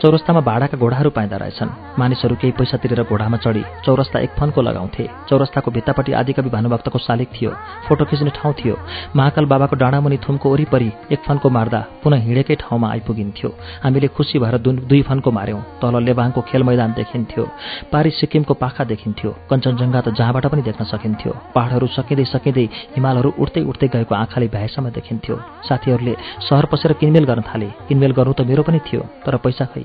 चौरस्तामा 0.00 0.40
भाडाका 0.40 0.78
घोडाहरू 0.78 1.10
पाइँदा 1.10 1.36
रहेछन्। 1.36 1.98
मानिसहरू 1.98 2.34
केही 2.38 2.52
पैसा 2.54 2.76
तिरेर 2.78 3.02
घोडामा 3.10 3.36
चढी 3.42 3.62
चौरस्ता 3.84 4.18
एक 4.22 4.30
फनको 4.38 4.60
लगाउँथे। 4.62 5.04
चौरस्ताको 5.28 5.70
भित्तापट्टि 5.74 6.12
आदिकवि 6.14 6.50
भानुभक्तको 6.54 6.98
शालिक 7.02 7.28
थियो। 7.34 7.50
फोटो 7.90 8.04
खिच्ने 8.06 8.30
ठाउँ 8.38 8.54
थियो। 8.54 8.76
महाकाल 9.18 9.44
बाबाको 9.50 9.76
डाँडामुनि 9.76 10.18
थुमको 10.22 10.46
वरिपरि 10.46 10.90
एक 11.12 11.20
फनको 11.26 11.48
मार्दा 11.50 11.80
पुनः 12.02 12.22
हिँडेकै 12.22 12.54
ठाउँमा 12.62 12.86
आइपुगिन्थ्यो। 12.94 13.50
हामीले 13.82 14.08
खुसी 14.14 14.38
भएर 14.38 14.56
दुई 14.62 15.02
फनको 15.02 15.30
मार्यौँ। 15.30 15.60
तल 15.82 15.94
लेबाङको 16.06 16.40
खेल 16.46 16.62
मैदान 16.62 16.92
देखिन्थ्यो। 16.94 17.44
पारी 17.92 18.10
सिक्किमको 18.14 18.54
पाखा 18.54 18.84
देखिन्थ्यो। 18.86 19.34
कञ्चनजङ्घा 19.56 20.00
त 20.00 20.08
जहाँबाट 20.12 20.46
पनि 20.52 20.62
देख्न 20.68 20.84
सकिन्थ्यो। 20.84 21.32
पहाडहरू 21.56 21.86
सकिँदै 21.96 22.24
सकिँदै 22.28 22.64
हिमालहरू 22.96 23.30
उठ्दै 23.40 23.62
उठ्दै 23.64 23.88
गएको 23.88 24.14
आँखाले 24.14 24.46
भ्याएसम्म 24.52 24.92
देखिन्थ्यो। 24.92 25.36
साथीहरूले 25.64 26.14
सहर 26.44 26.64
पसेर 26.68 26.92
किनमेल 27.00 27.24
गर्न 27.24 27.42
थाले। 27.48 27.68
किनमेल 27.88 28.12
गर्नु 28.12 28.32
त 28.36 28.40
मेरो 28.44 28.62
पनि 28.68 28.80
थियो 28.84 29.00
तर 29.24 29.36
पैसा 29.40 29.64
खै? 29.72 29.84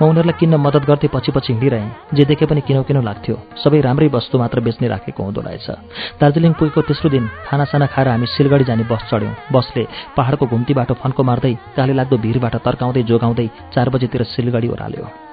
म 0.00 0.08
उनीहरूलाई 0.08 0.38
किन्न 0.40 0.54
मद्दत 0.56 0.84
गर्दै 0.88 1.08
पछि 1.12 1.30
पछि 1.36 1.52
हिँडिरहेँ। 1.52 2.16
जे 2.16 2.24
देखे 2.24 2.46
पनि 2.48 2.60
किनौ 2.64 2.82
किनौ 2.88 3.00
लाग्थ्यो। 3.04 3.36
सबै 3.60 3.80
राम्रै 3.86 4.08
वस्तु 4.08 4.34
मात्र 4.40 4.58
बेच्ने 4.64 4.88
राखेको 4.88 5.20
हुँदो 5.20 5.40
रहेछ। 5.44 5.68
दार्जिलिङ 6.20 6.52
पुगेको 6.58 6.80
तेस्रो 6.88 7.08
दिन 7.12 7.24
खानासाना 7.46 7.86
खाएर 7.92 8.08
हामी 8.08 8.26
सिलगढी 8.34 8.64
जाने 8.64 8.84
बस 8.88 9.02
चढ्यौँ। 9.10 9.34
बसले 9.52 9.84
पहाडको 10.16 10.44
घुम्तीबाट 10.48 10.90
फन्को 11.00 11.22
मार्दै 11.22 11.54
काले 11.76 11.92
लाग्दो 11.92 12.16
भिरबाट 12.24 12.54
तर्काउँदै 12.64 13.02
जोगाउँदै 13.10 13.46
चार 13.74 13.86
बजेतिर 13.92 14.22
सिलगढी 14.34 14.68
ओह्राल्यो। 14.74 15.29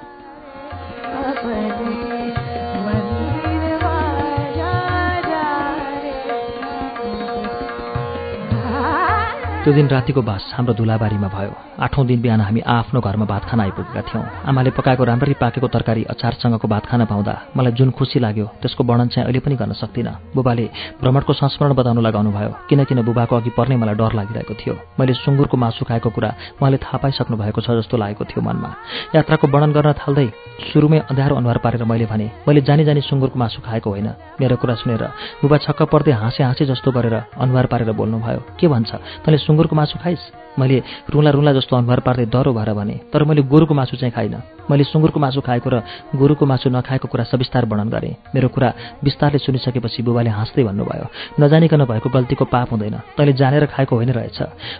त्यो 9.68 9.76
दिन 9.76 9.88
रातिको 9.88 10.22
बास 10.24 10.44
हाम्रो 10.56 10.74
धुलाबारीमा 10.74 11.28
भयो। 11.28 11.67
आठौँ 11.78 12.04
दिन 12.06 12.20
बिहान 12.22 12.40
हामी 12.40 12.60
आफ्नो 12.60 13.00
घरमा 13.00 13.24
भात 13.24 13.44
खान 13.44 13.60
आइपुगेका 13.60 14.02
थियौँ। 14.02 14.24
आमाले 14.44 14.70
पकाएको 14.70 15.04
राम्ररी 15.04 15.34
पाकेको 15.38 15.68
तरकारी 15.68 16.02
अचारसँगको 16.10 16.68
भात 16.68 16.86
खान 16.86 17.04
पाउँदा 17.06 17.34
मलाई 17.56 17.72
जुन 17.72 17.90
खुसी 17.94 18.18
लाग्यो 18.18 18.46
त्यसको 18.62 18.84
वर्णन 18.84 19.08
चाहिँ 19.08 19.24
अहिले 19.24 19.38
पनि 19.38 19.54
गर्न 19.56 19.72
सक्दिनँ। 19.78 20.34
बुबाले 20.34 20.66
भ्रमणको 21.00 21.32
संस्मरण 21.32 21.72
बताउनु 21.78 22.00
लगाउनु 22.02 22.30
भयो 22.34 22.50
किनकिन 22.68 23.02
बुबाको 23.02 23.36
अघि 23.36 23.50
पर्ने 23.54 23.76
मलाई 23.78 23.94
डर 23.94 24.12
लागिरहेको 24.12 24.54
थियो। 24.58 24.74
मैले 24.98 25.14
सुँगुरको 25.14 25.56
मासु 25.56 25.84
खाएको 25.86 26.10
कुरा 26.10 26.30
उहाँले 26.58 26.78
थाहा 26.82 26.98
पाइसक्नु 26.98 27.36
भएको 27.36 27.60
छ 27.62 27.70
जस्तो 27.78 27.96
लागेको 27.96 28.24
थियो 28.26 28.42
मनमा। 28.42 28.70
यात्राको 29.14 29.46
वर्णन 29.46 29.72
गर्न 29.72 29.92
थाल्दै 30.02 30.26
सुरुमै 30.72 30.98
अँध्यारो 31.06 31.34
अनुहार 31.38 31.58
पारेर 31.62 31.84
मैले 31.84 32.06
भने 32.10 32.26
मैले 32.48 32.60
जानी 32.66 32.84
जानी 32.84 33.00
सुँगुरको 33.06 33.38
मासु 33.38 33.62
खाएको 33.62 33.90
होइन। 33.90 34.08
मेरो 34.40 34.56
कुरा 34.58 34.74
सुनेर 34.82 35.02
बुबा 35.42 35.56
छक्क 35.62 35.82
पर्दै 35.94 36.12
हाँसे 36.12 36.42
हाँसे 36.42 36.66
जस्तो 36.66 36.90
गरेर 36.90 37.14
अनुहार 37.38 37.66
पारेर 37.70 37.92
बोल्नुभयो। 37.94 38.40
के 38.58 38.66
भन्छ? 38.66 38.90
तैँले 39.22 39.38
सुँगुरको 39.38 39.76
मासु 39.76 39.98
खाइस्? 40.02 40.47
मैले 40.58 40.82
रुला 41.10 41.30
रुला 41.30 41.52
जस्तो 41.52 41.76
अनुहार 41.76 42.00
पार्दै 42.00 42.26
डह्रो 42.26 42.52
भएर 42.52 42.72
भने 42.74 42.96
तर 43.12 43.24
मैले 43.24 43.42
गोरुको 43.42 43.74
मासु 43.74 43.96
चाहिँ 43.96 44.12
खाइनँ। 44.12 44.42
मैले 44.70 44.84
सुँगुरको 44.84 45.20
मासु 45.20 45.40
खाएको 45.40 45.70
र 45.70 45.82
गोरुको 46.14 46.46
मासु 46.46 46.70
नखाएको 46.70 47.08
कुरा 47.08 47.24
सविस्तार 47.24 47.64
वर्णन 47.64 47.88
गरेँ। 47.88 48.14
मेरो 48.34 48.48
कुरा 48.48 48.68
विस्तारले 49.04 49.38
सुनिसकेपछि 49.38 50.02
बुबाले 50.02 50.30
हाँस्दै 50.30 50.64
भन्नुभयो 50.64 51.06
नजानिकन 51.40 51.84
भएको 51.84 52.08
गल्तीको 52.10 52.44
पाप 52.44 52.70
हुँदैन। 52.72 52.96
तैँले 53.16 53.32
जानेर 53.32 53.66
खाएको 53.66 53.94
होइन 53.96 54.10
रहेछ। 54.12 54.38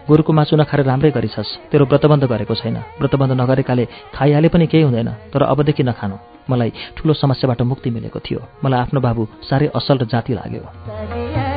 गोरुको 0.09 0.33
मासु 0.33 0.57
नखाएर 0.57 0.85
राम्रै 0.85 1.11
गरिछस्। 1.11 1.71
तेरो 1.73 1.85
व्रतबन्ध 1.87 2.25
गरेको 2.27 2.55
छैन। 2.55 2.77
व्रतबन्ध 3.01 3.33
नगरेकाले 3.41 3.85
खाइहाले 4.15 4.49
पनि 4.49 4.67
केही 4.67 4.85
हुँदैन 4.85 5.09
तर 5.33 5.43
अबदेखि 5.47 5.83
नखानु। 5.83 6.17
मलाई 6.51 6.73
ठुलो 6.97 7.13
समस्याबाट 7.15 7.63
मुक्ति 7.63 7.91
मिलेको 7.91 8.19
थियो। 8.21 8.41
मलाई 8.65 8.81
आफ्नो 8.81 9.01
बाबु 9.01 9.23
साह्रै 9.49 9.69
असल 9.77 9.99
र 9.99 10.05
जाति 10.05 10.33
लाग्यो। 10.35 11.48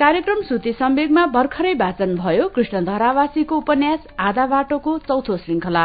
कार्यक्रम 0.00 0.40
श्रुति 0.42 0.72
सम्वेगमा 0.72 1.24
भर्खरै 1.26 1.72
वाचन 1.80 2.14
भयो 2.16 2.46
कृष्ण 2.48 2.84
धरावासीको 2.84 3.56
उपन्यास 3.56 4.04
आधा 4.18 4.44
बाटोको 4.46 4.96
चौथो 4.98 5.36
श्रृंखला 5.36 5.82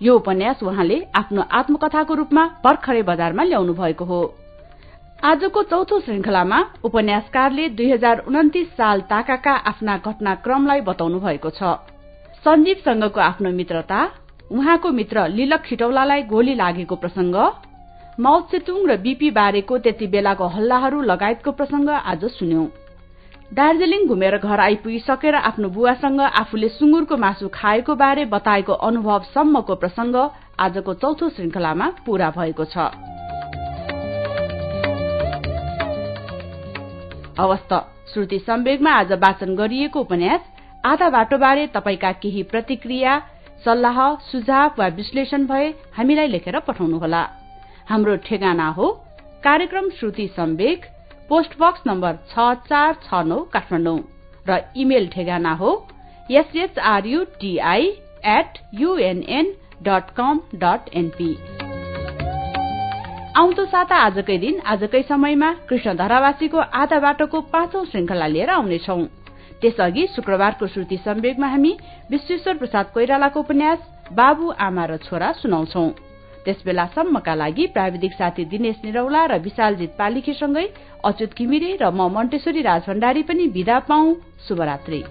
यो 0.00 0.14
उपन्यास 0.16 0.62
उहाँले 0.62 0.96
आफ्नो 1.14 1.42
आत्मकथाको 1.52 2.14
रूपमा 2.14 2.44
भर्खरै 2.64 3.02
बजारमा 3.02 3.42
ल्याउनु 3.44 3.74
भएको 3.74 4.04
हो। 4.04 4.20
आजको 5.30 5.62
चौथो 5.62 5.98
श्रृंखलामा 6.00 6.60
उपन्यासकारले 6.84 7.68
दुई 7.76 7.90
हजार 7.92 8.22
उन्तिस 8.26 8.70
साल 8.76 9.00
ताकाका 9.10 9.52
आफ्ना 9.70 9.96
घटनाक्रमलाई 9.98 10.80
बताउनु 10.88 11.20
भएको 11.20 11.50
छ। 11.50 11.74
सञ्जीवसँगको 12.44 13.20
आफ्नो 13.20 13.50
मित्रता 13.50 13.98
उहाँको 14.50 14.92
मित्र 15.00 15.26
लिलक 15.34 15.62
खिटौलालाई 15.66 16.22
गोली 16.32 16.54
लागेको 16.54 16.96
प्रसंग 16.96 17.36
माउसेतुङ 18.20 18.80
र 18.88 18.96
बीपी 19.04 19.30
बारेको 19.36 19.78
त्यति 19.84 20.06
बेलाको 20.16 20.48
हल्लाहरू 20.56 21.02
लगायतको 21.12 21.52
प्रसंग 21.52 21.88
आज 21.90 22.24
सुन्यौं। 22.38 22.66
दार्जीलिङ 23.54 24.06
घुमेर 24.08 24.36
घर 24.36 24.60
आइपुगिसकेर 24.60 25.34
आफ्नो 25.38 25.68
बुवासँग 25.70 26.20
आफूले 26.20 26.68
सुँगुरको 26.68 27.16
मासु 27.16 27.48
खाएको 27.54 27.94
बारे 27.94 28.24
बताएको 28.26 28.72
अनुभवसम्मको 28.82 29.74
प्रसंग 29.82 30.16
आजको 30.58 30.94
चौथो 30.94 31.28
श्रृंखलामा 31.30 31.86
पूरा 32.06 32.30
भएको 32.34 32.64
छ। 32.64 32.76
श्रुति 38.12 38.38
सम्वेगमा 38.38 38.90
आज 38.92 39.12
वाचन 39.22 39.54
गरिएको 39.54 40.00
उपन्यास 40.00 40.40
आधा 40.84 41.08
बाटोबारे 41.10 41.66
तपाईँका 41.74 42.12
केही 42.22 42.42
प्रतिक्रिया 42.50 43.12
सल्लाह 43.64 43.98
सुझाव 44.30 44.74
वा 44.78 44.86
विश्लेषण 44.98 45.46
भए 45.46 45.68
हामीलाई 45.96 46.28
लेखेर 46.28 46.58
पठाउनुहोला। 46.66 47.22
हाम्रो 47.88 48.16
ठेगाना 48.26 48.68
हो 48.70 48.90
कार्यक्रम 49.44 49.88
Shruti 49.98 50.26
Sambeg 50.36 50.84
post 51.28 51.52
box 51.60 51.82
number 51.86 52.16
छ 52.30 52.46
चार 52.68 52.96
छ 53.02 53.20
नौ 53.26 53.38
काठमाडौँ 53.52 53.98
र 54.46 54.58
इमेल 54.76 55.08
ठेगाना 55.08 55.52
हो 55.60 55.70
SHRUTI 56.30 57.86
at 58.32 58.58
UNN 58.80 59.46
dot 59.82 60.10
com 60.16 60.40
dot 60.64 60.82
NP 60.94 61.30
आउँदो 63.36 63.64
साता 63.66 63.96
आजकै 64.06 64.38
दिन 64.38 64.60
आजकै 64.72 65.02
समयमा 65.08 65.50
कृष्ण 65.68 65.96
धरावासीको 65.96 66.58
आधा 66.82 66.98
बाटोको 67.00 67.40
पाँचौं 67.52 67.84
श्रृंखला 67.84 68.26
लिएर 68.26 68.50
आउनेछौ। 68.50 69.00
त्यसअघि 69.60 70.06
शुक्रबारको 70.14 70.66
श्रुति 70.66 70.96
सम्वेगमा 71.04 71.48
हामी 71.48 71.72
विश्वेश्वर 72.10 72.56
प्रसाद 72.56 72.86
कोइरालाको 72.94 73.40
उपन्यास 73.40 73.78
बाबु 74.12 74.52
आमा 74.60 74.84
र 74.86 74.96
छोरा 75.06 75.32
सुनाउँछौ। 75.40 75.84
त्यस 76.44 76.64
बेलासम्मका 76.64 77.34
लागि 77.34 77.66
प्राविधिक 77.66 78.12
साथी 78.12 78.44
दिनेश 78.44 78.76
निरौला 78.84 79.26
र 79.26 79.38
विशालजित 79.42 79.92
पालिखेसँगै 79.98 80.66
अच्युत 81.04 81.32
घिमिरे 81.38 81.70
र 81.80 81.90
म 81.90 82.08
मन्टेश्वरी 82.16 82.62
राजभण्डारी 82.62 83.22
पनि 83.22 83.46
विदा 83.56 83.78
पाउ 83.88 84.14
शुभरात्री। 84.48 85.02